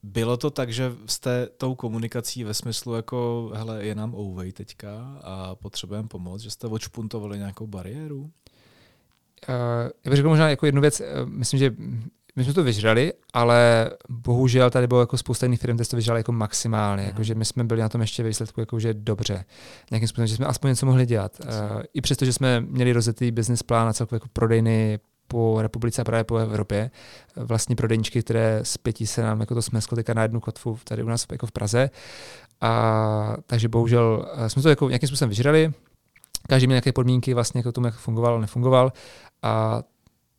bylo 0.04 0.38
to 0.38 0.50
tak, 0.50 0.74
že 0.74 0.92
jste 1.06 1.48
tou 1.48 1.76
komunikací 1.76 2.44
ve 2.44 2.54
smyslu 2.54 2.96
jako, 2.96 3.52
hele, 3.54 3.86
je 3.86 3.96
nám 3.96 4.16
ouvej 4.16 4.52
teďka 4.52 5.20
a 5.24 5.56
potřebujeme 5.56 6.08
pomoc, 6.08 6.42
že 6.42 6.52
jste 6.52 6.68
odšpuntovali 6.68 7.38
nějakou 7.38 7.68
bariéru? 7.68 8.32
Uh, 9.50 9.56
já 10.06 10.10
bych 10.10 10.16
řekl 10.16 10.30
možná 10.30 10.50
jako 10.50 10.66
jednu 10.66 10.82
věc, 10.82 11.02
myslím, 11.26 11.60
že 11.60 11.74
my 12.36 12.44
jsme 12.44 12.54
to 12.54 12.64
vyžrali, 12.64 13.14
ale 13.34 13.90
bohužel 14.10 14.70
tady 14.70 14.88
bylo 14.88 15.00
jako 15.00 15.18
spousta 15.18 15.46
jiných 15.46 15.60
firm, 15.60 15.78
které 15.78 15.88
to 15.88 15.96
vyžrali 15.96 16.20
jako 16.20 16.32
maximálně. 16.32 17.04
Jako, 17.04 17.24
že 17.24 17.36
my 17.36 17.46
jsme 17.46 17.64
byli 17.64 17.82
na 17.82 17.90
tom 17.90 18.02
ještě 18.02 18.24
ve 18.24 18.30
výsledku 18.30 18.60
jako, 18.60 18.80
že 18.80 18.94
dobře. 18.94 19.46
Nějakým 19.92 20.08
způsobem, 20.08 20.28
že 20.28 20.36
jsme 20.36 20.46
aspoň 20.46 20.70
něco 20.70 20.86
mohli 20.86 21.06
dělat. 21.06 21.38
Uh, 21.40 21.82
I 21.94 22.02
přesto, 22.02 22.26
že 22.26 22.34
jsme 22.34 22.62
měli 22.62 22.94
rozjetý 22.94 23.32
business 23.32 23.64
plán 23.64 23.88
a 23.88 23.94
celkově 23.94 24.16
jako 24.16 24.28
prodejny 24.34 25.00
po 25.28 25.62
republice 25.62 26.02
a 26.02 26.06
právě 26.06 26.24
po 26.24 26.38
Evropě. 26.38 26.92
Vlastní 27.36 27.76
prodejničky, 27.76 28.22
které 28.22 28.60
z 28.64 28.78
pěti 28.78 29.08
se 29.08 29.22
nám 29.22 29.40
jako 29.40 29.56
to 29.56 29.62
smesklo 29.62 29.96
teďka 29.96 30.14
na 30.14 30.22
jednu 30.22 30.40
kotvu 30.40 30.78
tady 30.84 31.04
u 31.04 31.08
nás 31.08 31.26
jako 31.32 31.48
v 31.48 31.52
Praze. 31.52 31.90
A, 32.62 33.36
takže 33.46 33.70
bohužel 33.70 34.26
eh, 34.34 34.50
jsme 34.50 34.62
to 34.62 34.70
jako 34.70 34.90
nějakým 34.90 35.08
způsobem 35.08 35.30
vyžrali. 35.30 35.74
Každý 36.48 36.68
měl 36.68 36.76
nějaké 36.76 36.92
podmínky, 36.92 37.34
vlastně 37.34 37.60
jako 37.60 37.72
tomu, 37.72 37.88
jak 37.88 37.96
fungoval, 37.96 38.42
nefungoval. 38.42 38.94
A 39.42 39.84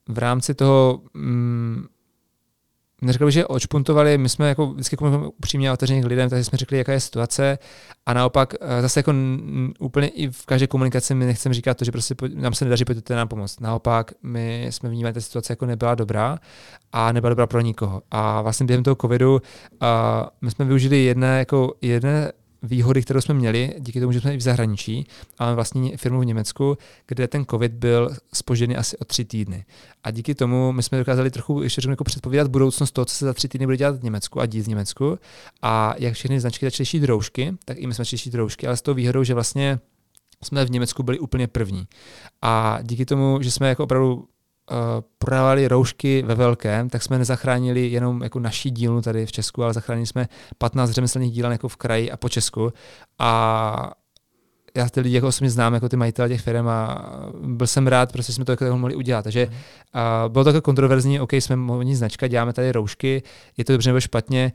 v 0.09 0.19
rámci 0.19 0.55
toho 0.55 1.01
mm, 1.15 1.87
neřekl 3.03 3.25
bych, 3.25 3.35
že 3.35 3.47
očpuntovali, 3.47 4.19
my 4.19 4.29
jsme 4.29 4.49
jako 4.49 4.67
vždycky 4.67 4.97
upřímně 5.39 5.73
otevření 5.73 6.03
k 6.03 6.07
lidem, 6.07 6.31
takže 6.31 6.45
jsme 6.45 6.59
řekli, 6.59 6.79
jaká 6.79 6.93
je 6.93 7.01
situace 7.01 7.59
a 8.07 8.13
naopak 8.13 8.55
eh, 8.61 8.83
zase 8.83 9.01
jako 9.01 9.15
úplně 9.79 10.09
i 10.09 10.29
v 10.31 10.47
každé 10.47 10.67
komunikaci 10.67 11.15
my 11.15 11.27
nechceme 11.27 11.55
říkat 11.55 11.77
to, 11.77 11.85
že 11.85 11.93
prostě 11.93 12.15
nám 12.35 12.55
se 12.55 12.65
nedaří, 12.65 12.85
pojďte 12.85 13.15
nám 13.15 13.29
pomoct. 13.29 13.61
Naopak 13.61 14.13
my 14.23 14.67
jsme 14.71 14.89
vnímali, 14.89 15.15
že 15.15 15.21
situace 15.21 15.53
jako 15.53 15.67
nebyla 15.67 15.95
dobrá 15.95 16.39
a 16.93 17.13
nebyla 17.13 17.29
dobrá 17.29 17.47
pro 17.47 17.61
nikoho. 17.61 18.03
A 18.11 18.43
vlastně 18.43 18.67
během 18.67 18.85
toho 18.85 18.97
covidu 19.01 19.33
uh, 19.33 19.39
my 20.41 20.51
jsme 20.51 20.65
využili 20.65 21.05
jedné, 21.05 21.39
jako 21.39 21.75
jedné 21.81 22.33
výhody, 22.65 23.03
kterou 23.03 23.21
jsme 23.21 23.35
měli, 23.35 23.75
díky 23.79 24.01
tomu, 24.01 24.13
že 24.13 24.21
jsme 24.21 24.35
i 24.35 24.37
v 24.37 24.41
zahraničí, 24.41 25.07
ale 25.39 25.55
vlastní 25.55 25.97
firmu 25.97 26.21
v 26.21 26.25
Německu, 26.25 26.79
kde 27.07 27.29
ten 27.29 27.45
COVID 27.51 27.73
byl 27.73 28.17
spožený 28.35 28.77
asi 28.77 28.99
o 28.99 29.05
tři 29.05 29.25
týdny. 29.25 29.65
A 30.05 30.11
díky 30.11 30.35
tomu 30.35 30.73
my 30.73 30.83
jsme 30.83 30.99
dokázali 30.99 31.31
trochu 31.31 31.63
ještě 31.63 31.91
jako 31.91 32.05
předpovídat 32.05 32.49
budoucnost 32.49 32.91
toho, 32.91 33.05
co 33.05 33.15
se 33.15 33.25
za 33.25 33.33
tři 33.33 33.49
týdny 33.49 33.67
bude 33.67 33.77
dělat 33.77 33.97
v 33.97 34.05
Německu 34.05 34.41
a 34.41 34.47
dít 34.47 34.63
v 34.63 34.69
Německu. 34.69 35.19
A 35.63 35.95
jak 35.99 36.15
všechny 36.15 36.41
značky 36.41 36.67
začaly 36.67 36.87
šít 36.87 37.05
roušky, 37.05 37.55
tak 37.65 37.79
i 37.79 37.87
my 37.87 37.95
jsme 37.95 38.05
šít 38.05 38.35
roušky, 38.35 38.67
ale 38.67 38.77
s 38.77 38.83
tou 38.83 38.95
výhodou, 38.95 39.25
že 39.25 39.35
vlastně 39.35 39.81
jsme 40.43 40.65
v 40.65 40.71
Německu 40.71 41.03
byli 41.03 41.19
úplně 41.19 41.47
první. 41.47 41.87
A 42.43 42.79
díky 42.83 43.07
tomu, 43.07 43.39
že 43.43 43.51
jsme 43.51 43.69
jako 43.69 43.85
opravdu 43.85 44.29
prodávali 45.19 45.69
roušky 45.69 46.23
ve 46.23 46.35
velkém, 46.35 46.89
tak 46.89 47.03
jsme 47.03 47.19
nezachránili 47.19 47.87
jenom 47.87 48.23
jako 48.23 48.41
naší 48.41 48.71
dílnu 48.71 49.03
tady 49.03 49.27
v 49.27 49.33
Česku, 49.33 49.65
ale 49.65 49.73
zachránili 49.73 50.07
jsme 50.07 50.29
15 50.59 50.91
řemeslných 50.91 51.33
dílen 51.33 51.53
jako 51.53 51.69
v 51.69 51.77
kraji 51.77 52.11
a 52.11 52.17
po 52.17 52.29
Česku. 52.29 52.73
A 53.19 53.91
já 54.77 54.89
ty 54.89 55.01
lidi 55.01 55.15
jako 55.15 55.29
osobně 55.29 55.51
znám, 55.51 55.75
jako 55.75 55.89
ty 55.89 55.97
majitele 55.97 56.29
těch 56.29 56.41
firm 56.41 56.69
a 56.69 57.07
byl 57.43 57.67
jsem 57.67 57.87
rád, 57.87 58.13
prostě 58.13 58.33
jsme 58.33 58.45
to 58.45 58.53
jako 58.53 58.79
mohli 58.79 58.95
udělat. 58.95 59.23
Takže 59.23 59.47
uh, 59.47 59.53
bylo 60.33 60.45
to 60.45 60.51
jako 60.51 60.61
kontroverzní, 60.61 61.21
OK, 61.21 61.33
jsme 61.33 61.57
modní 61.57 61.97
značka, 61.97 62.29
děláme 62.29 62.53
tady 62.53 62.73
roušky, 62.73 63.23
je 63.57 63.65
to 63.65 63.73
dobře 63.73 63.91
nebo 63.91 64.01
špatně. 64.01 64.53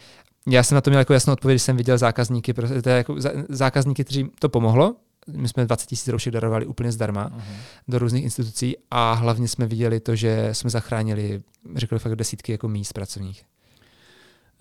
Já 0.47 0.63
jsem 0.63 0.75
na 0.75 0.81
to 0.81 0.89
měl 0.89 0.99
jako 0.99 1.13
jasnou 1.13 1.33
odpověď, 1.33 1.53
když 1.53 1.63
jsem 1.63 1.77
viděl 1.77 1.97
zákazníky, 1.97 2.53
prostě 2.53 2.89
jako 2.89 3.15
zákazníky, 3.49 4.03
kteří 4.03 4.29
to 4.39 4.49
pomohlo, 4.49 4.95
my 5.27 5.47
jsme 5.47 5.65
20 5.65 5.89
tisíc 5.89 6.07
roušek 6.07 6.33
darovali 6.33 6.65
úplně 6.65 6.91
zdarma 6.91 7.29
uh-huh. 7.29 7.53
do 7.87 7.99
různých 7.99 8.23
institucí 8.23 8.75
a 8.91 9.13
hlavně 9.13 9.47
jsme 9.47 9.67
viděli 9.67 9.99
to, 9.99 10.15
že 10.15 10.49
jsme 10.51 10.69
zachránili, 10.69 11.43
řekl 11.75 11.99
fakt 11.99 12.15
desítky 12.15 12.51
jako 12.51 12.67
míst 12.67 12.93
pracovních. 12.93 13.45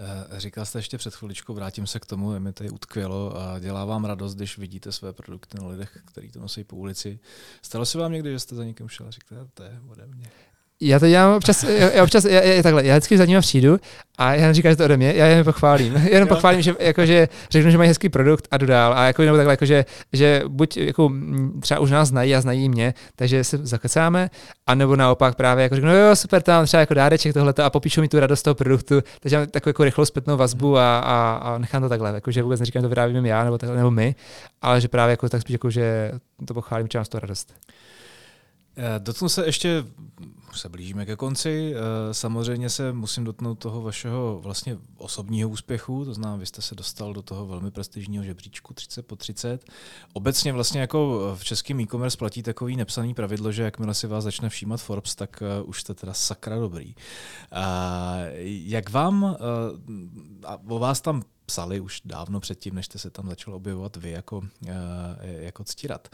Eh, 0.01 0.41
říkal 0.41 0.67
jste 0.67 0.79
ještě 0.79 0.99
před 0.99 1.15
chviličkou, 1.15 1.55
vrátím 1.55 1.87
se 1.87 2.01
k 2.01 2.07
tomu, 2.07 2.41
mi 2.41 2.53
tady 2.53 2.71
utkvělo 2.71 3.41
a 3.41 3.59
dělá 3.59 3.85
vám 3.85 4.05
radost, 4.05 4.35
když 4.35 4.59
vidíte 4.59 4.93
své 4.93 5.13
produkty 5.13 5.59
na 5.61 5.67
lidech, 5.67 5.99
kteří 6.05 6.31
to 6.31 6.41
nosí 6.41 6.65
po 6.65 6.77
ulici. 6.77 7.19
Stalo 7.63 7.87
se 7.87 7.99
vám 7.99 8.13
někdy, 8.13 8.33
že 8.33 8.39
jste 8.39 8.55
za 8.55 8.65
někým 8.65 8.89
šel 8.89 9.07
a 9.07 9.11
říkal, 9.11 9.49
to 9.55 9.63
je 9.63 9.81
ode 9.89 10.07
mě? 10.07 10.31
Já 10.81 10.99
to 10.99 11.09
dělám 11.09 11.37
občas, 11.37 11.63
já, 11.63 12.05
občas 12.05 12.25
já, 12.25 12.41
já, 12.41 12.63
takhle, 12.63 12.87
já 12.87 12.95
vždycky 12.95 13.19
za 13.19 13.25
ním 13.25 13.41
přijdu 13.41 13.79
a 14.19 14.35
já 14.35 14.47
neříkám, 14.47 14.73
že 14.73 14.77
to 14.77 14.85
ode 14.85 14.97
mě, 14.97 15.13
já 15.17 15.27
jen 15.27 15.45
pochválím. 15.45 15.95
Jenom 16.11 16.29
pochválím, 16.29 16.63
že, 16.63 16.75
jako, 16.79 17.07
že 17.07 17.29
řeknu, 17.51 17.71
že 17.71 17.79
mají 17.79 17.89
hezký 17.89 18.09
produkt 18.09 18.49
a 18.51 18.57
jdu 18.57 18.67
dál. 18.67 18.95
A 18.95 19.07
jako, 19.07 19.23
nebo 19.23 19.37
takhle, 19.37 19.53
jako, 19.53 19.67
že, 19.67 19.85
že 20.13 20.43
buď 20.49 20.77
jako, 20.77 21.13
třeba 21.61 21.81
už 21.81 21.91
nás 21.91 22.09
znají 22.09 22.35
a 22.35 22.41
znají 22.41 22.69
mě, 22.69 22.95
takže 23.17 23.45
se 23.45 23.59
zakecáme, 23.59 24.31
anebo 24.67 24.97
naopak 24.97 25.35
právě 25.35 25.63
jako 25.63 25.75
řeknu, 25.75 25.91
no 25.91 25.97
jo, 25.97 26.17
super, 26.17 26.43
tam 26.43 26.67
třeba 26.67 26.81
jako 26.81 26.95
dáreček 26.95 27.35
tohleto 27.35 27.65
a 27.65 27.71
popíšu 27.71 28.01
mi 28.01 28.09
tu 28.09 28.21
radost 28.21 28.43
toho 28.43 28.55
produktu, 28.55 29.03
takže 29.21 29.37
mám 29.37 29.47
takovou 29.47 29.71
jako 29.71 29.85
rychlou 29.85 30.05
zpětnou 30.05 30.37
vazbu 30.37 30.79
a, 30.79 30.99
a, 30.99 31.41
a, 31.43 31.59
nechám 31.59 31.83
to 31.83 31.89
takhle, 31.89 32.11
jako, 32.15 32.31
že 32.31 32.43
vůbec 32.43 32.61
neříkám, 32.61 32.81
že 32.81 32.85
to 32.85 32.89
vyrábíme 32.89 33.29
já 33.29 33.45
nebo, 33.45 33.59
takhle, 33.59 33.77
nebo 33.77 33.91
my, 33.91 34.15
ale 34.63 34.81
že 34.81 34.89
právě 34.89 35.11
jako, 35.11 35.29
tak 35.29 35.41
spíš 35.41 35.53
jako, 35.53 35.71
že 35.71 36.13
to 36.45 36.55
pochválím, 36.55 36.89
že 36.93 36.99
mám 36.99 37.05
z 37.05 37.09
toho 37.09 37.21
radost. 37.21 37.55
Eh, 38.79 38.99
dotknu 38.99 39.29
se 39.29 39.47
ještě, 39.47 39.85
se 40.53 40.69
blížíme 40.69 41.07
ke 41.07 41.17
konci, 41.17 41.75
eh, 41.75 42.15
samozřejmě 42.15 42.71
se 42.71 42.93
musím 42.93 43.25
dotknout 43.25 43.59
toho 43.59 43.83
vašeho 43.83 44.41
vlastně 44.43 44.79
osobního 44.97 45.49
úspěchu, 45.49 46.05
to 46.05 46.15
znamená, 46.15 46.37
vy 46.37 46.47
jste 46.47 46.63
se 46.63 46.75
dostal 46.75 47.13
do 47.13 47.23
toho 47.23 47.47
velmi 47.47 47.71
prestižního 47.71 48.25
žebříčku 48.25 48.75
30 48.75 49.07
po 49.07 49.17
30. 49.17 49.65
Obecně 50.13 50.53
vlastně 50.53 50.81
jako 50.81 51.33
v 51.39 51.45
českém 51.45 51.81
e-commerce 51.81 52.19
platí 52.19 52.43
takový 52.43 52.77
nepsaný 52.77 53.15
pravidlo, 53.15 53.53
že 53.53 53.63
jakmile 53.63 53.95
si 53.95 54.07
vás 54.07 54.25
začne 54.25 54.49
všímat 54.49 54.81
Forbes, 54.81 55.15
tak 55.15 55.43
eh, 55.43 55.63
už 55.63 55.81
jste 55.81 55.95
teda 55.95 56.15
sakra 56.15 56.59
dobrý. 56.59 56.95
Jak 58.45 58.91
vám, 58.91 59.37
a 60.45 60.59
o 60.69 60.79
vás 60.79 61.01
tam 61.01 61.23
psali 61.47 61.81
už 61.81 62.03
dávno 62.05 62.41
předtím, 62.41 62.75
než 62.75 62.87
jste 62.87 62.99
se 62.99 63.11
tam 63.11 63.29
začal 63.29 63.55
objevovat 63.55 63.97
vy 63.97 64.11
jako, 64.11 64.43
jako 65.21 65.65
ctirat. 65.65 66.09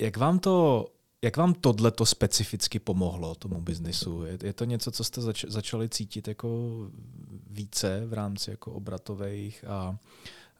Jak 0.00 0.16
vám 0.16 0.38
to 0.38 0.86
jak 1.24 1.36
vám 1.36 1.54
tohle 1.54 1.90
to 1.90 2.06
specificky 2.06 2.78
pomohlo 2.78 3.34
tomu 3.34 3.60
biznisu? 3.60 4.24
Je, 4.24 4.38
je 4.42 4.52
to 4.52 4.64
něco, 4.64 4.90
co 4.90 5.04
jste 5.04 5.20
zač, 5.20 5.44
začali 5.48 5.88
cítit 5.88 6.28
jako 6.28 6.48
více 7.50 8.06
v 8.06 8.12
rámci 8.12 8.50
jako 8.50 8.72
obratových 8.72 9.64
a, 9.68 9.96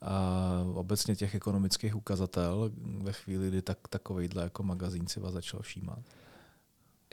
a 0.03 0.65
obecně 0.75 1.17
těch 1.17 1.35
ekonomických 1.35 1.97
ukazatel 1.97 2.71
ve 3.03 3.13
chvíli, 3.13 3.49
kdy 3.49 3.63
tak, 3.63 3.79
takovýhle 3.91 4.43
jako 4.43 4.63
magazín 4.63 5.07
si 5.07 5.21
vás 5.21 5.33
začal 5.33 5.61
všímat? 5.61 5.99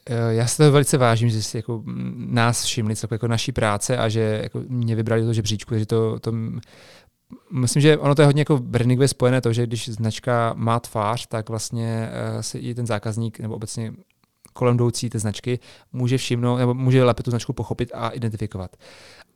Eh, 0.05 0.33
já 0.33 0.47
si 0.47 0.57
to 0.57 0.71
velice 0.71 0.97
vážím, 0.97 1.29
že 1.29 1.43
si 1.43 1.57
jako 1.57 1.83
nás 2.15 2.63
všimli 2.63 2.95
jako 3.11 3.27
naší 3.27 3.51
práce 3.51 3.97
a 3.97 4.09
že 4.09 4.39
jako 4.43 4.63
mě 4.67 4.95
vybrali 4.95 5.23
to 5.23 5.33
žebříčku, 5.33 5.69
takže 5.69 5.85
to, 5.85 6.19
to 6.19 6.31
myslím, 7.51 7.81
že 7.81 7.97
ono 7.97 8.15
to 8.15 8.21
je 8.21 8.25
hodně 8.25 8.41
jako 8.41 8.57
brandingově 8.57 9.07
spojené 9.07 9.41
to, 9.41 9.53
že 9.53 9.67
když 9.67 9.89
značka 9.89 10.53
má 10.57 10.79
tvář, 10.79 11.27
tak 11.27 11.49
vlastně 11.49 12.09
uh, 12.35 12.41
si 12.41 12.57
i 12.57 12.75
ten 12.75 12.85
zákazník 12.85 13.39
nebo 13.39 13.55
obecně 13.55 13.93
kolem 14.53 14.75
jdoucí 14.75 15.09
té 15.09 15.19
značky 15.19 15.59
může 15.93 16.17
všimnout, 16.17 16.57
nebo 16.57 16.73
může 16.73 17.03
lépe 17.03 17.23
tu 17.23 17.31
značku 17.31 17.53
pochopit 17.53 17.91
a 17.93 18.09
identifikovat. 18.09 18.75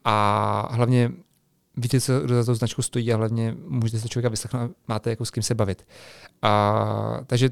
A 0.05 0.67
hlavně 0.71 1.11
víte, 1.77 2.01
co 2.01 2.19
kdo 2.19 2.35
za 2.35 2.45
tou 2.45 2.53
značku 2.53 2.81
stojí 2.81 3.13
a 3.13 3.17
hlavně 3.17 3.55
můžete 3.67 3.99
se 3.99 4.09
člověka 4.09 4.29
vyslechnout, 4.29 4.71
máte 4.87 5.09
jako 5.09 5.25
s 5.25 5.31
kým 5.31 5.43
se 5.43 5.55
bavit. 5.55 5.87
A, 6.41 7.19
takže 7.27 7.49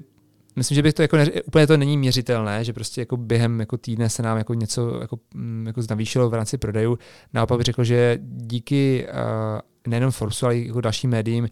myslím, 0.55 0.75
že 0.75 0.81
bych 0.81 0.93
to 0.93 1.01
jako 1.01 1.17
ne, 1.17 1.31
úplně 1.31 1.67
to 1.67 1.77
není 1.77 1.97
měřitelné, 1.97 2.63
že 2.63 2.73
prostě 2.73 3.01
jako 3.01 3.17
během 3.17 3.59
jako 3.59 3.77
týdne 3.77 4.09
se 4.09 4.23
nám 4.23 4.37
jako 4.37 4.53
něco 4.53 5.01
jako, 5.01 5.19
mm, 5.33 5.67
jako 5.67 5.81
navýšilo 5.89 6.29
v 6.29 6.33
rámci 6.33 6.57
prodejů. 6.57 6.97
Naopak 7.33 7.57
bych 7.57 7.65
řekl, 7.65 7.83
že 7.83 8.19
díky 8.21 9.07
uh, 9.07 9.59
nejenom 9.87 10.11
Forbesu, 10.11 10.45
ale 10.45 10.57
i 10.57 10.67
jako 10.67 10.81
dalším 10.81 11.09
médiím, 11.09 11.49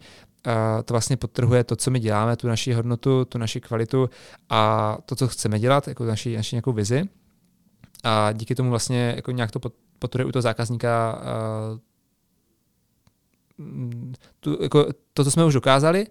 to 0.84 0.94
vlastně 0.94 1.16
podtrhuje 1.16 1.64
to, 1.64 1.76
co 1.76 1.90
my 1.90 2.00
děláme, 2.00 2.36
tu 2.36 2.48
naši 2.48 2.72
hodnotu, 2.72 3.24
tu 3.24 3.38
naši 3.38 3.60
kvalitu 3.60 4.10
a 4.50 4.98
to, 5.06 5.16
co 5.16 5.28
chceme 5.28 5.58
dělat, 5.58 5.88
jako 5.88 6.04
naši, 6.04 6.36
naši 6.36 6.54
nějakou 6.56 6.72
vizi. 6.72 7.02
A 8.04 8.32
díky 8.32 8.54
tomu 8.54 8.70
vlastně 8.70 9.12
jako 9.16 9.30
nějak 9.30 9.50
to 9.50 9.60
podtrhuje 9.98 10.26
u 10.26 10.32
toho 10.32 10.42
zákazníka 10.42 11.22
tu, 14.40 14.62
jako 14.62 14.86
to, 15.14 15.24
co 15.24 15.30
jsme 15.30 15.44
už 15.44 15.54
dokázali 15.54 16.06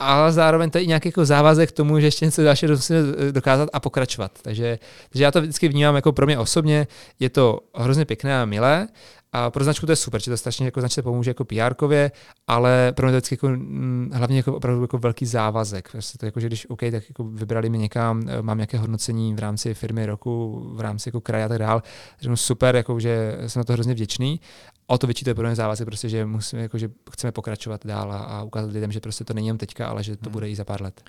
ale 0.00 0.32
zároveň 0.32 0.70
to 0.70 0.78
je 0.78 0.86
nějaký 0.86 1.08
jako 1.08 1.24
závazek 1.24 1.68
k 1.68 1.72
tomu, 1.72 2.00
že 2.00 2.06
ještě 2.06 2.24
něco 2.24 2.42
dalšího 2.42 2.72
musíme 2.72 3.00
dokázat 3.30 3.68
a 3.72 3.80
pokračovat. 3.80 4.38
Takže, 4.42 4.78
takže 5.10 5.24
já 5.24 5.30
to 5.30 5.40
vždycky 5.40 5.68
vnímám 5.68 5.96
jako 5.96 6.12
pro 6.12 6.26
mě 6.26 6.38
osobně, 6.38 6.86
je 7.18 7.30
to 7.30 7.60
hrozně 7.74 8.04
pěkné 8.04 8.42
a 8.42 8.44
milé, 8.44 8.88
a 9.32 9.50
pro 9.50 9.64
značku 9.64 9.86
to 9.86 9.92
je 9.92 9.96
super, 9.96 10.22
že 10.22 10.30
to 10.30 10.36
strašně 10.36 10.64
jako 10.64 10.80
značce 10.80 11.02
pomůže 11.02 11.30
jako 11.30 11.44
pr 11.44 11.74
ale 12.46 12.92
pro 12.92 13.06
mě 13.06 13.12
to 13.12 13.16
vždycky 13.16 13.34
jako, 13.34 13.48
hm, 13.48 14.10
hlavně 14.14 14.36
jako 14.36 14.56
opravdu 14.56 14.82
jako 14.82 14.98
velký 14.98 15.26
závazek. 15.26 15.90
Prostě 15.92 16.18
to 16.18 16.26
jako, 16.26 16.40
že 16.40 16.46
když 16.46 16.70
OK, 16.70 16.80
tak 16.80 17.08
jako 17.08 17.24
vybrali 17.24 17.70
mi 17.70 17.78
někam, 17.78 18.22
eh, 18.26 18.42
mám 18.42 18.58
nějaké 18.58 18.78
hodnocení 18.78 19.34
v 19.34 19.38
rámci 19.38 19.74
firmy 19.74 20.06
roku, 20.06 20.62
v 20.74 20.80
rámci 20.80 21.08
jako 21.08 21.20
kraje 21.20 21.44
a 21.44 21.48
tak 21.48 21.58
dál, 21.58 21.82
řeknu 22.20 22.36
super, 22.36 22.76
jako, 22.76 23.00
že 23.00 23.38
jsem 23.46 23.60
na 23.60 23.64
to 23.64 23.72
hrozně 23.72 23.94
vděčný. 23.94 24.40
O 24.86 24.98
to 24.98 25.06
větší 25.06 25.24
to 25.24 25.30
je 25.30 25.34
pro 25.34 25.46
mě 25.46 25.56
závazek, 25.56 25.86
prostě, 25.86 26.08
že, 26.08 26.26
musíme, 26.26 26.62
jako, 26.62 26.78
že 26.78 26.90
chceme 27.12 27.32
pokračovat 27.32 27.86
dál 27.86 28.12
a, 28.12 28.18
a 28.18 28.42
ukázat 28.42 28.72
lidem, 28.72 28.92
že 28.92 29.00
prostě 29.00 29.24
to 29.24 29.34
není 29.34 29.46
jen 29.46 29.58
teďka, 29.58 29.88
ale 29.88 30.02
že 30.02 30.16
to 30.16 30.30
hmm. 30.30 30.32
bude 30.32 30.50
i 30.50 30.56
za 30.56 30.64
pár 30.64 30.82
let. 30.82 31.02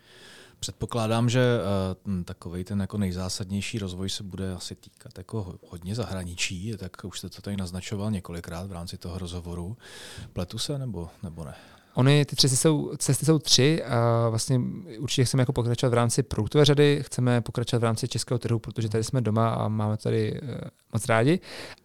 Předpokládám, 0.63 1.29
že 1.29 1.59
uh, 2.05 2.23
takový 2.23 2.63
ten 2.63 2.81
jako 2.81 2.97
nejzásadnější 2.97 3.79
rozvoj 3.79 4.09
se 4.09 4.23
bude 4.23 4.53
asi 4.53 4.75
týkat 4.75 5.17
jako 5.17 5.59
hodně 5.69 5.95
zahraničí, 5.95 6.73
tak 6.77 7.05
už 7.05 7.19
jste 7.19 7.29
to 7.29 7.41
tady 7.41 7.57
naznačoval 7.57 8.11
několikrát 8.11 8.67
v 8.67 8.71
rámci 8.71 8.97
toho 8.97 9.17
rozhovoru. 9.17 9.77
Pletu 10.33 10.57
se 10.57 10.77
nebo, 10.77 11.09
nebo 11.23 11.43
ne? 11.43 11.55
Ony, 11.93 12.25
ty 12.25 12.35
cesty 12.35 12.57
jsou, 12.57 12.91
cesty 12.97 13.25
jsou 13.25 13.39
tři 13.39 13.83
a 13.83 14.29
vlastně 14.29 14.59
určitě 14.99 15.25
chceme 15.25 15.41
jako 15.41 15.53
pokračovat 15.53 15.89
v 15.89 15.93
rámci 15.93 16.23
produktové 16.23 16.65
řady, 16.65 16.99
chceme 17.05 17.41
pokračovat 17.41 17.79
v 17.79 17.83
rámci 17.83 18.07
českého 18.07 18.39
trhu, 18.39 18.59
protože 18.59 18.89
tady 18.89 19.03
jsme 19.03 19.21
doma 19.21 19.49
a 19.49 19.67
máme 19.67 19.97
tady 19.97 20.41
uh, 20.41 20.49
moc 20.93 21.05
rádi, 21.05 21.39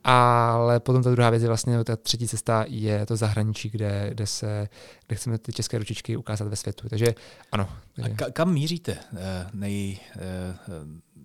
ale 0.04 0.80
potom 0.80 1.02
ta 1.02 1.10
druhá 1.10 1.30
věc 1.30 1.42
je 1.42 1.48
vlastně, 1.48 1.84
ta 1.84 1.96
třetí 1.96 2.28
cesta 2.28 2.64
je 2.68 3.06
to 3.06 3.16
zahraničí, 3.16 3.70
kde, 3.70 4.10
kde, 4.12 4.26
se, 4.26 4.68
kde 5.06 5.16
chceme 5.16 5.38
ty 5.38 5.52
české 5.52 5.78
ručičky 5.78 6.16
ukázat 6.16 6.48
ve 6.48 6.56
světu. 6.56 6.88
Takže 6.88 7.14
ano. 7.52 7.68
Takže... 7.96 8.24
A 8.26 8.30
kam 8.30 8.52
míříte 8.52 8.92
eh, 9.16 9.46
nej, 9.52 9.98
eh, 10.16 10.56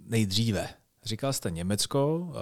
nejdříve? 0.08 0.70
Říkal 1.06 1.34
jste 1.34 1.52
Německo, 1.52 2.18
uh, 2.18 2.34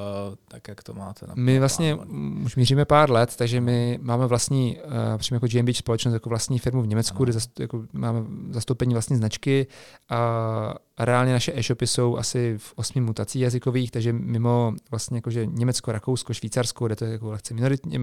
tak 0.48 0.68
jak 0.68 0.84
to 0.84 0.94
máte? 0.94 1.28
Na 1.28 1.34
my 1.38 1.60
vlastně 1.60 1.96
plánovaný? 1.96 2.42
už 2.46 2.56
míříme 2.56 2.86
pár 2.86 3.12
let, 3.12 3.36
takže 3.36 3.62
my 3.62 4.00
máme 4.02 4.28
vlastní, 4.28 4.78
uh, 4.78 5.18
přímo 5.18 5.36
jako 5.36 5.48
GmbH 5.48 5.78
společnost, 5.78 6.14
jako 6.14 6.30
vlastní 6.30 6.60
firmu 6.60 6.82
v 6.82 6.88
Německu, 6.88 7.18
ano. 7.18 7.24
kde 7.24 7.34
zast, 7.34 7.60
jako 7.60 7.84
máme 7.94 8.24
zastoupení 8.50 8.94
vlastní 8.94 9.18
značky 9.18 9.68
a 10.10 10.74
reálně 11.00 11.34
naše 11.34 11.54
e-shopy 11.56 11.88
jsou 11.88 12.18
asi 12.18 12.58
v 12.58 12.74
osmi 12.76 13.02
mutací 13.02 13.40
jazykových, 13.40 13.92
takže 13.92 14.14
mimo 14.14 14.74
vlastně 14.92 15.18
jakože 15.18 15.46
Německo, 15.46 15.92
Rakousko, 15.92 16.34
Švýcarsko, 16.34 16.86
kde 16.86 16.96
to 16.96 17.06
je 17.06 17.12
jako 17.12 17.32
lehce 17.32 17.54
minoritně, 17.54 18.00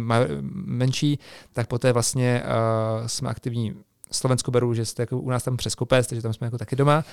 menší, 0.53 1.19
tak 1.53 1.67
poté 1.67 1.93
vlastně 1.93 2.43
uh, 2.45 3.07
jsme 3.07 3.29
aktivní 3.29 3.75
Slovensko 4.13 4.51
beru, 4.51 4.75
že 4.75 4.85
jste 4.85 5.03
jako 5.03 5.19
u 5.19 5.31
nás 5.31 5.43
tam 5.45 5.57
přes 5.57 5.75
kopec, 5.75 6.07
takže 6.07 6.23
tam 6.23 6.33
jsme 6.33 6.47
jako 6.47 6.59
taky 6.59 6.77
doma 6.77 7.05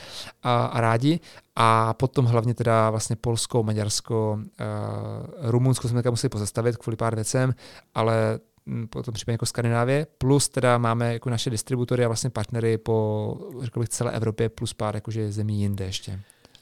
a, 0.44 0.66
a 0.66 0.82
rádi. 0.82 1.20
A 1.56 1.94
potom 1.94 2.26
hlavně 2.26 2.54
teda 2.54 2.89
vlastně 2.89 3.16
Polsko, 3.16 3.64
Maďarsko, 3.64 4.39
uh, 4.39 5.50
Rumunsko 5.50 5.88
jsme 5.88 6.02
museli 6.10 6.30
pozastavit 6.30 6.78
kvůli 6.78 6.98
pár 6.98 7.16
věcem, 7.16 7.56
ale 7.96 8.39
hm, 8.68 8.88
potom 8.88 9.14
případně 9.14 9.34
jako 9.34 9.46
Skandinávie, 9.46 10.08
plus 10.18 10.50
teda 10.50 10.78
máme 10.78 11.14
jako 11.14 11.30
naše 11.30 11.50
distributory 11.50 12.06
a 12.06 12.08
vlastně 12.08 12.30
partnery 12.30 12.78
po 12.78 13.38
řekl 13.62 13.80
bych 13.80 13.89
celé 13.89 14.12
Evropě, 14.12 14.50
plus 14.50 14.74
pár 14.74 14.96
jakože 14.96 15.32
zemí 15.32 15.62
jinde 15.62 15.86
ještě. 15.86 16.20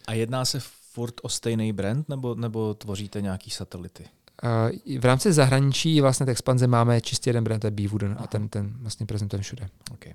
A 0.07 0.13
jedná 0.13 0.45
se 0.45 0.59
furt 0.91 1.13
o 1.21 1.29
stejný 1.29 1.73
brand, 1.73 2.09
nebo, 2.09 2.35
nebo 2.35 2.73
tvoříte 2.73 3.21
nějaký 3.21 3.49
satelity? 3.49 4.05
V 4.99 5.05
rámci 5.05 5.33
zahraničí 5.33 6.01
vlastně 6.01 6.25
té 6.25 6.31
expanze 6.31 6.67
máme 6.67 7.01
čistě 7.01 7.29
jeden 7.29 7.43
brand, 7.43 7.61
to 7.61 7.67
je 7.67 7.71
Beewooden 7.71 8.15
a 8.19 8.27
ten, 8.27 8.49
ten 8.49 8.73
vlastně 8.81 9.05
prezentujeme 9.05 9.43
všude. 9.43 9.69
Okay. 9.91 10.13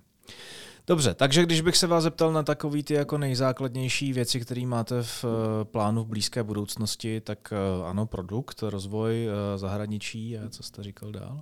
Dobře, 0.86 1.14
takže 1.14 1.42
když 1.42 1.60
bych 1.60 1.76
se 1.76 1.86
vás 1.86 2.02
zeptal 2.02 2.32
na 2.32 2.42
takové 2.42 2.82
ty 2.82 2.94
jako 2.94 3.18
nejzákladnější 3.18 4.12
věci, 4.12 4.40
které 4.40 4.66
máte 4.66 5.02
v 5.02 5.24
eh, 5.24 5.64
plánu 5.64 6.04
v 6.04 6.06
blízké 6.06 6.42
budoucnosti, 6.42 7.20
tak 7.20 7.52
eh, 7.52 7.88
ano, 7.88 8.06
produkt, 8.06 8.62
rozvoj 8.62 9.28
eh, 9.28 9.58
zahraničí 9.58 10.38
a 10.38 10.48
co 10.48 10.62
jste 10.62 10.82
říkal 10.82 11.12
dál? 11.12 11.40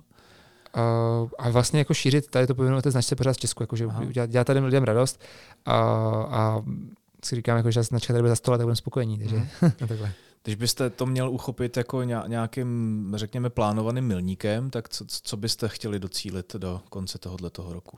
Uh, 0.77 1.29
a 1.37 1.49
vlastně 1.49 1.79
jako 1.79 1.93
šířit 1.93 2.27
tady 2.27 2.47
to 2.47 2.55
povinnou 2.55 2.81
té 2.81 2.91
značce 2.91 3.15
pořád 3.15 3.33
v 3.33 3.37
Česku, 3.37 3.63
jakože 3.63 3.87
dělat, 4.11 4.29
dělat 4.29 4.47
tady 4.47 4.59
lidem 4.59 4.83
radost 4.83 5.23
a, 5.65 5.75
a 6.29 6.61
si 7.25 7.35
říkám, 7.35 7.57
jako, 7.57 7.71
že 7.71 7.83
značka 7.83 8.13
tady 8.13 8.21
bude 8.21 8.29
za 8.29 8.35
stola, 8.35 8.57
tak 8.57 8.65
budeme 8.65 8.75
spokojení. 8.75 9.17
Takže, 9.17 9.35
mm. 9.61 9.71
takhle. 9.71 10.13
Když 10.45 10.55
byste 10.55 10.89
to 10.89 11.05
měl 11.05 11.29
uchopit 11.29 11.77
jako 11.77 12.03
nějakým, 12.03 13.11
řekněme, 13.15 13.49
plánovaným 13.49 14.05
milníkem, 14.05 14.69
tak 14.69 14.89
co, 14.89 15.05
co 15.07 15.37
byste 15.37 15.67
chtěli 15.67 15.99
docílit 15.99 16.55
do 16.55 16.81
konce 16.89 17.17
tohoto 17.17 17.73
roku? 17.73 17.97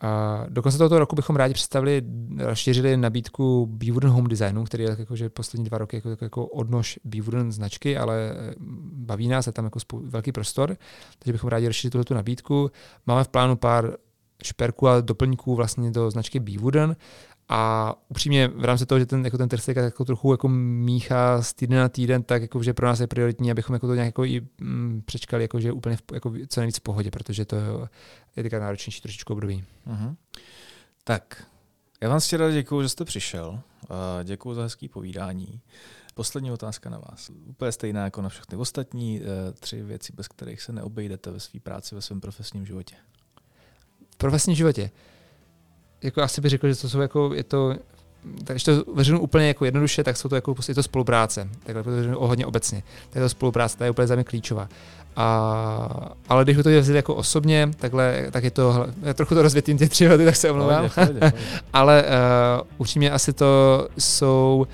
A 0.00 0.44
do 0.48 0.62
konce 0.62 0.78
tohoto 0.78 0.98
roku 0.98 1.16
bychom 1.16 1.36
rádi 1.36 1.54
představili, 1.54 2.02
rozšířili 2.38 2.96
nabídku 2.96 3.66
Beaverden 3.66 4.10
Home 4.10 4.26
Designu, 4.26 4.64
který 4.64 4.84
je 4.84 4.96
jakože 4.98 5.28
poslední 5.28 5.64
dva 5.64 5.78
roky 5.78 5.96
jako, 5.96 6.16
jako 6.20 6.46
odnož 6.46 6.98
Beaverden 7.04 7.52
značky, 7.52 7.96
ale 7.96 8.30
eh, 8.30 8.54
baví 8.92 9.28
nás, 9.28 9.46
je 9.46 9.52
tam 9.52 9.64
jako 9.64 9.78
spou- 9.78 10.10
velký 10.10 10.32
prostor, 10.32 10.76
takže 11.18 11.32
bychom 11.32 11.50
rádi 11.50 11.66
rozšířili 11.66 12.04
tuto 12.04 12.14
nabídku. 12.14 12.70
Máme 13.06 13.24
v 13.24 13.28
plánu 13.28 13.56
pár 13.56 13.96
šperků 14.44 14.88
a 14.88 15.00
doplňků 15.00 15.54
vlastně 15.54 15.90
do 15.90 16.10
značky 16.10 16.40
Beaverden 16.40 16.96
a 17.48 17.94
upřímně 18.08 18.48
v 18.48 18.64
rámci 18.64 18.86
toho, 18.86 18.98
že 18.98 19.06
ten, 19.06 19.24
jako 19.24 19.38
ten 19.38 19.48
trh 19.48 19.62
se 19.62 19.72
jako 19.76 20.04
trochu 20.04 20.32
jako 20.32 20.48
míchá 20.48 21.42
z 21.42 21.54
týden 21.54 21.78
na 21.78 21.88
týden, 21.88 22.22
tak 22.22 22.42
jako, 22.42 22.62
že 22.62 22.74
pro 22.74 22.86
nás 22.86 23.00
je 23.00 23.06
prioritní, 23.06 23.50
abychom 23.50 23.74
jako 23.74 23.86
to 23.86 23.94
nějak 23.94 24.06
jako 24.06 24.24
i 24.24 24.46
mm, 24.60 25.02
přečkali 25.06 25.44
jako, 25.44 25.60
že 25.60 25.72
úplně 25.72 25.96
v, 25.96 26.02
jako 26.14 26.32
co 26.48 26.60
nejvíc 26.60 26.76
v 26.76 26.80
pohodě, 26.80 27.10
protože 27.10 27.44
to 27.44 27.56
je 28.36 28.42
teďka 28.42 28.58
náročnější 28.58 29.00
trošičku 29.00 29.32
období. 29.32 29.64
Uh-huh. 29.86 30.16
Tak, 31.04 31.46
já 32.00 32.08
vám 32.08 32.20
rád 32.32 32.50
děkuji, 32.50 32.82
že 32.82 32.88
jste 32.88 33.04
přišel. 33.04 33.60
Děkuji 34.24 34.54
za 34.54 34.62
hezký 34.62 34.88
povídání. 34.88 35.60
Poslední 36.14 36.52
otázka 36.52 36.90
na 36.90 36.98
vás. 36.98 37.30
Úplně 37.46 37.72
stejná 37.72 38.04
jako 38.04 38.22
na 38.22 38.28
všechny 38.28 38.58
ostatní. 38.58 39.20
E, 39.22 39.52
tři 39.52 39.82
věci, 39.82 40.12
bez 40.12 40.28
kterých 40.28 40.62
se 40.62 40.72
neobejdete 40.72 41.30
ve 41.30 41.40
své 41.40 41.60
práci, 41.60 41.94
ve 41.94 42.02
svém 42.02 42.20
profesním 42.20 42.66
životě. 42.66 42.94
V 44.14 44.16
profesním 44.16 44.56
životě 44.56 44.90
jako 46.04 46.22
asi 46.22 46.40
bych 46.40 46.50
řekl, 46.50 46.68
že 46.68 46.76
to 46.76 46.88
jsou 46.88 47.00
jako, 47.00 47.30
je 47.34 47.44
to, 47.44 47.74
když 48.46 48.64
to 48.64 48.84
veřejnu 48.94 49.20
úplně 49.20 49.48
jako 49.48 49.64
jednoduše, 49.64 50.04
tak 50.04 50.16
jsou 50.16 50.28
to 50.28 50.34
jako, 50.34 50.54
je 50.68 50.74
to 50.74 50.82
spolupráce, 50.82 51.48
takhle 51.66 51.82
to 51.82 51.90
hodně 52.18 52.46
obecně. 52.46 52.82
Tak 53.10 53.22
to 53.22 53.28
spolupráce, 53.28 53.78
ta 53.78 53.84
je 53.84 53.90
úplně 53.90 54.06
za 54.06 54.14
mě 54.14 54.24
klíčová. 54.24 54.68
A, 55.16 56.12
ale 56.28 56.44
když 56.44 56.56
to 56.62 56.68
je 56.68 56.80
vzít 56.80 56.94
jako 56.94 57.14
osobně, 57.14 57.70
takhle, 57.76 58.26
tak 58.30 58.44
je 58.44 58.50
to, 58.50 58.86
já 59.02 59.14
trochu 59.14 59.34
to 59.34 59.42
rozvětím 59.42 59.78
ty 59.78 59.88
tři 59.88 60.08
lety, 60.08 60.24
tak 60.24 60.36
se 60.36 60.50
omlouvám. 60.50 60.90
ale 61.72 62.04
uh, 62.04 62.66
upřímně 62.78 63.10
asi 63.10 63.32
to 63.32 63.88
jsou 63.98 64.66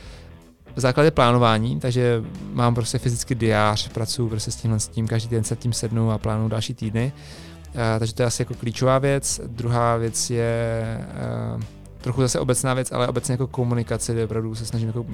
v 0.77 0.81
základě 0.81 1.11
plánování, 1.11 1.81
takže 1.81 2.23
mám 2.53 2.75
prostě 2.75 2.99
fyzicky 2.99 3.35
diář, 3.35 3.89
pracuji 3.89 4.29
prostě 4.29 4.51
s 4.51 4.57
tímhle 4.57 4.81
s 4.81 4.89
tím, 4.89 5.09
každý 5.09 5.29
den 5.29 5.45
se 5.45 5.57
tím 5.57 5.73
sednu 5.73 6.11
a 6.11 6.19
plánuju 6.19 6.49
další 6.49 6.75
týdny. 6.75 7.13
Takže 7.99 8.15
to 8.15 8.23
je 8.23 8.27
asi 8.27 8.43
jako 8.43 8.55
klíčová 8.55 8.99
věc. 8.99 9.41
Druhá 9.47 9.97
věc 9.97 10.31
je 10.31 10.99
uh, 11.55 11.63
trochu 12.01 12.21
zase 12.21 12.41
obecná 12.41 12.75
věc, 12.75 12.93
ale 12.93 13.09
obecně 13.09 13.33
jako 13.33 13.47
komunikace, 13.47 14.13
kde 14.13 14.25
opravdu 14.25 14.55
se 14.55 14.67
snažím 14.67 14.89
jako 14.89 15.07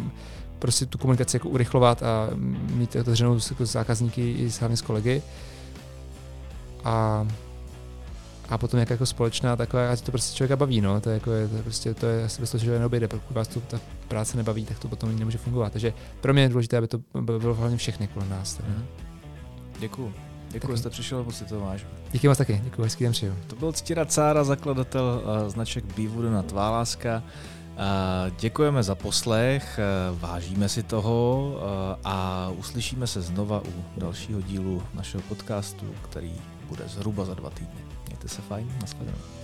prostě 0.59 0.87
tu 0.87 0.99
komunikaci 0.99 1.37
jako 1.37 1.49
urychlovat 1.49 2.03
a 2.03 2.31
mít 2.75 2.97
otevřenou 2.97 3.39
jako 3.51 3.67
zákazníky 3.67 4.33
i 4.33 4.51
s 4.51 4.61
hlavně 4.61 4.77
s 4.77 4.83
kolegy. 4.83 5.23
A 6.85 7.27
a 8.49 8.59
potom 8.59 8.81
jak 8.81 8.91
jako 8.91 9.07
společná 9.07 9.57
taková, 9.57 9.91
ať 9.91 10.01
to 10.01 10.11
prostě 10.11 10.37
člověka 10.37 10.57
baví, 10.57 10.81
no, 10.81 11.01
to 11.01 11.11
je, 11.11 11.15
jako 11.15 11.33
je, 11.33 11.49
to 11.49 11.57
prostě, 11.63 11.95
to 11.95 12.07
je 12.07 12.25
asi 12.25 12.41
bez 12.41 12.51
toho, 12.51 12.65
že 12.65 12.79
neobejde, 12.79 13.09
pokud 13.09 13.35
vás 13.35 13.49
to, 13.49 13.61
ta 13.61 13.81
práce 14.09 14.37
nebaví, 14.37 14.65
tak 14.65 14.79
to 14.79 14.89
potom 14.89 15.19
nemůže 15.19 15.39
fungovat. 15.39 15.73
Takže 15.73 15.93
pro 16.21 16.33
mě 16.33 16.43
je 16.43 16.49
důležité, 16.49 16.77
aby 16.77 16.89
to 16.89 16.99
bylo 17.21 17.55
hlavně 17.55 17.77
všechny 17.77 18.09
kolem 18.09 18.31
nás. 18.31 18.59
Mm. 18.59 18.85
Děkuju. 19.79 20.26
Děkuji, 20.51 20.73
že 20.73 20.79
jste 20.79 20.91
přišel, 20.91 21.25
moc 21.25 21.37
si 21.37 21.45
to 21.45 21.61
vážím. 21.61 21.89
Díky 22.13 22.29
moc 22.29 22.39
taky, 22.39 22.61
děkuji, 22.65 22.83
hezký 22.83 23.05
den 23.05 23.13
přeju. 23.13 23.35
To 23.47 23.57
byl 23.57 23.73
Ctira 23.73 24.05
Cára, 24.05 24.45
zakladatel 24.45 25.23
uh, 25.43 25.49
značek 25.49 25.85
Beewood 25.97 26.33
na 26.33 26.43
Tváláska. 26.43 27.23
Uh, 27.23 28.37
děkujeme 28.41 28.83
za 28.83 28.95
poslech, 28.95 29.81
uh, 30.13 30.19
vážíme 30.21 30.69
si 30.69 30.83
toho 30.83 31.55
a 32.05 32.49
uslyšíme 32.59 33.07
se 33.07 33.23
znova 33.23 33.61
u 33.61 34.01
dalšího 34.01 34.41
dílu 34.41 34.83
našeho 34.95 35.23
podcastu, 35.29 35.87
který 36.03 36.33
bude 36.69 36.85
zhruba 36.89 37.25
za 37.25 37.35
dva 37.35 37.51
týdny. 37.51 37.81
Mějte 38.07 38.29
se 38.29 38.43
fajn, 38.43 38.73
nashledanou. 38.81 39.36